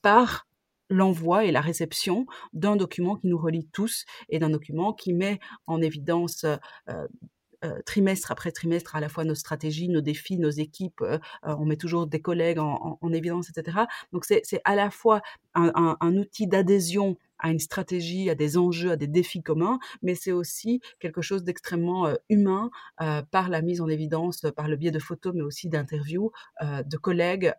par 0.00 0.46
l'envoi 0.90 1.44
et 1.44 1.52
la 1.52 1.60
réception 1.60 2.26
d'un 2.52 2.76
document 2.76 3.16
qui 3.16 3.26
nous 3.28 3.38
relie 3.38 3.68
tous 3.72 4.04
et 4.28 4.38
d'un 4.38 4.50
document 4.50 4.92
qui 4.92 5.12
met 5.12 5.40
en 5.66 5.80
évidence 5.80 6.44
euh, 6.88 7.80
trimestre 7.86 8.30
après 8.30 8.52
trimestre 8.52 8.94
à 8.94 9.00
la 9.00 9.08
fois 9.08 9.24
nos 9.24 9.34
stratégies, 9.34 9.88
nos 9.88 10.02
défis, 10.02 10.38
nos 10.38 10.50
équipes. 10.50 11.02
on 11.42 11.64
met 11.64 11.76
toujours 11.76 12.06
des 12.06 12.20
collègues 12.20 12.58
en, 12.58 12.98
en 13.00 13.12
évidence, 13.12 13.48
etc. 13.48 13.86
Donc 14.12 14.26
c'est 14.26 14.42
à 14.64 14.74
la 14.74 14.90
fois 14.90 15.22
un, 15.54 15.72
un, 15.74 15.96
un 16.00 16.16
outil 16.18 16.46
d'adhésion 16.46 17.16
à 17.44 17.50
une 17.50 17.58
stratégie, 17.58 18.30
à 18.30 18.34
des 18.34 18.56
enjeux, 18.56 18.92
à 18.92 18.96
des 18.96 19.06
défis 19.06 19.42
communs, 19.42 19.78
mais 20.00 20.14
c'est 20.14 20.32
aussi 20.32 20.80
quelque 20.98 21.20
chose 21.20 21.44
d'extrêmement 21.44 22.06
euh, 22.06 22.14
humain 22.30 22.70
euh, 23.02 23.20
par 23.20 23.50
la 23.50 23.60
mise 23.60 23.82
en 23.82 23.88
évidence, 23.88 24.46
par 24.56 24.66
le 24.66 24.76
biais 24.76 24.90
de 24.90 24.98
photos, 24.98 25.34
mais 25.34 25.42
aussi 25.42 25.68
d'interviews 25.68 26.32
euh, 26.62 26.82
de 26.82 26.96
collègues 26.96 27.52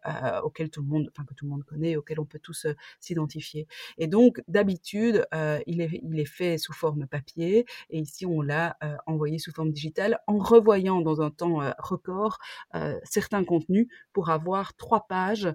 auxquels 0.43 0.71
tout 0.71 0.81
le 0.81 0.87
monde, 0.87 1.11
enfin 1.11 1.23
que 1.23 1.35
tout 1.35 1.45
le 1.45 1.51
monde 1.51 1.63
connaît, 1.63 1.97
auxquels 1.97 2.19
on 2.19 2.25
peut 2.25 2.39
tous 2.39 2.65
s'identifier. 2.99 3.67
Et 3.99 4.07
donc 4.07 4.41
d'habitude, 4.47 5.27
il 5.67 5.81
est, 5.81 6.25
fait 6.25 6.57
sous 6.57 6.73
forme 6.73 7.05
papier, 7.05 7.65
et 7.91 7.99
ici 7.99 8.25
on 8.25 8.41
l'a 8.41 8.77
envoyé 9.05 9.37
sous 9.37 9.51
forme 9.51 9.71
digitale 9.71 10.19
en 10.25 10.37
revoyant 10.37 11.01
dans 11.01 11.21
un 11.21 11.29
temps 11.29 11.59
record 11.77 12.39
certains 13.03 13.43
contenus 13.43 13.87
pour 14.13 14.29
avoir 14.29 14.75
trois 14.75 15.05
pages 15.07 15.53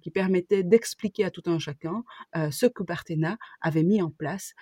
qui 0.00 0.10
permettaient 0.10 0.64
d'expliquer 0.64 1.24
à 1.24 1.30
tout 1.30 1.42
un 1.46 1.58
chacun 1.58 2.02
ce 2.50 2.66
que 2.66 2.82
Partena 2.82 3.38
avait 3.68 3.84
mis 3.84 4.02
en 4.02 4.10
place 4.10 4.54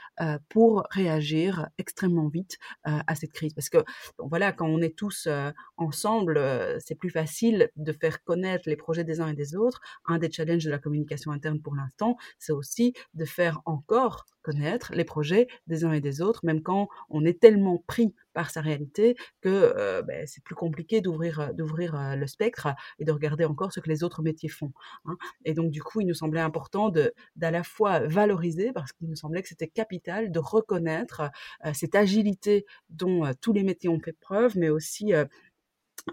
pour 0.48 0.84
réagir 0.90 1.68
extrêmement 1.78 2.28
vite 2.28 2.58
à 2.84 3.14
cette 3.14 3.32
crise. 3.32 3.54
Parce 3.54 3.70
que 3.70 3.78
voilà, 4.18 4.52
quand 4.52 4.66
on 4.66 4.82
est 4.82 4.96
tous 4.96 5.28
ensemble, 5.76 6.40
c'est 6.80 6.94
plus 6.94 7.10
facile 7.10 7.70
de 7.76 7.92
faire 7.92 8.22
connaître 8.24 8.68
les 8.68 8.76
projets 8.76 9.04
des 9.04 9.20
uns 9.20 9.28
et 9.28 9.34
des 9.34 9.56
autres. 9.56 9.80
Un 10.06 10.18
des 10.18 10.30
challenges 10.30 10.64
de 10.64 10.70
la 10.70 10.78
communication 10.78 11.30
interne 11.30 11.60
pour 11.60 11.74
l'instant, 11.74 12.16
c'est 12.38 12.52
aussi 12.52 12.92
de 13.14 13.24
faire 13.24 13.62
encore 13.64 14.26
connaître 14.42 14.92
les 14.94 15.04
projets 15.04 15.48
des 15.66 15.84
uns 15.84 15.92
et 15.92 16.00
des 16.00 16.22
autres, 16.22 16.44
même 16.44 16.62
quand 16.62 16.88
on 17.10 17.24
est 17.24 17.40
tellement 17.40 17.82
pris 17.86 18.14
par 18.36 18.50
sa 18.50 18.60
réalité 18.60 19.16
que 19.40 20.02
ben, 20.02 20.26
c'est 20.26 20.44
plus 20.44 20.54
compliqué 20.54 21.00
d'ouvrir 21.00 21.54
d'ouvrir 21.54 22.14
le 22.16 22.26
spectre 22.26 22.68
et 22.98 23.06
de 23.06 23.10
regarder 23.10 23.46
encore 23.46 23.72
ce 23.72 23.80
que 23.80 23.88
les 23.88 24.04
autres 24.04 24.22
métiers 24.22 24.50
font. 24.50 24.72
Hein. 25.06 25.16
Et 25.46 25.54
donc 25.54 25.70
du 25.70 25.82
coup, 25.82 26.02
il 26.02 26.06
nous 26.06 26.14
semblait 26.14 26.42
important 26.42 26.90
d'à 26.90 27.50
la 27.50 27.62
fois 27.62 28.00
valoriser 28.00 28.72
parce 28.74 28.92
qu'il 28.92 29.08
nous 29.08 29.16
semblait 29.16 29.40
que 29.40 29.48
c'était 29.48 29.68
capital 29.68 30.30
de 30.30 30.38
reconnaître 30.38 31.30
cette 31.72 31.94
agilité 31.94 32.66
dont 32.90 33.32
tous 33.40 33.54
les 33.54 33.62
métiers 33.62 33.88
ont 33.88 34.00
fait 34.00 34.12
preuve, 34.12 34.58
mais 34.58 34.68
aussi 34.68 35.14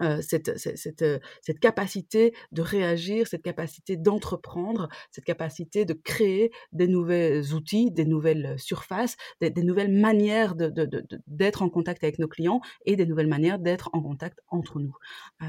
euh, 0.02 0.20
cette, 0.20 0.58
cette, 0.58 1.02
euh, 1.02 1.20
cette, 1.40 1.60
capacité 1.60 2.34
de 2.50 2.62
réagir, 2.62 3.28
cette 3.28 3.42
capacité 3.42 3.96
d'entreprendre, 3.96 4.88
cette 5.12 5.24
capacité 5.24 5.84
de 5.84 5.92
créer 5.92 6.50
des 6.72 6.88
nouveaux 6.88 7.54
outils, 7.54 7.92
des 7.92 8.04
nouvelles 8.04 8.58
surfaces, 8.58 9.16
des, 9.40 9.52
nouvelles 9.62 9.92
manières 9.92 10.56
d'être 10.56 10.74
de, 10.74 11.06
de, 11.26 11.62
en 11.62 11.68
contact 11.68 12.02
avec 12.02 12.18
nos 12.18 12.26
clients 12.26 12.60
et 12.86 12.96
des 12.96 13.06
nouvelles 13.06 13.28
manières 13.28 13.60
d'être 13.60 13.88
en 13.92 14.02
contact 14.02 14.40
entre 14.48 14.80
nous. 14.80 14.96
Euh, 15.42 15.46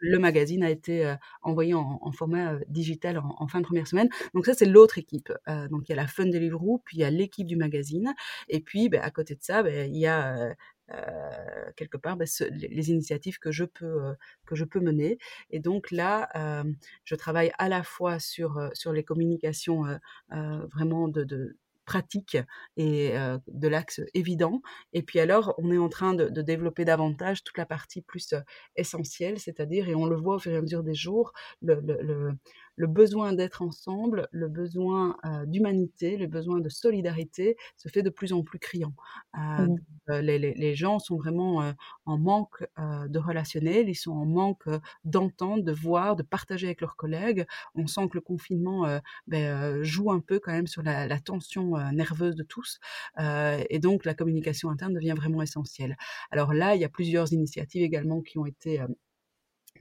le 0.00 0.18
magazine 0.18 0.62
a 0.62 0.70
été 0.70 1.14
envoyé 1.40 1.72
en, 1.72 1.98
en 2.02 2.12
format 2.12 2.58
digital 2.68 3.18
en, 3.18 3.36
en, 3.38 3.48
fin 3.48 3.60
de 3.60 3.64
première 3.64 3.86
semaine. 3.86 4.10
Donc 4.34 4.44
ça, 4.44 4.52
c'est 4.52 4.66
l'autre 4.66 4.98
équipe. 4.98 5.32
donc 5.70 5.88
il 5.88 5.90
y 5.90 5.92
a 5.94 5.96
la 5.96 6.06
Fun 6.06 6.26
Deliveroo, 6.26 6.82
puis 6.84 6.98
il 6.98 7.00
y 7.00 7.04
a 7.04 7.10
l'équipe 7.10 7.46
du 7.46 7.56
magazine, 7.56 8.14
et 8.48 8.60
puis 8.60 8.90
ben, 8.90 9.00
à 9.00 9.10
côté 9.10 9.34
de 9.34 9.42
ça, 9.42 9.62
ben, 9.62 9.90
il 9.90 9.98
y 9.98 10.06
a 10.06 10.54
euh, 10.94 11.70
quelque 11.76 11.98
part 11.98 12.16
bah, 12.16 12.24
les, 12.50 12.90
initiatives 12.90 13.38
que 13.38 13.50
je 13.50 13.64
peux 13.64 14.04
euh, 14.04 14.14
que 14.46 14.54
je 14.54 14.64
peux 14.64 14.80
mener. 14.80 15.18
Et 15.50 15.60
donc 15.60 15.90
là 15.90 16.28
euh, 16.34 16.64
je 17.04 17.14
travaille 17.14 17.52
à 17.58 17.68
la 17.68 17.82
fois 17.82 18.18
sur 18.18 18.70
sur 18.74 18.92
les 18.92 19.04
communications 19.04 19.84
vraiment 20.30 21.08
de, 21.08 21.24
de 21.24 21.56
pratique 21.88 22.36
et 22.76 23.14
de 23.48 23.68
l'axe 23.68 24.00
évident. 24.12 24.60
Et 24.92 25.02
puis 25.02 25.20
alors, 25.20 25.54
on 25.56 25.70
est 25.72 25.78
en 25.78 25.88
train 25.88 26.12
de, 26.12 26.28
de 26.28 26.42
développer 26.42 26.84
davantage 26.84 27.42
toute 27.42 27.56
la 27.56 27.64
partie 27.66 28.02
plus 28.02 28.34
essentielle, 28.76 29.38
c'est-à-dire, 29.38 29.88
et 29.88 29.94
on 29.94 30.04
le 30.04 30.16
voit 30.16 30.36
au 30.36 30.38
fur 30.38 30.52
et 30.52 30.56
à 30.56 30.60
mesure 30.60 30.82
des 30.82 30.94
jours, 30.94 31.32
le, 31.62 31.80
le, 31.80 32.32
le 32.78 32.86
besoin 32.86 33.32
d'être 33.32 33.60
ensemble, 33.62 34.28
le 34.30 34.48
besoin 34.48 35.16
euh, 35.24 35.44
d'humanité, 35.46 36.16
le 36.16 36.28
besoin 36.28 36.60
de 36.60 36.68
solidarité 36.68 37.56
se 37.76 37.88
fait 37.88 38.02
de 38.02 38.10
plus 38.10 38.32
en 38.32 38.42
plus 38.44 38.60
criant. 38.60 38.94
Euh, 39.36 39.66
mmh. 39.66 39.76
euh 40.10 40.22
les, 40.22 40.38
les, 40.38 40.54
les, 40.54 40.74
gens 40.76 41.00
sont 41.00 41.16
vraiment 41.16 41.62
euh, 41.62 41.72
en 42.08 42.18
manque 42.18 42.64
de 42.78 43.18
relationnel, 43.18 43.88
ils 43.88 43.94
sont 43.94 44.12
en 44.12 44.26
manque 44.26 44.64
d'entendre, 45.04 45.62
de 45.62 45.72
voir, 45.72 46.16
de 46.16 46.22
partager 46.22 46.66
avec 46.66 46.80
leurs 46.80 46.96
collègues. 46.96 47.46
On 47.74 47.86
sent 47.86 48.08
que 48.08 48.16
le 48.16 48.20
confinement 48.20 49.00
ben, 49.26 49.82
joue 49.82 50.10
un 50.10 50.20
peu 50.20 50.40
quand 50.40 50.52
même 50.52 50.66
sur 50.66 50.82
la, 50.82 51.20
tension 51.20 51.76
nerveuse 51.92 52.36
de 52.36 52.42
tous, 52.42 52.80
et 53.18 53.78
donc 53.78 54.04
la 54.04 54.14
communication 54.14 54.70
interne 54.70 54.94
devient 54.94 55.14
vraiment 55.16 55.42
essentielle. 55.42 55.96
Alors 56.30 56.54
là, 56.54 56.74
il 56.74 56.80
y 56.80 56.84
a 56.84 56.88
plusieurs 56.88 57.32
initiatives 57.32 57.82
également 57.82 58.20
qui 58.22 58.38
ont 58.38 58.46
été 58.46 58.80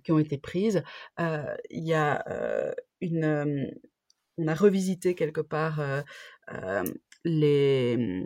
qui 0.04 0.12
ont 0.12 0.20
été 0.20 0.38
prises. 0.38 0.84
Il 1.18 1.84
y 1.84 1.94
a 1.94 2.24
une, 3.02 3.72
on 4.38 4.48
a 4.48 4.54
revisité 4.54 5.16
quelque 5.16 5.42
part 5.42 5.82
les 7.24 8.26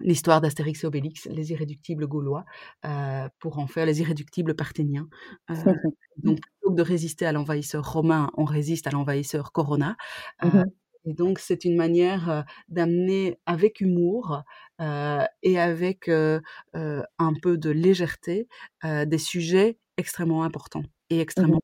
l'histoire 0.00 0.40
d'Astérix 0.40 0.82
et 0.82 0.86
Obélix, 0.86 1.26
les 1.26 1.52
irréductibles 1.52 2.06
gaulois, 2.06 2.44
euh, 2.84 3.28
pour 3.38 3.58
en 3.58 3.66
faire 3.66 3.86
les 3.86 4.00
irréductibles 4.00 4.54
parthéniens. 4.54 5.08
Euh, 5.50 5.54
donc, 6.16 6.40
plutôt 6.40 6.70
que 6.70 6.76
de 6.76 6.82
résister 6.82 7.26
à 7.26 7.32
l'envahisseur 7.32 7.92
romain, 7.92 8.30
on 8.36 8.44
résiste 8.44 8.86
à 8.86 8.90
l'envahisseur 8.90 9.52
Corona. 9.52 9.96
Euh, 10.44 10.48
mmh 10.48 10.64
et 11.06 11.14
donc, 11.14 11.38
c'est 11.38 11.64
une 11.64 11.76
manière 11.76 12.44
d'amener 12.68 13.38
avec 13.46 13.80
humour 13.80 14.42
et 14.78 15.58
avec 15.58 16.10
un 16.10 17.32
peu 17.40 17.56
de 17.56 17.70
légèreté 17.70 18.48
des 18.84 19.18
sujets 19.18 19.78
extrêmement 19.96 20.42
important 20.42 20.82
et 21.08 21.16
mmh 21.16 21.20
extrêmement 21.20 21.60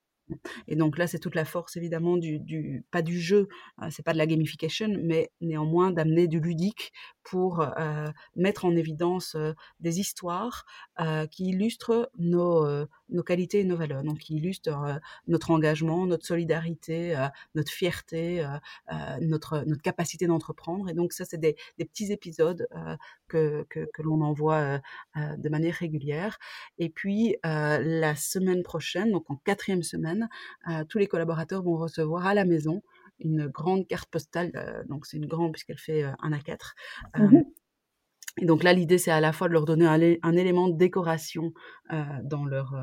et 0.67 0.77
donc 0.77 0.99
là, 0.99 1.07
c'est 1.07 1.19
toute 1.19 1.35
la 1.35 1.45
force 1.45 1.77
évidemment 1.77 2.17
du, 2.17 2.39
du 2.41 2.85
pas 2.91 3.03
du 3.03 3.21
jeu, 3.21 3.49
c'est 3.91 4.05
pas 4.05 4.13
de 4.13 4.19
la 4.19 4.27
gamification, 4.27 4.89
mais 5.03 5.31
néanmoins 5.41 5.91
d'amener 5.93 6.27
du 6.29 6.41
ludique 6.41 6.93
pour 7.29 7.67
mettre 8.37 8.65
en 8.65 8.77
évidence 8.77 9.37
des 9.81 10.01
histoires 10.01 10.65
qui 11.31 11.49
illustrent 11.49 12.11
nos, 12.19 12.87
nos 13.09 13.23
qualités 13.23 13.61
et 13.61 13.65
nos 13.65 13.77
valeurs, 13.77 14.05
donc 14.05 14.19
qui 14.19 14.37
illustrent 14.37 15.01
notre 15.27 15.51
engagement, 15.51 16.07
notre 16.07 16.25
solidarité, 16.25 17.17
notre 17.55 17.73
fierté, 17.73 18.47
notre 19.21 19.65
notre 19.67 19.83
capacité 19.83 20.27
d'entreprendre. 20.27 20.89
Et 20.89 20.95
donc 20.95 21.13
ça, 21.13 21.25
c'est 21.25 21.39
des, 21.39 21.57
des 21.79 21.85
petits 21.85 22.13
épisodes 22.13 22.69
que, 23.27 23.67
que, 23.71 23.89
que 23.93 24.03
l'on 24.03 24.21
envoie 24.21 24.81
de 25.17 25.49
manière 25.49 25.75
régulière. 25.75 26.39
Et 26.79 26.91
puis 26.91 27.37
la 27.43 28.15
semaine 28.15 28.63
prochaine, 28.63 29.11
donc 29.11 29.29
en 29.31 29.37
quatrième 29.37 29.83
semaine, 29.83 30.29
tous 30.89 30.99
les 30.99 31.09
collaborateurs 31.09 31.63
vont 31.63 31.77
recevoir 31.77 32.27
à 32.27 32.35
la 32.35 32.45
maison 32.45 32.83
une 33.19 33.47
grande 33.47 33.87
carte 33.87 34.11
postale. 34.11 34.53
Euh, 34.55 34.83
donc 34.89 35.07
c'est 35.07 35.17
une 35.17 35.27
grande 35.27 35.53
puisqu'elle 35.53 35.79
fait 35.79 36.05
euh, 36.05 36.13
un 36.23 36.31
A4. 36.31 36.73
Mmh 37.17 37.43
et 38.39 38.45
donc 38.45 38.65
là, 38.65 38.75
l'idée, 38.75 38.99
c'est 38.99 39.11
à 39.11 39.21
la 39.21 39.33
fois 39.33 39.49
de 39.49 39.55
leur 39.55 39.65
donner 39.65 39.87
un, 39.87 39.99
un 40.23 40.37
élément 40.37 40.69
de 40.69 40.77
décoration 40.77 41.55
dans 42.23 42.45
leur 42.45 42.77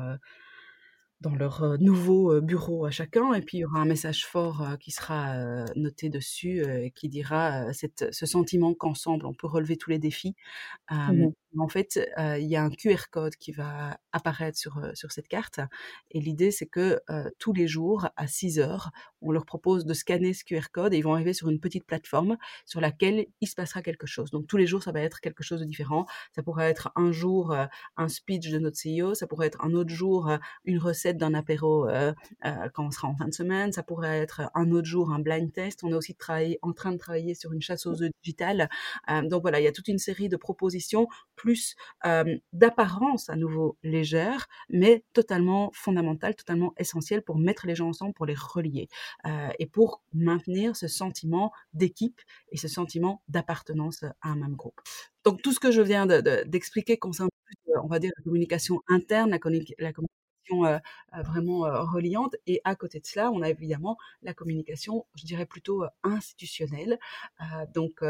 dans 1.20 1.36
leur 1.36 1.78
nouveau 1.78 2.40
bureau 2.40 2.86
à 2.86 2.90
chacun. 2.90 3.32
Et 3.34 3.40
puis, 3.40 3.58
il 3.58 3.60
y 3.60 3.64
aura 3.64 3.78
un 3.78 3.84
message 3.84 4.26
fort 4.26 4.66
qui 4.80 4.90
sera 4.90 5.64
noté 5.76 6.08
dessus 6.08 6.64
et 6.64 6.90
qui 6.90 7.08
dira 7.08 7.72
cette, 7.72 8.12
ce 8.12 8.26
sentiment 8.26 8.74
qu'ensemble, 8.74 9.26
on 9.26 9.32
peut 9.32 9.46
relever 9.46 9.76
tous 9.76 9.90
les 9.90 10.00
défis. 10.00 10.34
Mmh 10.90 11.28
en 11.58 11.68
fait, 11.68 12.00
il 12.18 12.46
y 12.46 12.56
a 12.56 12.62
un 12.62 12.70
QR 12.70 13.08
code 13.10 13.36
qui 13.36 13.52
va 13.52 13.98
apparaître 14.12 14.58
sur, 14.58 14.80
sur 14.94 15.12
cette 15.12 15.28
carte. 15.28 15.60
Et 16.10 16.20
l'idée, 16.20 16.50
c'est 16.50 16.66
que 16.66 17.00
tous 17.38 17.52
les 17.52 17.66
jours, 17.66 18.08
à 18.16 18.26
6 18.26 18.58
heures, 18.58 18.90
on 19.20 19.32
leur 19.32 19.46
propose 19.46 19.84
de 19.84 19.94
scanner 19.94 20.34
ce 20.34 20.44
QR 20.44 20.68
code 20.72 20.94
et 20.94 20.98
ils 20.98 21.02
vont 21.02 21.14
arriver 21.14 21.32
sur 21.32 21.48
une 21.48 21.60
petite 21.60 21.84
plateforme 21.84 22.36
sur 22.66 22.80
laquelle 22.80 23.26
il 23.40 23.46
se 23.46 23.54
passera 23.54 23.82
quelque 23.82 24.06
chose. 24.06 24.30
Donc, 24.30 24.46
tous 24.46 24.56
les 24.56 24.66
jours, 24.66 24.82
ça 24.82 24.92
va 24.92 25.00
être 25.00 25.20
quelque 25.20 25.42
chose 25.42 25.60
de 25.60 25.64
différent. 25.64 26.06
Ça 26.34 26.42
pourrait 26.42 26.68
être 26.70 26.90
un 26.96 27.12
jour 27.12 27.54
un 27.96 28.08
speech 28.08 28.50
de 28.50 28.58
notre 28.58 28.76
CEO, 28.76 29.14
ça 29.14 29.26
pourrait 29.26 29.46
être 29.46 29.64
un 29.64 29.72
autre 29.74 29.90
jour 29.90 30.30
une 30.64 30.78
recette 30.78 31.16
d'un 31.16 31.34
apéro 31.34 31.86
quand 32.74 32.86
on 32.86 32.90
sera 32.90 33.08
en 33.08 33.16
fin 33.16 33.28
de 33.28 33.34
semaine. 33.34 33.72
Ça 33.72 33.82
pourrait 33.82 34.18
être 34.18 34.42
un 34.54 34.70
autre 34.70 34.86
jour 34.86 35.12
un 35.12 35.20
blind 35.20 35.52
test. 35.52 35.84
On 35.84 35.90
est 35.90 35.94
aussi 35.94 36.14
en 36.62 36.72
train 36.72 36.92
de 36.92 36.98
travailler 36.98 37.34
sur 37.34 37.52
une 37.52 37.60
chasseuse 37.60 38.08
digitale. 38.22 38.68
Euh, 39.10 39.22
donc 39.22 39.42
voilà, 39.42 39.60
il 39.60 39.64
y 39.64 39.68
a 39.68 39.72
toute 39.72 39.88
une 39.88 39.98
série 39.98 40.28
de 40.28 40.36
propositions, 40.36 41.06
d'apparence 42.52 43.28
à 43.28 43.36
nouveau 43.36 43.76
légère, 43.82 44.46
mais 44.68 45.04
totalement 45.12 45.70
fondamentale, 45.72 46.34
totalement 46.34 46.74
essentielle 46.78 47.22
pour 47.22 47.38
mettre 47.38 47.66
les 47.66 47.74
gens 47.74 47.88
ensemble, 47.88 48.14
pour 48.14 48.26
les 48.26 48.34
relier 48.34 48.88
et 49.58 49.66
pour 49.66 50.02
maintenir 50.12 50.76
ce 50.76 50.88
sentiment 50.88 51.52
d'équipe 51.72 52.20
et 52.50 52.56
ce 52.56 52.68
sentiment 52.68 53.22
d'appartenance 53.28 54.02
à 54.02 54.14
un 54.22 54.36
même 54.36 54.56
groupe. 54.56 54.80
Donc 55.24 55.42
tout 55.42 55.52
ce 55.52 55.60
que 55.60 55.70
je 55.70 55.82
viens 55.82 56.06
d'expliquer 56.06 56.94
de, 56.94 57.00
concerne 57.00 57.28
on 57.82 57.88
va 57.88 57.98
dire 57.98 58.12
la 58.16 58.22
communication 58.22 58.82
interne, 58.88 59.30
la 59.30 59.38
communication 59.38 60.06
vraiment 60.50 61.60
reliante. 61.92 62.36
Et 62.46 62.60
à 62.64 62.74
côté 62.74 63.00
de 63.00 63.06
cela, 63.06 63.30
on 63.30 63.42
a 63.42 63.50
évidemment 63.50 63.96
la 64.22 64.34
communication, 64.34 65.06
je 65.14 65.24
dirais 65.24 65.46
plutôt 65.46 65.84
institutionnelle. 66.02 66.98
donc, 67.74 68.02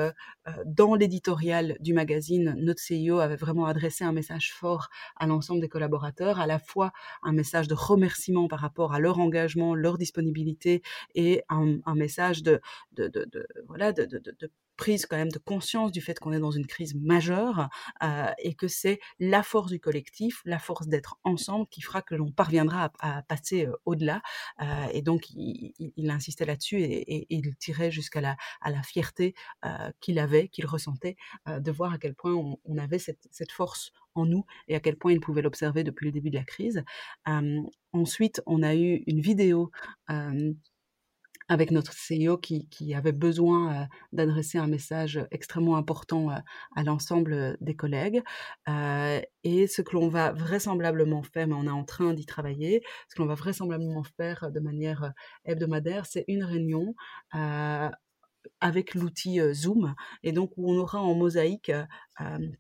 dans 0.67 0.95
l'éditorial 0.95 1.77
du 1.81 1.93
magazine, 1.93 2.55
notre 2.59 2.81
CEO 2.83 3.19
avait 3.19 3.37
vraiment 3.37 3.67
adressé 3.67 4.05
un 4.05 4.13
message 4.13 4.53
fort 4.53 4.89
à 5.17 5.27
l'ensemble 5.27 5.61
des 5.61 5.69
collaborateurs, 5.69 6.41
à 6.41 6.47
la 6.47 6.59
fois 6.59 6.93
un 7.23 7.33
message 7.33 7.69
de 7.69 7.75
remerciement 7.75 8.49
par 8.49 8.61
rapport 8.61 8.93
à 8.93 9.01
leur 9.01 9.19
engagement, 9.19 9.75
leur 9.75 9.99
disponibilité 9.99 10.83
et 11.15 11.43
un, 11.49 11.95
message 11.95 12.43
de, 12.43 12.61
de, 12.93 13.47
voilà, 13.67 13.93
de 13.93 14.51
prise 14.77 15.07
quand 15.07 15.17
même 15.17 15.31
de 15.31 15.39
conscience 15.39 15.93
du 15.93 16.01
fait 16.01 16.19
qu'on 16.19 16.33
est 16.33 16.41
dans 16.41 16.51
une 16.51 16.67
crise 16.67 16.95
majeure 16.95 17.69
euh, 18.03 18.31
et 18.39 18.55
que 18.55 18.69
c'est 18.69 19.01
la 19.19 19.43
force 19.43 19.71
du 19.71 19.81
collectif, 19.81 20.41
la 20.45 20.59
force 20.59 20.89
d'être 20.89 21.19
ensemble 21.25 21.67
qui 21.69 21.81
fera 21.81 22.03
que 22.03 22.15
l'on 22.15 22.31
parviendra 22.31 22.93
à, 23.01 23.23
passer 23.23 23.67
euh, 23.67 23.73
au-delà. 23.85 24.23
Euh, 24.61 24.87
et 24.93 25.03
donc, 25.03 25.31
il, 25.31 26.11
insistait 26.11 26.45
là-dessus 26.45 26.81
et, 26.83 27.27
il 27.31 27.57
tirait 27.57 27.91
jusqu'à 27.91 28.21
la, 28.21 28.37
fierté 28.83 29.35
qu'il 30.01 30.19
avait, 30.19 30.49
qu'il 30.49 30.67
ressentait, 30.67 31.17
de 31.47 31.71
voir 31.73 31.93
à 31.93 31.99
quel 31.99 32.15
point 32.15 32.33
on, 32.33 32.79
avait 32.79 32.99
cette, 32.99 33.53
force 33.53 33.93
en 34.15 34.27
nous 34.27 34.45
et 34.69 34.75
à 34.77 34.81
quel 34.81 34.97
point 34.97 35.13
il 35.13 35.21
pouvait 35.21 35.43
l'observer 35.43 35.83
depuis 35.83 36.07
le 36.07 36.13
début 36.13 36.31
de 36.31 36.37
la 36.37 36.45
crise. 36.45 36.85
ensuite, 37.93 38.43
on 38.47 38.63
a 38.63 38.75
eu 38.75 39.03
une 39.07 39.21
vidéo 39.21 39.71
avec 41.49 41.71
notre 41.71 41.93
CEO 41.93 42.39
qui, 42.39 42.95
avait 42.95 43.13
besoin 43.13 43.89
d'adresser 44.13 44.59
un 44.59 44.67
message 44.67 45.21
extrêmement 45.31 45.77
important 45.77 46.31
à 46.31 46.83
l'ensemble 46.83 47.57
des 47.61 47.75
collègues. 47.75 48.23
Et 48.67 49.67
ce 49.67 49.83
que 49.83 49.95
l'on 49.95 50.09
va 50.09 50.33
vraisemblablement 50.33 51.23
faire, 51.23 51.49
mais 51.49 51.55
on 51.55 51.65
est 51.65 51.71
en 51.71 51.85
train 51.85 52.15
d'y 52.15 52.27
travailler, 52.27 52.83
ce 53.09 53.15
que 53.15 53.23
l'on 53.23 53.29
va 53.29 53.35
vraisemblablement 53.35 54.05
faire 54.17 54.51
de 54.51 54.61
manière 54.61 55.13
hebdomadaire, 55.45 56.07
c'est 56.07 56.25
une 56.29 56.45
réunion 56.45 56.95
avec 58.65 58.95
l'outil 58.95 59.41
Zoom 59.53 59.95
et 60.23 60.33
donc 60.33 60.53
où 60.57 60.73
on 60.73 60.79
aura 60.79 60.99
en 60.99 61.15
mosaïque 61.15 61.71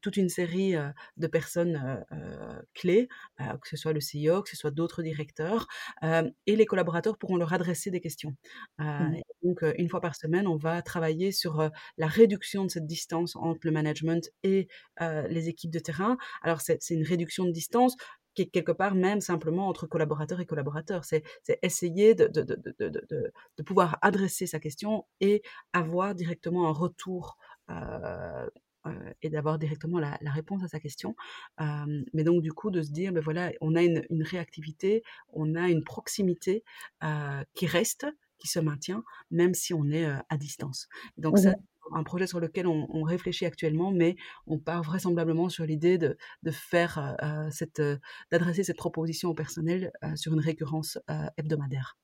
toute 0.02 0.18
une 0.18 0.28
série 0.28 0.74
de 1.16 1.26
personnes 1.26 2.04
clés, 2.74 3.08
que 3.38 3.68
ce 3.68 3.76
soit 3.78 3.94
le 3.94 4.00
CEO, 4.00 4.42
que 4.42 4.50
ce 4.50 4.56
soit 4.56 4.70
d'autres 4.70 5.02
directeurs, 5.02 5.66
et 6.02 6.56
les 6.56 6.66
collaborateurs 6.66 7.16
pourront 7.16 7.38
leur 7.38 7.54
adresser 7.54 7.90
des 7.90 8.02
questions. 8.02 8.36
Mmh. 8.78 9.16
Donc 9.42 9.64
une 9.78 9.88
fois 9.88 10.02
par 10.02 10.14
semaine, 10.14 10.46
on 10.46 10.56
va 10.56 10.82
travailler 10.82 11.32
sur 11.32 11.70
la 11.96 12.06
réduction 12.06 12.64
de 12.64 12.70
cette 12.70 12.86
distance 12.86 13.34
entre 13.36 13.60
le 13.62 13.70
management 13.70 14.30
et 14.42 14.68
les 15.00 15.48
équipes 15.48 15.72
de 15.72 15.78
terrain. 15.78 16.18
Alors 16.42 16.60
c'est 16.60 16.90
une 16.90 17.04
réduction 17.04 17.46
de 17.46 17.50
distance 17.50 17.96
quelque 18.34 18.72
part 18.72 18.94
même 18.94 19.20
simplement 19.20 19.68
entre 19.68 19.86
collaborateurs 19.86 20.40
et 20.40 20.46
collaborateurs. 20.46 21.04
C'est 21.04 21.24
essayer 21.62 22.14
de, 22.14 22.26
de, 22.26 22.42
de, 22.42 23.32
de, 23.56 23.62
pouvoir 23.62 23.98
adresser 24.02 24.46
sa 24.46 24.60
question 24.60 25.06
et 25.20 25.42
avoir 25.72 26.14
directement 26.14 26.68
un 26.68 26.72
retour 26.72 27.38
euh, 27.70 28.46
euh, 28.86 29.12
et 29.22 29.30
d'avoir 29.30 29.58
directement 29.58 29.98
la, 29.98 30.18
réponse 30.24 30.62
à 30.62 30.68
sa 30.68 30.78
question. 30.78 31.16
Euh, 31.60 32.02
mais 32.12 32.24
donc 32.24 32.42
du 32.42 32.52
coup 32.52 32.70
de 32.70 32.82
se 32.82 32.90
dire, 32.90 33.12
ben 33.12 33.22
voilà, 33.22 33.50
on 33.60 33.74
a 33.74 33.82
une, 33.82 34.04
une 34.10 34.22
réactivité, 34.22 35.02
on 35.32 35.54
a 35.54 35.70
une 35.70 35.84
proximité 35.84 36.64
qui 37.54 37.66
reste, 37.66 38.06
qui 38.38 38.48
se 38.48 38.58
maintient, 38.58 39.02
même 39.30 39.54
si 39.54 39.72
on 39.72 39.88
est 39.90 40.04
à 40.04 40.36
distance. 40.36 40.88
Donc 41.16 41.34
mmh 41.34 41.42
ça, 41.42 41.54
un 41.92 42.02
projet 42.02 42.26
sur 42.26 42.40
lequel 42.40 42.66
on, 42.66 43.02
réfléchit 43.02 43.46
actuellement, 43.46 43.90
mais 43.90 44.16
on 44.46 44.58
part 44.58 44.82
vraisemblablement 44.82 45.48
sur 45.48 45.64
l'idée 45.64 45.98
de, 45.98 46.16
de, 46.42 46.50
faire 46.50 47.16
euh, 47.22 47.48
cette, 47.50 47.82
d'adresser 48.30 48.64
cette 48.64 48.76
proposition 48.76 49.30
au 49.30 49.34
personnel 49.34 49.92
euh, 50.02 50.16
sur 50.16 50.32
une 50.32 50.40
récurrence 50.40 50.98
euh, 51.10 51.26
hebdomadaire. 51.36 51.96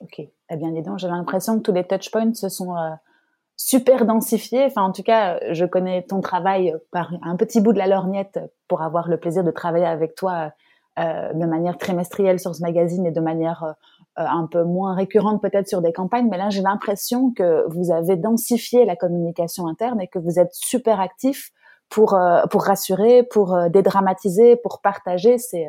Ok. 0.00 0.20
Eh 0.20 0.56
bien, 0.56 0.70
dis 0.70 0.82
donc, 0.82 0.98
j'ai 0.98 1.08
l'impression 1.08 1.58
que 1.58 1.62
tous 1.62 1.72
les 1.72 1.84
touchpoints 1.84 2.34
se 2.34 2.48
sont 2.48 2.74
super 3.56 4.06
densifiés. 4.06 4.64
Enfin, 4.66 4.82
en 4.82 4.92
tout 4.92 5.02
cas, 5.02 5.40
je 5.52 5.64
connais 5.64 6.04
ton 6.04 6.20
travail 6.20 6.72
par 6.92 7.12
un 7.22 7.34
petit 7.36 7.60
bout 7.60 7.72
de 7.72 7.78
la 7.78 7.88
lorgnette 7.88 8.38
pour 8.68 8.82
avoir 8.82 9.08
le 9.08 9.18
plaisir 9.18 9.42
de 9.42 9.50
travailler 9.50 9.86
avec 9.86 10.14
toi 10.14 10.52
de 10.96 11.46
manière 11.46 11.78
trimestrielle 11.78 12.40
sur 12.40 12.54
ce 12.54 12.62
magazine 12.62 13.06
et 13.06 13.12
de 13.12 13.20
manière 13.20 13.62
euh, 13.64 13.72
un 14.26 14.46
peu 14.46 14.64
moins 14.64 14.94
récurrente 14.94 15.40
peut-être 15.40 15.68
sur 15.68 15.80
des 15.80 15.92
campagnes, 15.92 16.28
mais 16.28 16.38
là 16.38 16.50
j'ai 16.50 16.62
l'impression 16.62 17.32
que 17.32 17.64
vous 17.68 17.92
avez 17.92 18.16
densifié 18.16 18.84
la 18.84 18.96
communication 18.96 19.66
interne 19.66 20.00
et 20.00 20.08
que 20.08 20.18
vous 20.18 20.38
êtes 20.38 20.52
super 20.52 21.00
actif 21.00 21.50
pour 21.88 22.14
euh, 22.14 22.44
pour 22.50 22.64
rassurer, 22.64 23.22
pour 23.22 23.54
euh, 23.54 23.68
dédramatiser, 23.68 24.56
pour 24.56 24.80
partager. 24.80 25.38
C'est 25.38 25.66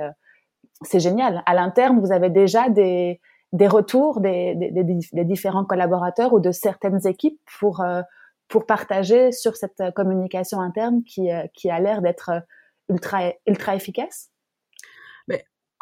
c'est 0.82 1.00
génial. 1.00 1.44
À 1.46 1.54
l'interne, 1.54 2.00
vous 2.00 2.12
avez 2.12 2.30
déjà 2.30 2.70
des 2.70 3.22
des 3.52 3.68
retours 3.68 4.22
des, 4.22 4.56
des, 4.56 4.84
des, 4.84 5.26
différents 5.26 5.66
collaborateurs 5.66 6.34
ou 6.34 6.40
de 6.40 6.52
certaines 6.52 7.06
équipes 7.08 7.40
pour 7.60 7.84
pour 8.48 8.66
partager 8.66 9.32
sur 9.32 9.56
cette 9.56 9.82
communication 9.96 10.62
interne 10.62 11.04
qui 11.04 11.30
qui 11.54 11.70
a 11.70 11.80
l'air 11.80 12.02
d'être 12.02 12.32
ultra 12.90 13.32
ultra 13.48 13.76
efficace? 13.76 14.30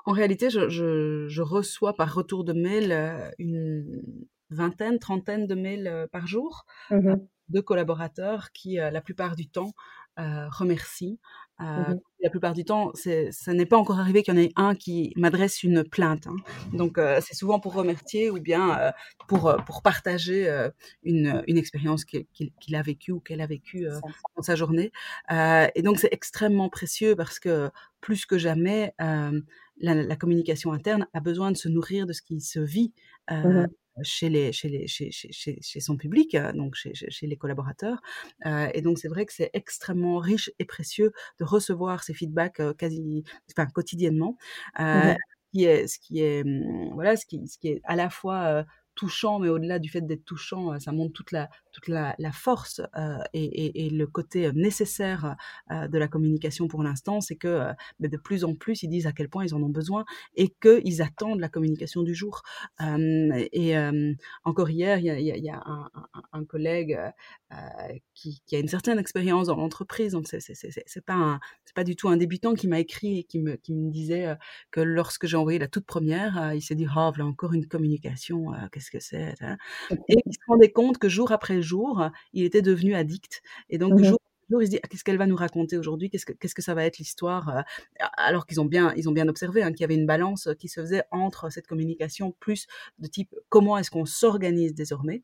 En 0.08 0.13
réalité, 0.13 0.50
je, 0.50 0.70
je, 0.70 1.28
je, 1.28 1.41
reçois 1.41 1.93
par 1.93 2.13
retour 2.15 2.46
de 2.46 2.54
mail 2.54 2.93
euh, 2.93 3.30
une 3.39 4.02
vingtaine, 4.50 5.00
trentaine 5.00 5.48
de 5.48 5.54
mails 5.54 5.88
euh, 5.88 6.08
par 6.08 6.28
jour 6.28 6.65
mmh 6.89 7.15
de 7.50 7.62
collaborateurs 7.62 8.52
qui, 8.52 8.76
la 8.76 9.00
plupart 9.00 9.38
du 9.38 9.48
temps, 9.48 9.72
euh, 10.20 10.50
remercient. 10.50 11.17
Euh, 11.62 11.65
mmh 11.65 12.00
La 12.22 12.30
plupart 12.30 12.54
du 12.54 12.65
temps, 12.65 12.91
ça 12.96 13.54
n'est 13.54 13.65
pas 13.65 13.78
encore 13.78 14.00
arrivé 14.00 14.24
qu'il 14.24 14.34
y 14.34 14.38
en 14.38 14.41
ait 14.41 14.52
un 14.56 14.76
qui 14.76 15.13
m'adresse 15.15 15.63
une 15.63 15.84
plainte. 15.84 16.28
Hein. 16.28 16.36
Donc, 16.74 16.98
euh, 16.98 17.20
c'est 17.24 17.36
souvent 17.36 17.60
pour 17.60 17.74
remercier 17.74 18.30
ou 18.30 18.39
bien 18.39 18.78
euh, 18.80 18.91
pour, 19.28 19.56
pour 19.65 19.82
partager 19.82 20.48
une, 21.04 21.43
une 21.48 21.58
expérience 21.58 22.06
qu'il 22.06 22.76
a 22.76 22.82
vécue 22.82 23.12
ou 23.12 23.20
qu'elle 23.20 23.41
a 23.41 23.48
vécue 23.48 23.88
dans 24.36 24.41
sa 24.41 24.56
journée. 24.56 24.91
et 25.30 25.82
donc, 25.84 26.00
c'est 26.00 26.12
extrêmement 26.12 26.70
précieux 26.70 27.15
parce 27.15 27.39
que 27.39 27.70
plus 28.02 28.26
que 28.26 28.38
jamais, 28.38 28.93
la, 29.00 29.93
la, 29.93 30.15
communication 30.15 30.74
interne 30.74 31.08
a 31.13 31.20
besoin 31.20 31.52
de 31.52 31.58
se 31.58 31.70
nourrir 31.70 32.08
de 32.08 32.13
ce 32.13 32.22
qui 32.22 32.41
se 32.41 32.60
vit 32.60 32.93
mmh 33.30 33.67
chez, 34.03 34.29
les, 34.29 34.51
chez, 34.51 34.69
les, 34.69 34.88
chez, 34.88 35.12
chez, 35.12 35.60
chez 35.62 35.79
son 35.79 35.97
public, 35.97 36.36
donc 36.55 36.75
chez, 36.75 36.93
chez 36.93 37.27
les 37.27 37.38
collaborateurs. 37.38 38.01
et 38.45 38.81
donc, 38.81 38.99
c'est 38.99 39.07
vrai 39.07 39.25
que 39.25 39.33
c'est 39.33 39.49
extrêmement 39.53 40.17
riche 40.17 40.51
et 40.60 40.65
précieux 40.65 41.12
de 41.39 41.45
recevoir 41.45 42.03
ces 42.03 42.13
feedbacks 42.13 42.62
quasi, 42.77 43.23
enfin, 43.51 43.67
quotidiennement. 43.67 44.38
Euh, 44.79 45.13
mmh 45.13 45.17
qui 45.53 45.63
est, 45.63 45.88
ce 45.88 45.97
qui 45.97 46.19
est, 46.19 46.43
mmh, 46.43 46.91
voilà, 46.93 47.15
ce 47.15 47.25
qui, 47.25 47.47
ce 47.47 47.57
qui 47.57 47.69
est 47.69 47.81
à 47.86 47.95
la 47.95 48.10
fois 48.10 48.65
touchant, 48.95 49.39
mais 49.39 49.47
au-delà 49.47 49.79
du 49.79 49.89
fait 49.89 50.01
d'être 50.01 50.25
touchant, 50.25 50.77
ça 50.79 50.91
montre 50.91 51.13
toute 51.13 51.31
la, 51.31 51.49
toute 51.78 51.90
la, 51.90 52.16
la 52.18 52.32
force 52.32 52.82
euh, 52.98 53.20
et, 53.34 53.44
et, 53.44 53.86
et, 53.86 53.90
le 53.92 54.08
côté 54.08 54.52
nécessaire 54.54 55.36
euh, 55.70 55.88
de 55.88 55.98
la 56.00 56.08
communication 56.08 56.68
pour 56.68 56.82
l'instant, 56.82 57.22
c'est 57.22 57.36
que 57.36 57.48
euh, 57.48 57.74
de 58.00 58.18
plus 58.18 58.44
en 58.44 58.56
plus, 58.56 58.82
ils 58.82 58.90
disent 58.90 59.06
à 59.06 59.12
quel 59.12 59.30
point 59.30 59.46
ils 59.46 59.54
en 59.54 59.62
ont 59.62 59.70
besoin 59.70 60.04
et 60.36 60.50
qu'ils 60.60 61.04
attendent 61.04 61.40
la 61.40 61.50
communication 61.50 62.02
du 62.02 62.16
jour. 62.16 62.42
et 62.80 63.76
encore 64.44 64.70
hier, 64.70 64.98
il 64.98 65.06
y 65.06 65.10
a, 65.12 65.20
y 65.20 65.32
a, 65.32 65.38
y 65.38 65.50
a 65.50 65.62
un, 65.66 65.90
un, 65.94 66.22
un, 66.34 66.46
collègue 66.46 67.00
qui, 68.16 68.42
qui, 68.48 68.56
a 68.56 68.60
une 68.60 68.68
certaine 68.68 68.98
expérience 68.98 69.48
dans 69.48 69.56
l'entreprise, 69.56 70.13
donc 70.13 70.28
c'est 70.28 71.06
pas 71.06 71.40
pas 71.76 71.84
du 71.84 71.96
tout 71.96 72.10
un 72.10 72.18
débutant 72.18 72.56
qui 72.56 72.68
m'a 72.68 72.80
écrit 72.80 73.20
et 73.20 73.24
qui 73.24 73.40
me, 73.40 73.56
qui 73.56 73.76
me 73.76 73.92
disait 73.92 74.36
que 74.72 74.82
lorsque 74.82 75.28
j'ai 75.28 75.38
envoyé 75.38 75.60
la 75.60 75.68
toute 75.68 75.86
première, 75.86 76.54
il 76.56 76.62
s'est 76.62 76.76
dit 76.76 76.88
oh 76.88 77.12
voilà 77.13 77.26
encore 77.26 77.54
une 77.54 77.68
communication, 77.68 78.52
qu'est-ce 78.72 78.90
que 78.90 79.00
c'est 79.00 79.36
hein? 79.42 79.58
Et 80.10 80.18
il 80.26 80.34
se 80.34 80.40
rendait 80.48 80.72
compte 80.72 80.98
que 80.98 81.10
jour 81.10 81.32
après 81.32 81.62
jour, 81.62 81.66
il 82.34 82.43
était 82.43 82.62
devenu 82.62 82.95
addict. 82.95 83.41
Et 83.69 83.77
donc, 83.77 83.93
mmh 83.99 84.03
jour 84.03 84.19
jour, 84.49 84.62
il 84.62 84.65
se 84.65 84.71
dit 84.71 84.80
ah, 84.82 84.88
qu'est-ce 84.88 85.03
qu'elle 85.03 85.17
va 85.17 85.27
nous 85.27 85.36
raconter 85.36 85.77
aujourd'hui? 85.77 86.10
Qu'est-ce 86.10 86.25
que 86.25 86.34
qu'est-ce 86.34 86.56
que 86.56 86.62
ça 86.62 86.73
va 86.73 86.86
être 86.86 86.97
l'histoire 86.97 87.49
euh, 87.49 87.62
Alors 88.15 88.45
qu'ils 88.45 88.62
ont 88.62 88.65
bien 88.65 88.93
ils 88.95 89.10
ont 89.10 89.12
bien 89.12 89.27
observé 89.27 89.63
hein, 89.63 89.71
qu'il 89.71 89.82
y 89.82 89.84
avait 89.84 89.95
une 89.95 90.06
balance 90.06 90.49
qui 90.58 90.69
se 90.69 90.80
faisait 90.80 91.03
entre 91.12 91.49
cette 91.49 91.67
communication 91.67 92.34
plus 92.39 92.67
de 92.99 93.08
type 93.08 93.36
comment 93.49 93.77
est-ce 93.77 93.91
qu'on 93.91 94.06
s'organise 94.06 94.73
désormais 94.73 95.23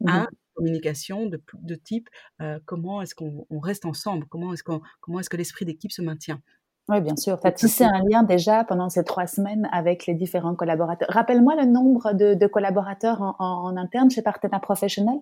mmh 0.00 0.08
à 0.08 0.26
communication 0.54 1.26
de, 1.26 1.42
de 1.54 1.74
type 1.74 2.08
euh, 2.40 2.58
comment 2.64 3.02
est-ce 3.02 3.14
qu'on 3.14 3.44
reste 3.60 3.84
ensemble? 3.84 4.26
Comment 4.28 4.52
est-ce 4.52 4.62
qu'on 4.62 4.80
comment 5.00 5.20
est-ce 5.20 5.30
que 5.30 5.36
l'esprit 5.36 5.64
d'équipe 5.64 5.92
se 5.92 6.02
maintient? 6.02 6.40
Oui, 6.88 7.00
bien 7.00 7.16
sûr. 7.16 7.40
Tu 7.40 7.46
as 7.46 7.52
tissé 7.52 7.84
un 7.84 8.02
lien 8.10 8.22
déjà 8.22 8.62
pendant 8.62 8.90
ces 8.90 9.04
trois 9.04 9.26
semaines 9.26 9.68
avec 9.72 10.06
les 10.06 10.14
différents 10.14 10.54
collaborateurs. 10.54 11.08
Rappelle-moi 11.10 11.56
le 11.56 11.64
nombre 11.64 12.12
de, 12.12 12.34
de 12.34 12.46
collaborateurs 12.46 13.22
en, 13.22 13.34
en, 13.38 13.64
en, 13.64 13.76
interne 13.78 14.10
chez 14.10 14.20
Partenaire 14.20 14.60
Professionnel? 14.60 15.16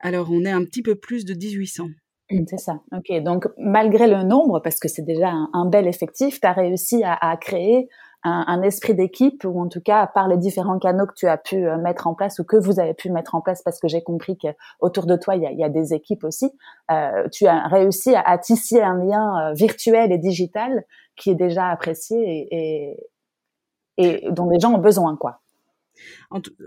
Alors, 0.00 0.28
on 0.30 0.44
est 0.44 0.50
un 0.50 0.64
petit 0.64 0.82
peu 0.82 0.94
plus 0.94 1.24
de 1.24 1.34
1800. 1.34 1.86
Mmh, 2.30 2.44
c'est 2.48 2.58
ça. 2.58 2.80
Ok. 2.92 3.22
Donc, 3.22 3.46
malgré 3.56 4.06
le 4.06 4.22
nombre, 4.22 4.60
parce 4.60 4.78
que 4.78 4.88
c'est 4.88 5.04
déjà 5.04 5.32
un, 5.52 5.66
bel 5.66 5.86
effectif, 5.86 6.40
tu 6.40 6.46
as 6.46 6.52
réussi 6.52 7.02
à, 7.04 7.36
créer 7.36 7.88
un, 8.24 8.62
esprit 8.62 8.94
d'équipe, 8.94 9.44
ou 9.44 9.60
en 9.60 9.68
tout 9.68 9.80
cas 9.80 10.06
par 10.06 10.28
les 10.28 10.36
différents 10.36 10.78
canaux 10.78 11.06
que 11.06 11.14
tu 11.16 11.26
as 11.26 11.38
pu 11.38 11.66
euh, 11.66 11.78
mettre 11.78 12.06
en 12.06 12.14
place 12.14 12.38
ou 12.38 12.44
que 12.44 12.56
vous 12.56 12.78
avez 12.80 12.92
pu 12.92 13.10
mettre 13.10 13.34
en 13.34 13.40
place, 13.40 13.62
parce 13.62 13.80
que 13.80 13.88
j'ai 13.88 14.02
compris 14.02 14.36
qu'autour 14.36 15.06
de 15.06 15.16
toi, 15.16 15.36
il 15.36 15.42
y 15.42 15.64
a, 15.64 15.68
des 15.68 15.94
équipes 15.94 16.24
aussi. 16.24 16.50
Euh, 16.90 17.28
tu 17.32 17.46
as 17.46 17.66
réussi 17.68 18.14
à, 18.14 18.20
à, 18.20 18.36
tisser 18.36 18.82
un 18.82 18.98
lien 18.98 19.50
euh, 19.50 19.52
virtuel 19.54 20.12
et 20.12 20.18
digital 20.18 20.84
qui 21.16 21.30
est 21.30 21.36
déjà 21.36 21.68
apprécié 21.68 22.18
et, 22.20 22.88
et 22.90 23.10
et 23.98 24.30
dont 24.30 24.48
les 24.48 24.60
gens 24.60 24.72
ont 24.74 24.78
besoin, 24.78 25.16
quoi. 25.16 25.40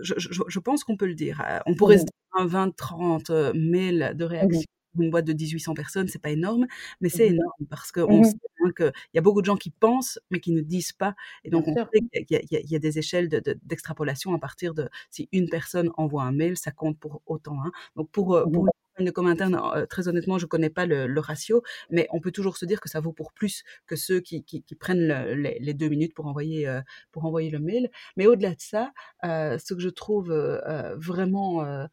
Je, 0.00 0.14
je, 0.18 0.58
pense 0.60 0.84
qu'on 0.84 0.96
peut 0.96 1.06
le 1.06 1.14
dire. 1.14 1.42
On 1.66 1.74
pourrait 1.74 1.98
se 1.98 2.04
dire 2.04 2.12
un 2.32 2.46
20-30 2.46 3.52
mails 3.54 4.16
de 4.16 4.24
réaction 4.24 4.66
une 4.98 5.10
boîte 5.10 5.24
de 5.24 5.32
1800 5.32 5.74
personnes, 5.74 6.08
c'est 6.08 6.20
pas 6.20 6.30
énorme, 6.30 6.66
mais 7.00 7.08
c'est 7.08 7.30
mmh 7.30 7.34
énorme 7.34 7.66
parce 7.70 7.92
qu'on 7.92 8.20
mmh 8.20 8.24
sait 8.24 8.36
qu'il 8.76 8.92
y 9.14 9.18
a 9.18 9.22
beaucoup 9.22 9.40
de 9.40 9.46
gens 9.46 9.56
qui 9.56 9.70
pensent, 9.70 10.18
mais 10.30 10.40
qui 10.40 10.52
ne 10.52 10.60
disent 10.60 10.92
pas. 10.92 11.14
Et 11.44 11.50
donc, 11.50 11.66
on 11.66 11.74
sait 11.74 12.24
qu'il 12.24 12.40
y, 12.50 12.76
a 12.76 12.78
des 12.78 12.98
échelles 12.98 13.28
d'extrapolation 13.64 14.34
à 14.34 14.38
partir 14.38 14.74
de 14.74 14.88
si 15.10 15.28
une 15.32 15.48
personne 15.48 15.90
envoie 15.96 16.24
un 16.24 16.32
mail, 16.32 16.56
ça 16.56 16.70
compte 16.70 16.98
pour 16.98 17.22
autant. 17.26 17.56
Hein. 17.64 17.72
Donc, 17.96 18.10
pour, 18.10 18.34
euh, 18.34 18.44
pour 18.94 19.04
de 19.04 19.10
com 19.10 19.26
interne, 19.26 19.60
euh, 19.74 19.86
très 19.86 20.08
honnêtement, 20.08 20.38
je 20.38 20.46
connais 20.46 20.70
pas 20.70 20.86
le, 20.86 21.20
ratio, 21.20 21.62
mais 21.90 22.06
on 22.10 22.20
peut 22.20 22.32
toujours 22.32 22.56
se 22.56 22.64
dire 22.64 22.80
que 22.80 22.88
ça 22.88 23.00
vaut 23.00 23.12
pour 23.12 23.32
plus 23.32 23.62
que 23.86 23.96
ceux 23.96 24.20
qui, 24.20 24.42
qui, 24.44 24.74
prennent 24.74 25.24
les, 25.34 25.74
deux 25.74 25.88
minutes 25.88 26.14
pour 26.14 26.26
envoyer, 26.26 26.66
euh, 26.66 26.80
pour 27.12 27.24
envoyer 27.24 27.50
le 27.50 27.60
mail. 27.60 27.90
Mais 28.16 28.26
au-delà 28.26 28.50
de 28.50 28.60
ça, 28.60 28.92
ce 29.22 29.74
que 29.74 29.80
je 29.80 29.88
trouve 29.88 30.32
vraiment 30.96 31.86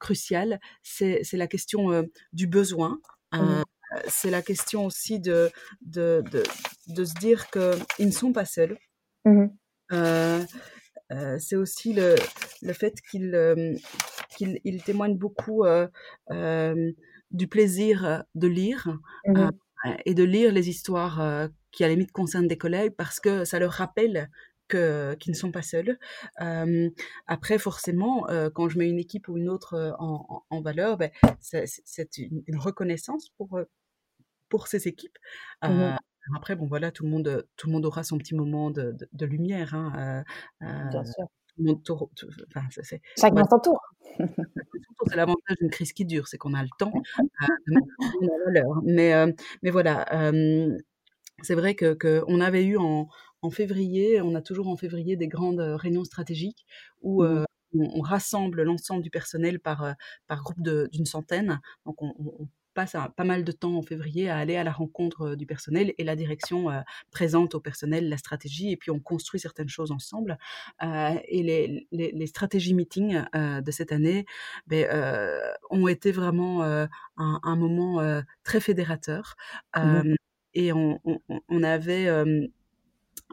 crucial, 0.00 0.60
c'est 0.82 1.24
la 1.32 1.46
question 1.46 2.08
du 2.32 2.46
besoin. 2.46 2.98
Mmh 3.32 3.62
c'est 4.08 4.30
la 4.30 4.40
question 4.40 4.86
aussi 4.86 5.20
de, 5.20 5.50
de, 5.82 6.24
de, 6.32 6.42
de 6.88 7.04
se 7.04 7.12
dire 7.12 7.50
qu'ils 7.50 8.06
ne 8.06 8.10
sont 8.10 8.32
pas 8.32 8.46
seuls. 8.46 8.78
Mmh 9.26 9.48
c'est 11.38 11.56
aussi 11.56 11.92
le, 11.92 12.14
le 12.62 12.72
fait 12.72 12.94
qu'il 13.10 14.82
témoignent 14.84 15.18
beaucoup 15.18 15.64
du 17.30 17.48
plaisir 17.48 18.24
de 18.34 18.48
lire 18.48 18.98
mmh 19.26 19.50
et 20.04 20.14
de 20.14 20.22
lire 20.22 20.52
les 20.52 20.68
histoires 20.68 21.48
qui 21.72 21.82
à 21.82 21.88
la 21.88 21.94
limite 21.94 22.12
concernent 22.12 22.46
des 22.46 22.56
collègues 22.56 22.94
parce 22.96 23.18
que 23.18 23.44
ça 23.44 23.58
leur 23.58 23.72
rappelle 23.72 24.30
qu'ils 24.68 25.32
ne 25.32 25.34
sont 25.34 25.50
pas 25.50 25.62
seuls. 25.62 25.98
après, 27.26 27.58
forcément, 27.58 28.26
quand 28.54 28.68
je 28.68 28.78
mets 28.78 28.88
une 28.88 29.00
équipe 29.00 29.28
ou 29.28 29.36
une 29.36 29.48
autre 29.48 29.96
en, 29.98 30.60
valeur, 30.62 30.96
ben, 30.98 31.10
c'est 31.40 32.16
une, 32.16 32.58
reconnaissance 32.58 33.30
pour, 33.30 33.58
pour 34.48 34.68
ces 34.68 34.86
équipes. 34.88 35.18
Mmh 35.62 35.96
après, 36.36 36.56
bon 36.56 36.66
voilà, 36.66 36.90
tout 36.90 37.04
le 37.04 37.10
monde, 37.10 37.46
tout 37.56 37.66
le 37.66 37.72
monde 37.72 37.84
aura 37.84 38.04
son 38.04 38.18
petit 38.18 38.34
moment 38.34 38.70
de, 38.70 38.96
de, 39.12 39.26
lumière. 39.26 39.74
Hein, 39.74 40.24
Bien 40.60 41.04
sûr. 41.04 41.26
Chacun 43.18 43.44
son 43.50 43.58
tour. 43.58 43.80
C'est 44.18 45.16
l'avantage 45.16 45.56
d'une 45.60 45.70
crise 45.70 45.92
qui 45.92 46.04
dure, 46.04 46.28
c'est 46.28 46.38
qu'on 46.38 46.54
a 46.54 46.62
le 46.62 46.68
temps 46.78 46.92
de 47.66 47.74
mettre 47.74 48.44
valeur. 48.46 48.82
Mais, 48.84 49.12
mais 49.62 49.70
voilà, 49.70 50.06
c'est 51.42 51.54
vrai 51.54 51.74
que 51.74 51.94
qu'on 51.94 52.40
avait 52.40 52.64
eu 52.64 52.78
en, 52.78 53.08
en 53.42 53.50
février, 53.50 54.20
on 54.22 54.34
a 54.34 54.42
toujours 54.42 54.68
en 54.68 54.76
février 54.76 55.16
des 55.16 55.28
grandes 55.28 55.60
réunions 55.60 56.04
stratégiques 56.04 56.64
où 57.00 57.24
mmh 57.24 57.44
on, 57.74 58.00
rassemble 58.02 58.62
l'ensemble 58.62 59.02
du 59.02 59.08
personnel 59.10 59.58
par, 59.58 59.94
par 60.26 60.42
groupe 60.42 60.60
d'une 60.62 61.06
centaine. 61.06 61.58
Donc 61.86 62.02
on, 62.02 62.12
on, 62.18 62.48
passe 62.74 62.96
pas 63.16 63.24
mal 63.24 63.44
de 63.44 63.52
temps 63.52 63.76
en 63.76 63.82
février 63.82 64.28
à 64.28 64.36
aller 64.36 64.56
à 64.56 64.64
la 64.64 64.72
rencontre 64.72 65.34
du 65.34 65.46
personnel 65.46 65.94
et 65.98 66.04
la 66.04 66.16
direction 66.16 66.68
présente 67.10 67.54
au 67.54 67.60
personnel 67.60 68.08
la 68.08 68.16
stratégie 68.16 68.72
et 68.72 68.76
puis 68.76 68.90
on 68.90 69.00
construit 69.00 69.40
certaines 69.40 69.68
choses 69.68 69.92
ensemble. 69.92 70.38
et 70.82 71.42
les, 71.42 71.86
les, 71.92 72.26
stratégies 72.26 72.74
meetings 72.74 73.22
de 73.34 73.70
cette 73.70 73.92
année 73.92 74.24
ben, 74.66 74.86
ont 75.70 75.88
été 75.88 76.12
vraiment 76.12 76.62
un, 76.62 76.88
un, 77.16 77.56
moment 77.56 78.22
très 78.44 78.60
fédérateur. 78.60 79.36
Mmh 79.76 80.14
et 80.54 80.70
on, 80.70 81.00
on, 81.06 81.18
on 81.48 81.62
avait 81.62 82.10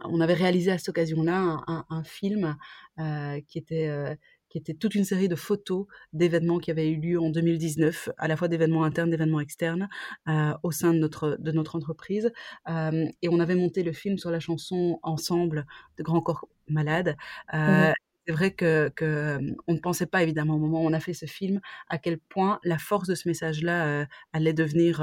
on 0.05 0.21
avait 0.21 0.33
réalisé 0.33 0.71
à 0.71 0.77
cette 0.77 0.89
occasion-là 0.89 1.61
un, 1.67 1.85
un, 1.89 2.03
film 2.03 2.55
euh, 2.99 3.39
qui 3.47 3.57
était 3.57 3.87
euh, 3.87 4.15
qui 4.49 4.57
était 4.57 4.73
toute 4.73 4.95
une 4.95 5.05
série 5.05 5.27
de 5.27 5.35
photos 5.35 5.85
d'événements 6.13 6.59
qui 6.59 6.71
avaient 6.71 6.89
eu 6.89 6.99
lieu 6.99 7.19
en 7.19 7.29
2019, 7.29 8.09
à 8.17 8.27
la 8.27 8.35
fois 8.35 8.47
d'événements 8.47 8.83
internes, 8.83 9.09
d'événements 9.09 9.39
externes, 9.39 9.89
euh, 10.27 10.53
au 10.63 10.71
sein 10.71 10.93
de 10.93 10.99
notre, 10.99 11.37
de 11.39 11.51
notre 11.51 11.75
entreprise. 11.75 12.31
Euh, 12.69 13.07
et 13.21 13.29
on 13.29 13.39
avait 13.39 13.55
monté 13.55 13.83
le 13.83 13.93
film 13.93 14.17
sur 14.17 14.31
la 14.31 14.39
chanson 14.39 14.99
Ensemble 15.03 15.65
de 15.97 16.03
Grand 16.03 16.21
Corps 16.21 16.47
Malade. 16.67 17.15
Euh, 17.53 17.91
C'est 18.27 18.33
vrai 18.33 18.51
que, 18.53 18.89
que, 18.95 19.39
on 19.67 19.73
ne 19.73 19.79
pensait 19.79 20.05
pas 20.05 20.23
évidemment 20.23 20.55
au 20.55 20.59
moment 20.59 20.83
où 20.83 20.87
on 20.87 20.93
a 20.93 20.99
fait 20.99 21.13
ce 21.13 21.25
film 21.25 21.61
à 21.87 21.97
quel 21.97 22.19
point 22.19 22.59
la 22.63 22.77
force 22.77 23.07
de 23.07 23.15
ce 23.15 23.27
message-là 23.27 24.05
allait 24.33 24.53
devenir 24.53 25.01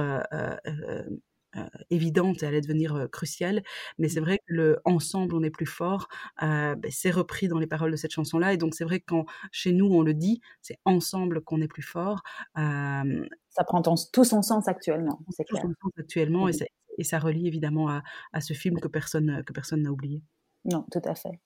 évidente 1.91 2.43
et 2.43 2.47
allait 2.47 2.61
devenir 2.61 3.09
cruciale. 3.11 3.63
Mais 3.99 4.09
c'est 4.09 4.21
mmh. 4.21 4.25
vrai 4.25 4.39
que 4.39 4.53
le 4.53 4.79
ensemble 4.85 5.35
on 5.35 5.43
est 5.43 5.51
plus 5.51 5.67
fort, 5.67 6.09
ben, 6.41 6.79
c'est 6.91 7.11
repris 7.11 7.49
dans 7.49 7.59
les 7.59 7.67
paroles 7.67 7.91
de 7.91 7.97
cette 7.97 8.13
chanson-là. 8.13 8.53
Et 8.53 8.57
donc 8.57 8.75
c'est 8.75 8.85
vrai 8.85 9.01
que 9.01 9.07
quand 9.07 9.25
chez 9.53 9.73
nous 9.73 9.87
on 9.87 10.03
le 10.03 10.15
dit, 10.15 10.41
c'est 10.63 10.79
ensemble 10.85 11.41
qu'on 11.43 11.61
est 11.61 11.69
plus 11.69 11.83
fort. 11.83 12.23
ça 12.55 13.65
prend 13.67 13.83
tout 13.83 14.25
son 14.25 14.43
sens 14.43 14.69
actuellement, 14.69 15.21
c'est 15.31 15.45
clair. 15.45 15.63
Tout 15.63 15.69
son 15.69 15.75
sens 15.83 15.93
actuellement 15.99 16.49
et, 16.49 16.53
mmh. 16.53 16.65
et, 16.99 17.05
ça 17.05 17.19
relie 17.19 17.47
évidemment 17.47 17.89
à, 17.89 18.03
à, 18.33 18.41
ce 18.41 18.53
film 18.53 18.79
que 18.81 18.89
personne 18.89 19.43
que 19.45 19.53
personne 19.53 19.83
n'a 19.83 19.91
oublié. 19.91 20.23
Non, 20.65 20.85
tout 20.91 21.03
à 21.05 21.15
fait. 21.15 21.41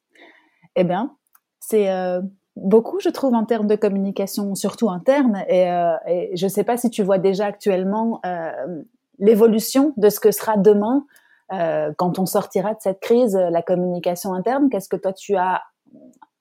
Eh 0.76 0.84
bien, 0.84 1.16
c'est 1.60 1.88
beaucoup, 2.56 3.00
je 3.00 3.08
trouve, 3.08 3.34
en 3.34 3.44
termes 3.44 3.66
de 3.66 3.76
communication, 3.76 4.54
surtout 4.54 4.90
interne. 4.90 5.44
Et, 5.48 5.64
et 6.06 6.36
je 6.36 6.44
ne 6.44 6.50
sais 6.50 6.64
pas 6.64 6.76
si 6.76 6.90
tu 6.90 7.02
vois 7.02 7.18
déjà 7.18 7.46
actuellement 7.46 8.20
l'évolution 9.20 9.94
de 9.96 10.08
ce 10.08 10.18
que 10.18 10.32
sera 10.32 10.56
demain 10.56 11.06
euh, 11.52 11.92
quand 11.96 12.18
on 12.18 12.26
sortira 12.26 12.74
de 12.74 12.80
cette 12.80 13.00
crise, 13.00 13.36
la 13.36 13.62
communication 13.62 14.34
interne? 14.34 14.68
Qu'est-ce 14.70 14.88
que 14.88 14.96
toi 14.96 15.12
tu 15.12 15.36
as 15.36 15.62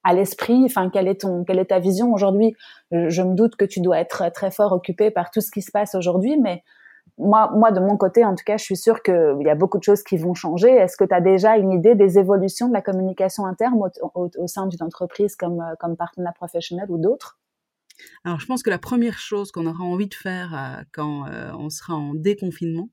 à 0.03 0.13
l'esprit? 0.13 0.63
Enfin, 0.65 0.89
quelle 0.89 1.07
est 1.07 1.21
ton, 1.21 1.43
quelle 1.43 1.59
est 1.59 1.65
ta 1.65 1.79
vision? 1.79 2.11
Aujourd'hui 2.13 2.55
je, 2.91 3.21
me 3.21 3.35
doute 3.35 3.55
que 3.55 3.65
tu 3.65 3.81
dois 3.81 3.99
être 3.99 4.31
très 4.31 4.51
fort 4.51 4.71
occupé 4.71 5.11
par 5.11 5.31
tout 5.31 5.41
ce 5.41 5.51
qui 5.51 5.61
se 5.61 5.71
passe 5.71 5.95
aujourd'hui, 5.95 6.37
mais 6.37 6.63
moi, 7.17 7.51
moi, 7.53 7.71
de 7.71 7.81
mon 7.81 7.97
côté, 7.97 8.23
en 8.23 8.33
tout 8.33 8.43
cas, 8.45 8.55
je 8.55 8.63
suis 8.63 8.77
sûre 8.77 9.03
qu'il 9.03 9.41
y 9.41 9.49
a 9.49 9.55
beaucoup 9.55 9.77
de 9.77 9.83
choses 9.83 10.03
qui 10.03 10.15
vont 10.15 10.33
changer. 10.33 10.69
Est-ce 10.69 10.95
que 10.95 11.03
tu 11.03 11.13
as 11.13 11.19
déjà 11.19 11.57
une 11.57 11.71
idée 11.71 11.95
des 11.95 12.17
évolutions 12.17 12.69
de 12.69 12.73
la 12.73 12.81
communication 12.81 13.45
interne 13.45 13.77
au, 14.13 14.29
au 14.37 14.47
sein 14.47 14.67
d'une 14.67 14.81
entreprise 14.83 15.35
comme, 15.35 15.61
comme 15.79 15.97
partenaire 15.97 16.33
professionnel 16.33 16.85
ou 16.89 16.97
d'autres? 16.97 17.38
Alors, 18.23 18.39
je 18.39 18.45
pense 18.45 18.63
que 18.63 18.69
la 18.69 18.79
première 18.79 19.19
chose 19.19 19.51
qu'on 19.51 19.65
aura 19.65 19.83
envie 19.83 20.07
de 20.07 20.13
faire 20.13 20.53
euh, 20.55 20.83
quand 20.91 21.27
euh, 21.27 21.51
on 21.53 21.69
sera 21.69 21.95
en 21.95 22.13
déconfinement, 22.13 22.89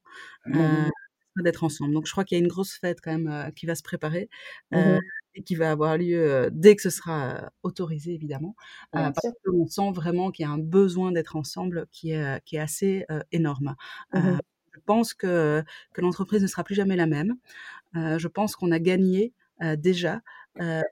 mmh 0.47 0.59
euh, 0.59 0.89
c'est 1.37 1.43
d'être 1.43 1.65
ensemble. 1.65 1.93
Donc, 1.93 2.07
je 2.07 2.13
crois 2.13 2.25
qu'il 2.25 2.39
y 2.39 2.41
a 2.41 2.43
une 2.43 2.49
grosse 2.49 2.73
fête 2.73 3.01
quand 3.03 3.13
même 3.13 3.53
qui 3.55 3.67
va 3.67 3.75
se 3.75 3.83
préparer 3.83 4.31
mmh 4.71 4.99
et 5.39 5.43
qui 5.43 5.55
va 5.55 5.71
avoir 5.71 5.99
lieu 5.99 6.49
dès 6.51 6.77
que 6.77 6.81
ce 6.81 6.89
sera 6.89 7.51
autorisé, 7.63 8.15
évidemment, 8.15 8.57
parce 8.91 9.21
qu'on 9.45 9.67
sent 9.67 9.93
vraiment 9.93 10.31
qu'il 10.31 10.47
y 10.47 10.49
a 10.49 10.51
un 10.51 10.57
besoin 10.57 11.13
d'être 11.13 11.37
ensemble 11.37 11.89
qui 11.93 12.13
est, 12.13 12.43
qui 12.47 12.57
est 12.57 12.61
assez 12.61 13.05
énorme. 13.33 13.77
Mmh 14.15 14.39
je 14.73 14.81
pense 14.87 15.15
que, 15.15 15.63
que 15.93 16.01
l'entreprise 16.01 16.41
ne 16.41 16.47
sera 16.47 16.63
plus 16.65 16.75
jamais 16.75 16.97
la 16.97 17.07
même. 17.07 17.35
je 17.95 18.29
pense 18.29 18.57
qu'on 18.57 18.71
a 18.71 18.79
gagné 18.79 19.35
déjà 19.77 20.23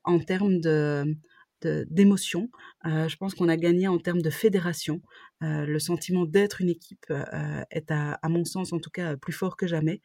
en 0.04 0.18
termes 0.18 0.60
de 0.60 1.16
d'émotion. 1.62 2.50
Euh, 2.86 3.08
je 3.08 3.16
pense 3.16 3.34
qu'on 3.34 3.48
a 3.48 3.56
gagné 3.56 3.88
en 3.88 3.98
termes 3.98 4.22
de 4.22 4.30
fédération. 4.30 5.00
Euh, 5.42 5.66
le 5.66 5.78
sentiment 5.78 6.24
d'être 6.24 6.60
une 6.60 6.68
équipe 6.68 7.06
euh, 7.10 7.62
est, 7.70 7.90
à, 7.90 8.18
mon 8.28 8.44
sens, 8.44 8.72
en 8.72 8.78
tout 8.78 8.90
cas, 8.90 9.16
plus 9.16 9.32
fort 9.32 9.56
que 9.56 9.66
jamais. 9.66 10.00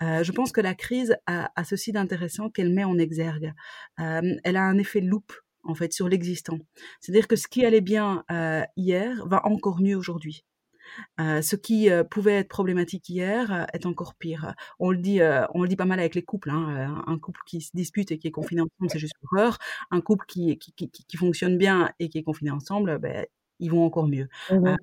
je 0.00 0.32
pense 0.32 0.52
que 0.52 0.60
la 0.60 0.74
crise 0.74 1.16
a, 1.26 1.64
ceci 1.64 1.92
d'intéressant 1.92 2.50
qu'elle 2.50 2.72
met 2.72 2.84
en 2.84 2.98
exergue. 2.98 3.52
elle 3.98 4.56
a 4.56 4.62
un 4.62 4.78
effet 4.78 5.00
loupe 5.00 5.32
en 5.64 5.74
fait 5.74 5.92
sur 5.92 6.08
l'existant. 6.08 6.58
C'est-à-dire 7.00 7.28
que 7.28 7.36
ce 7.36 7.46
qui 7.46 7.64
allait 7.64 7.80
bien 7.80 8.24
hier 8.76 9.26
va 9.26 9.46
encore 9.46 9.80
mieux 9.80 9.96
aujourd'hui. 9.96 10.44
Euh, 11.20 11.42
ce 11.42 11.56
qui 11.56 11.90
euh, 11.90 12.04
pouvait 12.04 12.38
être 12.38 12.48
problématique 12.48 13.08
hier 13.08 13.52
euh, 13.52 13.64
est 13.72 13.86
encore 13.86 14.14
pire. 14.14 14.54
On 14.78 14.90
le 14.90 14.98
dit, 14.98 15.20
on 15.54 15.62
le 15.62 15.68
dit 15.68 15.76
pas 15.76 15.84
mal 15.84 16.00
avec 16.00 16.14
les 16.14 16.22
couples. 16.22 16.50
Hein, 16.50 17.02
un 17.06 17.18
couple 17.18 17.40
qui 17.46 17.60
se 17.60 17.70
dispute 17.74 18.10
et 18.12 18.18
qui 18.18 18.28
est 18.28 18.32
confiné 18.32 18.60
ensemble, 18.62 18.90
c'est 18.90 18.98
juste 18.98 19.14
horreur. 19.24 19.58
Un 19.90 20.00
couple 20.00 20.26
qui, 20.26 20.58
qui, 20.58 20.72
qui, 20.72 20.90
qui, 20.90 21.16
fonctionne 21.16 21.58
bien 21.58 21.90
et 21.98 22.08
qui 22.08 22.18
est 22.18 22.22
confiné 22.22 22.50
ensemble, 22.50 22.98
ben, 22.98 23.26
ils 23.58 23.70
vont 23.70 23.84
encore 23.84 24.08
mieux. 24.08 24.28
Mmh 24.50 24.76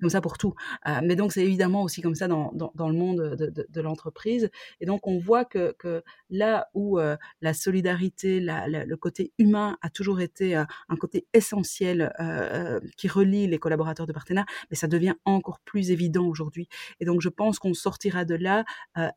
comme 0.00 0.10
ça 0.10 0.20
pour 0.20 0.38
tout. 0.38 0.54
Euh, 0.86 1.00
mais 1.02 1.16
donc 1.16 1.32
c'est 1.32 1.44
évidemment 1.44 1.82
aussi 1.82 2.02
comme 2.02 2.14
ça 2.14 2.28
dans, 2.28 2.52
dans, 2.52 2.88
le 2.88 2.94
monde 2.94 3.36
de, 3.36 3.66
de, 3.68 3.80
l'entreprise. 3.80 4.50
Et 4.80 4.86
donc 4.86 5.06
on 5.06 5.18
voit 5.18 5.44
que, 5.44 5.74
que 5.78 6.02
là 6.30 6.68
où 6.74 6.98
euh, 6.98 7.16
la 7.40 7.54
solidarité, 7.54 8.40
le 8.40 8.94
côté 8.96 9.32
humain 9.38 9.78
a 9.82 9.90
toujours 9.90 10.20
été 10.20 10.56
euh, 10.56 10.64
un 10.88 10.96
côté 10.96 11.26
essentiel 11.32 12.12
qui 12.96 13.08
relie 13.08 13.46
les 13.46 13.58
collaborateurs 13.58 14.06
de 14.06 14.12
partenaires, 14.12 14.46
mais 14.70 14.76
ça 14.76 14.86
devient 14.86 15.14
encore 15.24 15.60
plus 15.60 15.90
évident 15.90 16.26
aujourd'hui. 16.26 16.68
Et 17.00 17.04
donc 17.04 17.20
je 17.20 17.28
pense 17.28 17.58
qu'on 17.58 17.74
sortira 17.74 18.24
de 18.24 18.34
là 18.34 18.64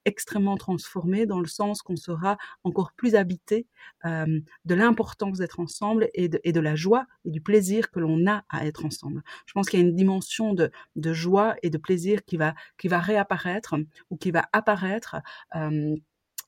extrêmement 0.05 0.57
transformé 0.57 1.25
dans 1.25 1.39
le 1.39 1.47
sens 1.47 1.81
qu'on 1.81 1.95
sera 1.95 2.37
encore 2.63 2.93
plus 2.93 3.15
habité 3.15 3.67
de 4.05 4.75
l'importance 4.75 5.37
d'être 5.37 5.59
ensemble 5.59 6.09
et 6.13 6.29
de, 6.29 6.39
et 6.43 6.51
de 6.51 6.59
la 6.59 6.75
joie 6.75 7.05
et 7.25 7.31
du 7.31 7.41
plaisir 7.41 7.91
que 7.91 7.99
l'on 7.99 8.27
a 8.27 8.43
à 8.49 8.65
être 8.65 8.85
ensemble. 8.85 9.23
Je 9.45 9.53
pense 9.53 9.69
qu'il 9.69 9.79
y 9.79 9.83
a 9.83 9.85
une 9.85 9.95
dimension 9.95 10.53
de 10.53 10.68
de, 10.95 11.13
joie 11.13 11.55
et 11.63 11.69
de 11.69 11.77
plaisir 11.77 12.23
qui 12.25 12.37
va, 12.37 12.55
qui 12.77 12.87
va 12.87 12.99
réapparaître 12.99 13.75
ou 14.09 14.17
qui 14.17 14.31
va 14.31 14.47
apparaître 14.53 15.17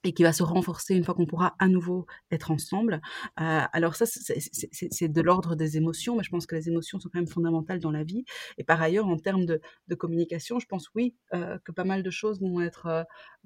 et 0.04 0.14
qui 0.14 0.24
va 0.24 0.34
se 0.34 0.44
renforcer 0.44 0.96
une 0.96 1.04
fois 1.04 1.14
qu'on 1.14 1.26
pourra 1.26 1.56
à 1.60 1.68
nouveau 1.68 2.06
être 2.32 2.52
ensemble. 2.52 3.02
Euh, 3.40 3.62
alors 3.72 3.96
ça, 3.96 4.06
c'est 4.08 5.08
de 5.08 5.22
l'ordre 5.22 5.56
des 5.56 5.78
émotions, 5.78 6.16
mais 6.16 6.24
je 6.24 6.30
pense 6.30 6.46
que 6.46 6.56
les 6.56 6.70
émotions 6.70 7.00
sont 7.00 7.10
quand 7.10 7.20
même 7.20 7.28
fondamentales 7.28 7.80
dans 7.80 7.92
la 7.92 8.04
vie. 8.04 8.26
Et 8.58 8.64
par 8.64 8.82
ailleurs, 8.82 9.08
en 9.08 9.18
termes 9.18 9.46
de, 9.46 9.62
communication, 9.96 10.58
je 10.60 10.66
pense 10.66 10.90
oui 10.96 11.16
euh, 11.34 11.60
que 11.66 11.72
pas 11.72 11.84
mal 11.84 12.02
de 12.02 12.10
choses 12.10 12.40
vont 12.42 12.62
être 12.62 12.86
euh, 12.88 13.04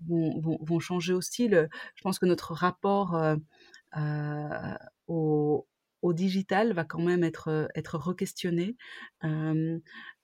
vont, 0.08 0.58
vont, 0.62 0.80
changer 0.80 1.14
aussi. 1.14 1.50
Je 1.50 2.02
pense 2.04 2.20
que 2.20 2.26
notre 2.26 2.54
rapport 2.54 3.20
au, 5.08 5.68
au 6.02 6.14
digital 6.14 6.74
va 6.74 6.86
quand 6.86 7.02
même 7.02 7.24
être 7.24 7.68
être 7.76 7.98
requestionné. 7.98 8.78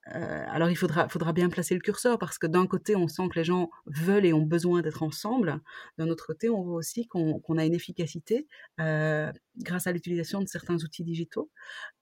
Euh, 0.07 0.43
alors 0.47 0.69
il 0.69 0.75
faudra, 0.75 1.07
bien 1.31 1.49
placer 1.49 1.75
le 1.75 1.79
curseur 1.79 2.17
parce 2.17 2.39
que 2.39 2.47
d'un 2.47 2.65
côté 2.65 2.95
on 2.95 3.07
sent 3.07 3.29
que 3.29 3.37
les 3.37 3.43
gens 3.43 3.69
veulent 3.85 4.25
et 4.25 4.33
ont 4.33 4.41
besoin 4.41 4.81
d'être 4.81 5.03
ensemble, 5.03 5.61
d'un 5.99 6.09
autre 6.09 6.25
côté 6.25 6.49
on 6.49 6.63
voit 6.63 6.75
aussi 6.75 7.07
qu'on 7.07 7.39
qu 7.39 7.59
a 7.59 7.65
une 7.65 7.75
efficacité 7.75 8.47
euh, 8.79 9.31
grâce 9.57 9.85
à 9.85 9.91
l'utilisation 9.91 10.41
de 10.41 10.47
certains 10.47 10.77
outils 10.83 11.03
digitaux. 11.03 11.51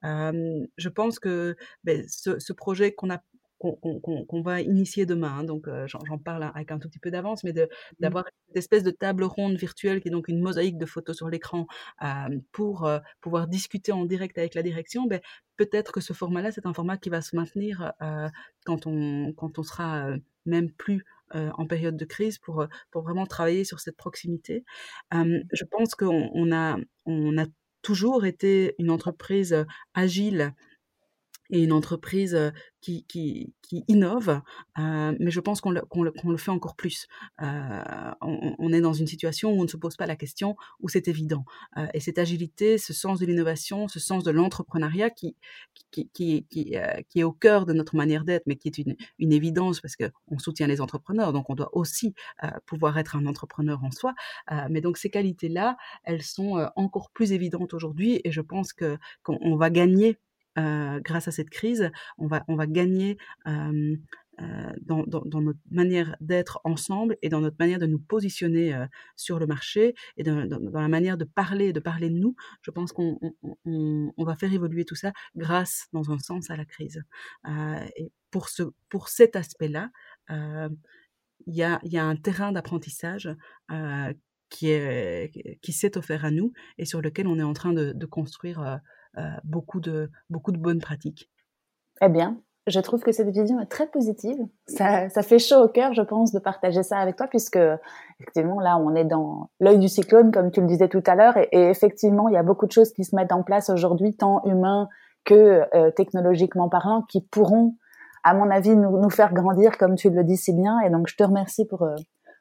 Euh, 0.04 0.66
je 0.78 0.88
pense 0.88 1.18
que 1.18 1.56
ben, 1.84 2.04
ce, 2.08 2.52
projet 2.52 2.92
qu'on 2.92 3.10
a 3.10 3.22
qu'on 3.60 4.42
va 4.42 4.60
initier 4.62 5.06
demain. 5.06 5.38
Hein, 5.38 5.44
donc, 5.44 5.68
euh, 5.68 5.86
j'en 5.86 6.18
parle 6.18 6.50
avec 6.54 6.72
un 6.72 6.78
tout 6.78 6.88
petit 6.88 6.98
peu 6.98 7.10
d'avance, 7.10 7.44
mais 7.44 7.52
d'avoir 7.98 8.24
une 8.48 8.58
espèce 8.58 8.82
de 8.82 8.90
table 8.90 9.24
ronde 9.24 9.56
virtuelle 9.56 10.00
qui 10.00 10.08
est 10.08 10.10
donc 10.10 10.28
une 10.28 10.40
mosaïque 10.40 10.78
de 10.78 10.86
photos 10.86 11.16
sur 11.16 11.28
l'écran 11.28 11.66
euh, 12.02 12.38
pour 12.52 12.86
euh, 12.86 12.98
pouvoir 13.20 13.48
discuter 13.48 13.92
en 13.92 14.04
direct 14.06 14.38
avec 14.38 14.54
la 14.54 14.62
direction. 14.62 15.06
Ben, 15.06 15.20
Peut-être 15.56 15.92
que 15.92 16.00
ce 16.00 16.14
format-là, 16.14 16.52
c'est 16.52 16.64
un 16.64 16.72
format 16.72 16.96
qui 16.96 17.10
va 17.10 17.20
se 17.20 17.36
maintenir 17.36 17.92
quand, 18.64 18.86
on, 18.86 19.34
quand 19.34 19.58
on 19.58 19.62
sera 19.62 20.08
même 20.46 20.70
plus 20.70 21.04
euh, 21.34 21.50
en 21.58 21.66
période 21.66 21.98
de 21.98 22.04
crise 22.06 22.38
pour, 22.38 22.66
pour 22.90 23.02
vraiment 23.02 23.26
travailler 23.26 23.64
sur 23.64 23.78
cette 23.78 23.98
proximité. 23.98 24.64
je 25.12 25.64
pense 25.70 25.94
qu'on 25.94 26.30
on 26.32 26.50
a, 26.50 26.78
on 27.04 27.36
a 27.36 27.44
toujours 27.82 28.24
été 28.24 28.74
une 28.78 28.90
entreprise 28.90 29.66
agile 29.92 30.54
et 31.50 31.62
une 31.62 31.72
entreprise 31.72 32.52
qui, 32.80 33.04
qui, 33.04 33.52
qui 33.62 33.84
innove, 33.88 34.40
euh, 34.78 35.14
mais 35.18 35.30
je 35.30 35.40
pense 35.40 35.60
qu'on 35.60 35.70
le, 35.70 35.82
qu 35.82 36.02
le, 36.02 36.10
qu 36.10 36.28
le, 36.28 36.36
fait 36.36 36.50
encore 36.50 36.76
plus. 36.76 37.06
Euh, 37.42 38.12
on, 38.22 38.72
est 38.72 38.80
dans 38.80 38.92
une 38.92 39.06
situation 39.06 39.52
où 39.52 39.60
on 39.60 39.64
ne 39.64 39.68
se 39.68 39.76
pose 39.76 39.96
pas 39.96 40.06
la 40.06 40.16
question, 40.16 40.56
où 40.80 40.88
c'est 40.88 41.08
évident. 41.08 41.44
Euh, 41.76 41.86
et 41.94 42.00
cette 42.00 42.18
agilité, 42.18 42.78
ce 42.78 42.92
sens 42.92 43.20
de 43.20 43.26
l'innovation, 43.26 43.88
ce 43.88 44.00
sens 44.00 44.24
de 44.24 44.30
l'entrepreneuriat 44.30 45.10
qui, 45.10 45.36
qui, 45.90 46.08
qui, 46.12 46.46
qui, 46.48 46.76
qui, 47.08 47.20
est 47.20 47.22
au 47.22 47.32
cœur 47.32 47.66
de 47.66 47.72
notre 47.72 47.96
manière 47.96 48.24
d'être, 48.24 48.46
mais 48.46 48.56
qui 48.56 48.68
est 48.68 48.78
une, 48.78 48.96
une 49.18 49.32
évidence 49.32 49.80
parce 49.80 49.96
qu'on 49.96 50.38
soutient 50.38 50.66
les 50.66 50.80
entrepreneurs, 50.80 51.32
donc 51.32 51.50
on 51.50 51.54
doit 51.54 51.70
aussi 51.76 52.14
pouvoir 52.66 52.98
être 52.98 53.16
un 53.16 53.26
entrepreneur 53.26 53.82
en 53.84 53.90
soi. 53.90 54.14
mais 54.70 54.80
donc 54.80 54.96
ces 54.96 55.10
qualités-là, 55.10 55.76
elles 56.04 56.22
sont 56.22 56.68
encore 56.76 57.10
plus 57.10 57.32
évidentes 57.32 57.74
aujourd'hui 57.74 58.20
et 58.24 58.32
je 58.32 58.40
pense 58.40 58.72
qu'on 58.72 59.56
va 59.56 59.70
gagner 59.70 60.10
euh, 60.10 60.14
grâce 61.00 61.28
à 61.28 61.30
cette 61.30 61.50
crise, 61.50 61.90
on 62.18 62.26
va, 62.26 62.44
on 62.48 62.56
va 62.56 62.66
gagner 62.66 63.16
euh, 63.46 63.96
euh, 64.40 64.72
dans, 64.80 65.04
notre 65.40 65.58
manière 65.70 66.16
d'être 66.20 66.60
ensemble 66.64 67.18
et 67.20 67.28
dans 67.28 67.40
notre 67.40 67.56
manière 67.58 67.78
de 67.78 67.84
nous 67.84 67.98
positionner 67.98 68.74
euh, 68.74 68.86
sur 69.14 69.38
le 69.38 69.46
marché 69.46 69.94
et 70.16 70.22
dans, 70.22 70.46
la 70.72 70.88
manière 70.88 71.18
de 71.18 71.24
parler, 71.24 71.74
de 71.74 71.80
parler 71.80 72.08
de 72.08 72.14
nous. 72.14 72.34
Je 72.62 72.70
pense 72.70 72.92
qu'on 72.92 73.18
on, 73.42 74.12
on 74.16 74.24
va 74.24 74.36
faire 74.36 74.52
évoluer 74.52 74.86
tout 74.86 74.94
ça 74.94 75.12
grâce, 75.36 75.88
dans 75.92 76.10
un 76.10 76.18
sens, 76.18 76.48
à 76.48 76.56
la 76.56 76.64
crise. 76.64 77.02
Euh, 77.48 77.84
et 77.96 78.12
pour, 78.30 78.48
ce, 78.48 78.62
pour 78.88 79.08
cet 79.08 79.36
aspect-là, 79.36 79.90
il 80.30 81.54
y, 81.54 81.62
a, 81.62 81.78
y 81.82 81.98
a 81.98 82.04
un 82.04 82.16
terrain 82.16 82.52
d'apprentissage 82.52 83.28
qui 84.48 84.72
qui 85.62 85.72
s'est 85.72 85.96
offert 85.98 86.24
à 86.24 86.30
nous 86.30 86.52
et 86.78 86.84
sur 86.84 87.02
lequel 87.02 87.26
on 87.26 87.38
est 87.38 87.42
en 87.42 87.52
train 87.52 87.72
de, 87.72 88.06
construire 88.06 88.60
euh, 88.62 88.76
beaucoup, 89.44 89.80
de, 89.80 90.10
beaucoup 90.28 90.52
de 90.52 90.58
bonnes 90.58 90.80
pratiques. 90.80 91.30
Eh 92.02 92.08
bien, 92.08 92.40
je 92.66 92.80
trouve 92.80 93.02
que 93.02 93.12
cette 93.12 93.28
vision 93.30 93.60
est 93.60 93.66
très 93.66 93.86
positive. 93.86 94.38
Ça, 94.66 95.08
ça, 95.08 95.22
fait 95.22 95.38
chaud 95.38 95.64
au 95.64 95.68
cœur, 95.68 95.92
je 95.94 96.02
pense, 96.02 96.32
de 96.32 96.38
partager 96.38 96.82
ça 96.82 96.98
avec 96.98 97.16
toi, 97.16 97.26
puisque 97.26 97.58
effectivement, 98.20 98.60
là, 98.60 98.78
on 98.78 98.94
est 98.94 99.04
dans 99.04 99.50
l'œil 99.60 99.78
du 99.78 99.88
cyclone, 99.88 100.30
comme 100.30 100.50
tu 100.50 100.60
le 100.60 100.66
disais 100.66 100.88
tout 100.88 101.02
à 101.06 101.14
l'heure, 101.14 101.36
et, 101.36 101.48
effectivement, 101.52 102.28
il 102.28 102.34
y 102.34 102.38
a 102.38 102.42
beaucoup 102.42 102.66
de 102.66 102.72
choses 102.72 102.92
qui 102.92 103.04
se 103.04 103.16
mettent 103.16 103.32
en 103.32 103.42
place 103.42 103.70
aujourd'hui, 103.70 104.14
tant 104.14 104.42
humains 104.44 104.88
que 105.24 105.62
euh, 105.74 105.90
technologiquement 105.90 106.68
parlant, 106.68 107.02
qui 107.02 107.22
pourront, 107.22 107.76
à 108.24 108.34
mon 108.34 108.50
avis, 108.50 108.76
nous, 108.76 108.98
nous, 108.98 109.10
faire 109.10 109.32
grandir, 109.32 109.76
comme 109.78 109.96
tu 109.96 110.10
le 110.10 110.24
dis 110.24 110.36
si 110.36 110.52
bien. 110.52 110.80
Et 110.80 110.90
donc, 110.90 111.08
je 111.08 111.16
te 111.16 111.24
remercie 111.24 111.66
pour 111.66 111.82
euh, 111.82 111.94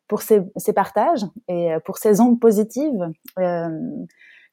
pour 0.09 0.24
ces, 0.24 0.41
ces, 0.57 0.74
partages 0.74 1.24
et 1.47 1.72
euh, 1.72 1.80
pour 1.80 1.97
ces 1.97 2.20
ondes 2.20 2.39
positives. 2.39 3.09
Euh, 3.38 3.70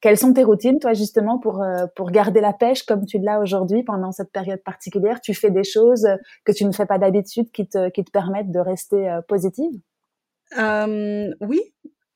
quelles 0.00 0.18
sont 0.18 0.32
tes 0.32 0.44
routines, 0.44 0.78
toi, 0.78 0.92
justement, 0.92 1.38
pour, 1.38 1.62
euh, 1.62 1.86
pour 1.96 2.10
garder 2.10 2.40
la 2.40 2.52
pêche 2.52 2.82
comme 2.84 3.06
tu 3.06 3.18
l'as 3.18 3.40
aujourd'hui 3.40 3.82
pendant 3.82 4.12
cette 4.12 4.30
période 4.30 4.62
particulière? 4.62 5.20
Tu 5.20 5.34
fais 5.34 5.50
des 5.50 5.64
choses 5.64 6.06
que 6.44 6.52
tu 6.52 6.64
ne 6.64 6.72
fais 6.72 6.86
pas 6.86 6.98
d'habitude 6.98 7.50
qui 7.50 7.66
te, 7.66 7.88
qui 7.90 8.04
te 8.04 8.10
permettent 8.10 8.50
de 8.50 8.58
rester 8.60 9.08
euh, 9.08 9.20
positive? 9.26 9.72
Euh, 10.58 11.30
Oui. 11.40 11.60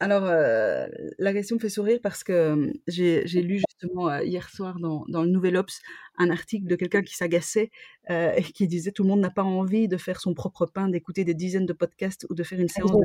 Alors, 0.03 0.25
euh, 0.25 0.87
la 1.19 1.33
question 1.35 1.57
me 1.57 1.61
fait 1.61 1.69
sourire 1.69 1.99
parce 2.03 2.25
que 2.25 2.73
j'ai 2.87 3.23
lu 3.43 3.61
justement 3.69 4.19
hier 4.21 4.49
soir 4.49 4.79
dans, 4.79 5.05
dans 5.09 5.23
le 5.23 5.29
Nouvel 5.29 5.59
Ops 5.59 5.79
un 6.17 6.31
article 6.31 6.67
de 6.67 6.75
quelqu'un 6.75 7.03
qui 7.03 7.15
s'agaçait 7.15 7.71
et 8.09 8.43
qui 8.55 8.67
disait 8.67 8.93
tout 8.93 9.03
le 9.03 9.11
monde 9.11 9.21
n'a 9.21 9.29
pas 9.29 9.43
envie 9.43 9.89
de 9.89 9.99
faire 9.99 10.19
son 10.19 10.33
propre 10.33 10.65
pain, 10.65 10.89
d'écouter 10.89 11.25
des 11.25 11.35
dizaines 11.35 11.67
de 11.67 11.75
podcasts 11.75 12.27
ou 12.31 12.35
de 12.35 12.43
faire 12.43 12.61
une 12.61 12.69
séance 12.69 12.93
de 12.93 12.99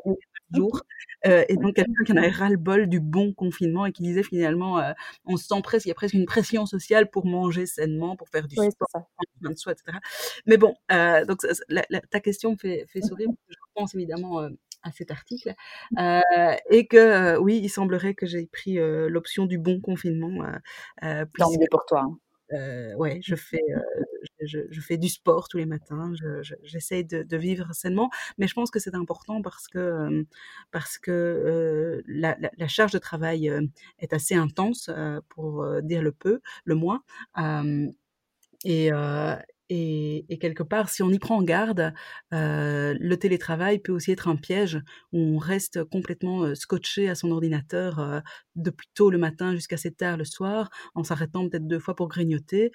jour. 0.53 0.81
Euh, 1.25 1.43
et 1.49 1.55
donc 1.55 1.75
quelqu'un 1.75 2.03
qui 2.05 2.13
en 2.13 2.17
avait 2.17 2.29
ras-le-bol 2.29 2.87
du 2.87 2.99
bon 2.99 3.33
confinement 3.33 3.85
et 3.85 3.91
qui 3.91 4.03
disait 4.03 4.23
finalement 4.23 4.79
euh, 4.79 4.93
on 5.25 5.37
se 5.37 5.47
sent 5.47 5.61
presque, 5.63 5.85
il 5.85 5.89
y 5.89 5.91
a 5.91 5.95
presque 5.95 6.13
une 6.13 6.25
pression 6.25 6.65
sociale 6.65 7.09
pour 7.09 7.25
manger 7.25 7.65
sainement, 7.65 8.15
pour 8.15 8.29
faire 8.29 8.47
du 8.47 8.55
oui, 8.59 8.69
sport, 8.69 8.87
soin 8.91 9.51
de 9.51 9.57
soi, 9.57 9.71
etc. 9.71 9.97
Mais 10.45 10.57
bon, 10.57 10.75
euh, 10.91 11.25
donc 11.25 11.39
la, 11.69 11.83
la, 11.89 12.01
ta 12.01 12.19
question 12.19 12.51
me 12.51 12.57
fait, 12.57 12.85
fait 12.87 13.01
sourire 13.01 13.27
parce 13.27 13.47
que 13.47 13.53
je 13.53 13.73
pense 13.73 13.95
évidemment 13.95 14.49
à 14.85 14.91
cet 14.91 15.11
article 15.11 15.53
euh, 15.99 16.55
et 16.69 16.87
que 16.87 16.97
euh, 16.97 17.39
oui, 17.39 17.59
il 17.61 17.69
semblerait 17.69 18.13
que 18.13 18.25
j'ai 18.25 18.45
pris 18.45 18.77
euh, 18.79 19.09
l'option 19.09 19.45
du 19.45 19.57
bon 19.57 19.81
confinement. 19.81 20.45
Euh, 21.03 21.25
Tant 21.37 21.49
mieux 21.51 21.67
pour 21.69 21.85
toi. 21.85 22.05
Hein. 22.05 22.95
Ouais, 22.95 23.19
je 23.23 23.35
fais, 23.35 23.63
je, 24.45 24.81
fais 24.81 24.97
du 24.97 25.09
sport 25.09 25.47
tous 25.47 25.57
les 25.57 25.65
matins. 25.65 26.13
J'essaie 26.63 27.05
je, 27.09 27.23
de, 27.23 27.37
vivre 27.37 27.73
sainement, 27.73 28.09
mais 28.37 28.47
je 28.47 28.53
pense 28.53 28.71
que 28.71 28.79
c'est 28.79 28.95
important 28.95 29.41
parce 29.41 29.67
que 29.67 30.25
parce 30.71 30.97
que 30.97 31.11
euh, 31.11 32.01
la, 32.07 32.67
charge 32.67 32.91
de 32.91 32.99
travail 32.99 33.51
est 33.99 34.13
assez 34.13 34.35
intense 34.35 34.89
pour 35.29 35.65
dire 35.81 36.01
le 36.01 36.11
peu, 36.11 36.41
le 36.65 36.75
moins. 36.75 37.03
et, 38.63 38.91
et, 39.69 40.37
quelque 40.39 40.63
part, 40.63 40.89
si 40.89 41.01
on 41.01 41.09
y 41.09 41.17
prend 41.17 41.41
garde, 41.41 41.93
euh, 42.33 42.95
le 42.99 43.17
télétravail 43.17 43.79
peut 43.79 43.91
aussi 43.91 44.11
être 44.11 44.27
un 44.27 44.35
piège 44.35 44.79
où 45.11 45.19
on 45.19 45.37
reste 45.37 45.83
complètement 45.85 46.43
euh, 46.43 46.55
scotché 46.55 47.09
à 47.09 47.15
son 47.15 47.31
ordinateur 47.31 47.99
euh, 47.99 48.19
depuis 48.55 48.87
tôt 48.93 49.09
le 49.09 49.17
matin 49.17 49.53
jusqu'à 49.55 49.75
assez 49.75 49.91
tard 49.91 50.17
le 50.17 50.25
soir, 50.25 50.69
en 50.93 51.03
s'arrêtant 51.03 51.49
peut-être 51.49 51.67
deux 51.67 51.79
fois 51.79 51.95
pour 51.95 52.07
grignoter. 52.07 52.71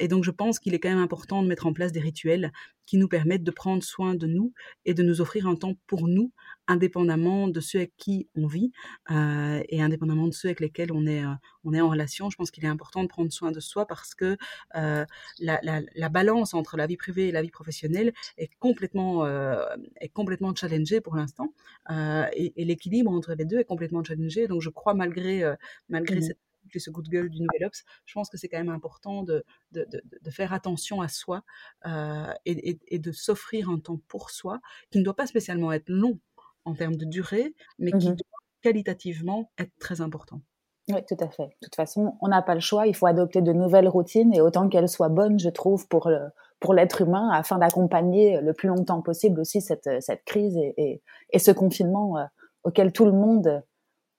Et 0.00 0.08
donc, 0.08 0.24
je 0.24 0.30
pense 0.30 0.58
qu'il 0.58 0.74
est 0.74 0.80
quand 0.80 0.88
même 0.88 0.98
important 0.98 1.42
de 1.42 1.48
mettre 1.48 1.66
en 1.66 1.72
place 1.72 1.92
des 1.92 2.00
rituels 2.00 2.52
qui 2.86 2.98
nous 2.98 3.08
permettent 3.08 3.44
de 3.44 3.50
prendre 3.50 3.82
soin 3.82 4.14
de 4.14 4.26
nous 4.26 4.52
et 4.84 4.94
de 4.94 5.02
nous 5.02 5.20
offrir 5.20 5.46
un 5.46 5.56
temps 5.56 5.74
pour 5.86 6.08
nous, 6.08 6.32
indépendamment 6.68 7.48
de 7.48 7.60
ceux 7.60 7.78
avec 7.78 7.92
qui 7.96 8.28
on 8.34 8.46
vit 8.46 8.72
euh, 9.10 9.62
et 9.68 9.82
indépendamment 9.82 10.26
de 10.26 10.32
ceux 10.32 10.48
avec 10.48 10.60
lesquels 10.60 10.92
on 10.92 11.06
est, 11.06 11.24
euh, 11.24 11.32
on 11.64 11.74
est 11.74 11.80
en 11.80 11.88
relation. 11.88 12.30
Je 12.30 12.36
pense 12.36 12.50
qu'il 12.50 12.64
est 12.64 12.68
important 12.68 13.02
de 13.02 13.08
prendre 13.08 13.32
soin 13.32 13.50
de 13.50 13.60
soi 13.60 13.86
parce 13.86 14.14
que 14.14 14.36
euh, 14.76 15.04
la, 15.38 15.60
la, 15.62 15.80
la, 15.94 16.08
balance 16.08 16.54
entre 16.54 16.76
la 16.76 16.86
vie 16.86 16.96
privée 16.96 17.28
et 17.28 17.32
la 17.32 17.42
vie 17.42 17.50
professionnelle 17.50 18.12
est 18.36 18.50
complètement, 18.58 19.26
est 19.26 20.08
complètement 20.08 20.54
challengée 20.54 21.00
pour 21.00 21.16
l'instant 21.16 21.52
et, 21.90 22.52
et 22.56 22.64
l'équilibre 22.64 23.10
entre 23.10 23.34
les 23.34 23.44
deux 23.44 23.58
est 23.58 23.64
complètement 23.64 24.04
challengé. 24.04 24.46
Donc 24.46 24.60
je 24.60 24.70
crois 24.70 24.94
malgré, 24.94 25.42
malgré 25.88 26.18
mmh. 26.18 26.22
cette 26.22 26.38
ce 26.74 26.90
coup 26.90 27.02
de 27.02 27.08
gueule 27.08 27.28
du 27.28 27.40
Nouvel 27.40 27.66
Ops, 27.66 27.84
je 28.06 28.14
pense 28.14 28.28
que 28.28 28.36
c'est 28.36 28.48
quand 28.48 28.58
même 28.58 28.68
important 28.68 29.22
de, 29.22 29.44
de, 29.72 29.86
de, 29.90 30.02
de, 30.20 30.30
faire 30.30 30.52
attention 30.52 31.00
à 31.00 31.08
soi 31.08 31.42
euh, 31.86 32.32
et, 32.44 32.70
et, 32.70 32.80
et, 32.88 32.98
de 32.98 33.12
s'offrir 33.12 33.68
un 33.68 33.78
temps 33.78 34.00
pour 34.08 34.30
soi 34.30 34.60
qui 34.90 34.98
ne 34.98 35.04
doit 35.04 35.16
pas 35.16 35.26
spécialement 35.26 35.72
être 35.72 35.88
long 35.88 36.18
en 36.64 36.74
termes 36.74 36.96
de 36.96 37.04
durée, 37.04 37.54
mais 37.78 37.90
qui 37.92 38.08
mmh. 38.08 38.16
doit 38.16 38.38
qualitativement 38.62 39.50
être 39.58 39.72
très 39.78 40.00
important. 40.00 40.40
Oui, 40.88 41.00
tout 41.08 41.16
à 41.20 41.28
fait. 41.28 41.46
De 41.46 41.66
toute 41.66 41.76
façon, 41.76 42.16
on 42.20 42.28
n'a 42.28 42.42
pas 42.42 42.54
le 42.54 42.60
choix. 42.60 42.86
Il 42.86 42.94
faut 42.94 43.06
adopter 43.06 43.40
de 43.40 43.52
nouvelles 43.52 43.88
routines 43.88 44.34
et 44.34 44.40
autant 44.40 44.68
qu'elles 44.68 44.88
soient 44.88 45.08
bonnes, 45.08 45.38
je 45.38 45.48
trouve, 45.48 45.86
pour 45.88 46.08
le, 46.08 46.20
pour 46.58 46.74
l'être 46.74 47.02
humain, 47.02 47.30
afin 47.32 47.58
d'accompagner 47.58 48.40
le 48.40 48.52
plus 48.52 48.68
longtemps 48.68 49.00
possible 49.00 49.40
aussi 49.40 49.60
cette, 49.60 49.88
cette 50.00 50.24
crise 50.24 50.56
et, 50.56 50.74
et, 50.76 51.02
et 51.30 51.38
ce 51.38 51.50
confinement 51.50 52.18
euh, 52.18 52.24
auquel 52.64 52.92
tout 52.92 53.04
le 53.04 53.12
monde 53.12 53.62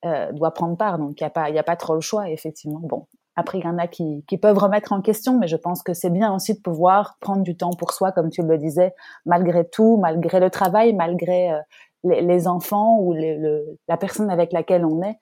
euh, 0.04 0.32
doit 0.32 0.52
prendre 0.52 0.76
part. 0.76 0.98
Donc, 0.98 1.20
il 1.20 1.24
n'y 1.24 1.26
a, 1.58 1.62
pas, 1.62 1.72
a 1.72 1.76
trop 1.76 1.94
le 1.94 2.00
choix, 2.00 2.28
effectivement. 2.28 2.80
Bon, 2.82 3.06
après, 3.36 3.58
il 3.58 3.64
y 3.64 3.68
en 3.68 3.78
a 3.78 3.86
qui, 3.86 4.22
peuvent 4.40 4.58
remettre 4.58 4.92
en 4.92 5.00
question, 5.00 5.38
mais 5.38 5.48
je 5.48 5.56
pense 5.56 5.82
que 5.82 5.94
c'est 5.94 6.10
bien 6.10 6.34
aussi 6.34 6.54
de 6.54 6.60
pouvoir 6.60 7.16
prendre 7.20 7.42
du 7.42 7.56
temps 7.56 7.72
pour 7.72 7.92
soi, 7.92 8.12
comme 8.12 8.28
tu 8.28 8.42
le 8.42 8.58
disais, 8.58 8.94
malgré 9.24 9.68
tout, 9.68 9.96
malgré 9.96 10.40
le 10.40 10.50
travail, 10.50 10.92
malgré 10.92 11.52
euh, 11.52 11.60
les, 12.04 12.46
enfants 12.46 12.98
ou 13.00 13.14
la 13.14 13.96
personne 13.96 14.30
avec 14.30 14.52
laquelle 14.52 14.84
on 14.84 15.02
est, 15.02 15.18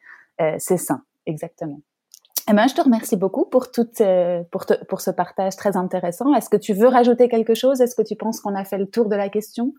c'est 0.59 0.79
sain, 0.79 1.03
exactement. 1.27 1.81
Eh 2.51 2.55
ben, 2.55 2.67
je 2.67 2.75
te 2.75 2.81
remercie 2.81 3.17
beaucoup 3.17 3.45
pour, 3.45 3.71
toute, 3.71 4.03
pour, 4.89 5.01
ce 5.01 5.11
partage 5.13 5.55
très 5.55 5.77
intéressant. 5.77 6.35
Est-ce 6.35 6.49
que 6.49 6.57
tu 6.57 6.73
veux 6.73 6.89
rajouter 6.89 7.29
quelque 7.29 7.55
chose? 7.55 7.81
Est-ce 7.81 7.95
que 7.95 8.03
tu 8.03 8.17
penses 8.17 8.41
qu'on 8.41 8.57
a 8.57 8.65
fait 8.65 8.79
le 8.79 8.87
tour 8.87 9.09
de 9.09 9.15
la 9.15 9.29
question? 9.29 9.73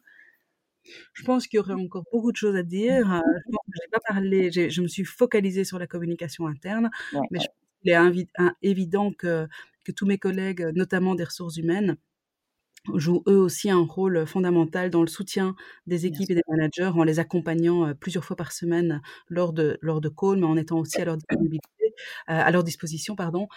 Je 1.14 1.24
pense 1.24 1.48
qu'il 1.48 1.58
y 1.58 1.60
aurait 1.60 1.74
encore 1.74 2.04
beaucoup 2.12 2.32
de 2.32 2.38
choses 2.38 2.56
à 2.56 2.64
dire. 2.64 3.22
Je 3.46 3.52
j'ai 3.82 3.90
pas 3.92 4.00
parlé, 4.08 4.52
je 4.52 4.82
me 4.82 4.88
suis 4.88 5.06
focalisée 5.06 5.64
sur 5.66 5.80
la 5.80 5.88
communication 5.88 6.48
interne, 6.48 6.90
mais 7.32 7.40
je 7.40 7.48
pense 7.48 7.58
qu'il 7.82 7.92
est 7.92 8.52
évident 8.62 9.12
que, 9.14 9.48
que 9.84 9.92
tous 9.92 10.06
mes 10.06 10.18
collègues, 10.18 10.62
notamment 10.76 11.16
des 11.16 11.24
ressources 11.26 11.58
humaines, 11.58 11.98
jouent 12.96 13.24
eux 13.28 13.38
aussi 13.38 13.70
un 13.70 13.80
rôle 13.86 14.26
fondamental 14.28 14.90
dans 14.90 15.02
le 15.02 15.08
soutien 15.08 15.56
des 15.88 16.06
équipes 16.06 16.30
et 16.32 16.36
des 16.36 16.42
managers 16.50 16.92
en 16.96 17.04
les 17.04 17.20
accompagnant 17.20 17.94
plusieurs 17.96 18.26
fois 18.26 18.36
par 18.36 18.52
semaine 18.52 19.02
lors 19.30 19.54
de 19.54 19.78
lors 19.82 20.02
de 20.02 20.10
calls, 20.10 20.38
mais 20.40 20.46
en 20.48 20.58
étant 20.58 20.80
aussi 20.80 21.00
à 21.02 21.06
leur 21.06 21.16
disponibilité, 21.18 21.94
à 22.28 22.52
leur 22.52 22.64
disposition, 22.64 23.16
pardon. 23.16 23.48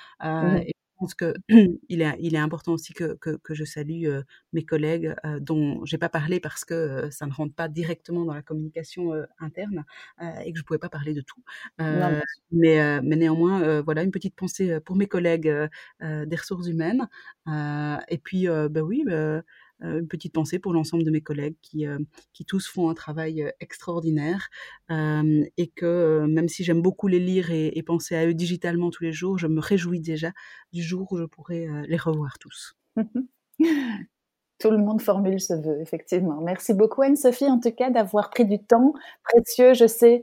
Mmh 0.41 0.59
je 0.67 0.73
pense 0.99 1.15
que 1.15 1.35
il 1.89 2.03
est, 2.03 2.17
il 2.21 2.35
est 2.35 2.39
important 2.39 2.73
aussi 2.73 2.93
que, 2.93 3.15
que, 3.15 3.37
que 3.37 3.55
je 3.55 3.65
salue 3.65 4.07
mes 4.53 4.65
collègues 4.65 5.15
dont 5.41 5.85
j'ai 5.85 5.99
pas 5.99 6.09
parlé 6.09 6.41
parce 6.41 6.65
que 6.65 7.09
ça 7.11 7.27
ne 7.27 7.33
rentre 7.33 7.55
pas 7.55 7.69
directement 7.69 8.25
dans 8.25 8.35
la 8.35 8.43
communication 8.43 9.13
interne 9.39 9.85
et 10.45 10.53
que 10.53 10.59
je 10.59 10.65
pouvais 10.65 10.79
pas 10.79 10.89
parler 10.89 11.15
de 11.15 11.21
tout. 11.23 11.43
mais, 11.79 13.01
mais 13.03 13.17
néanmoins, 13.17 13.81
voilà 13.83 14.03
une 14.03 14.11
petite 14.11 14.35
pensée 14.37 14.81
pour 14.81 14.97
mes 14.97 15.07
collègues 15.07 15.53
des 16.01 16.37
ressources 16.37 16.69
humaines. 16.69 17.09
et 18.09 18.19
puis, 18.19 18.47
bah 18.47 18.81
oui. 18.83 19.05
Bah, 19.07 19.13
euh, 19.13 19.43
une 19.81 20.09
petite 20.09 20.33
pensée 20.33 20.59
pour 20.59 20.73
l'ensemble 20.73 21.05
de 21.05 21.11
mes 21.11 21.21
collègues 21.21 21.57
qui, 21.63 21.87
euh, 21.87 21.99
qui 22.33 22.45
tous 22.45 22.67
font 22.69 22.89
un 22.89 22.95
travail 22.95 23.43
euh, 23.43 23.51
extraordinaire 23.61 24.49
et 24.89 25.69
que 25.75 26.25
même 26.27 26.49
si 26.49 26.65
j'aime 26.65 26.83
beaucoup 26.83 27.09
les 27.09 27.19
lire 27.19 27.51
et, 27.51 27.83
penser 27.87 28.17
à 28.17 28.27
eux 28.27 28.35
digitalement 28.35 28.91
tous 28.91 29.05
les 29.05 29.13
jours, 29.13 29.39
je 29.39 29.47
me 29.47 29.61
réjouis 29.61 30.01
déjà 30.01 30.33
du 30.73 30.83
jour 30.83 31.13
où 31.13 31.19
je 31.19 31.25
pourrai 31.25 31.69
les 31.87 31.97
revoir 31.97 32.39
tous. 32.39 32.77
Tout 34.59 34.71
le 34.71 34.79
monde 34.79 35.03
formule 35.03 35.41
ce 35.41 35.53
vœu, 35.53 35.81
effectivement. 35.81 36.41
Merci 36.41 36.73
beaucoup, 36.73 37.03
Anne-Sophie, 37.03 37.47
en 37.47 37.61
tout 37.61 37.73
cas, 37.73 37.91
d'avoir 37.91 38.31
pris 38.31 38.47
du 38.47 38.59
temps 38.59 38.95
précieux, 39.23 39.75
je 39.75 39.87
sais, 39.87 40.23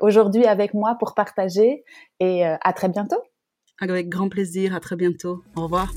aujourd'hui 0.00 0.46
avec 0.46 0.74
moi 0.74 0.96
pour 0.98 1.14
partager. 1.14 1.84
Et 2.20 2.44
à 2.44 2.72
très 2.72 2.88
bientôt. 2.88 3.22
Avec 3.80 4.08
grand 4.08 4.28
plaisir. 4.28 4.74
À 4.74 4.80
très 4.80 4.96
bientôt. 4.96 5.42
Au 5.56 5.64
revoir. 5.64 5.92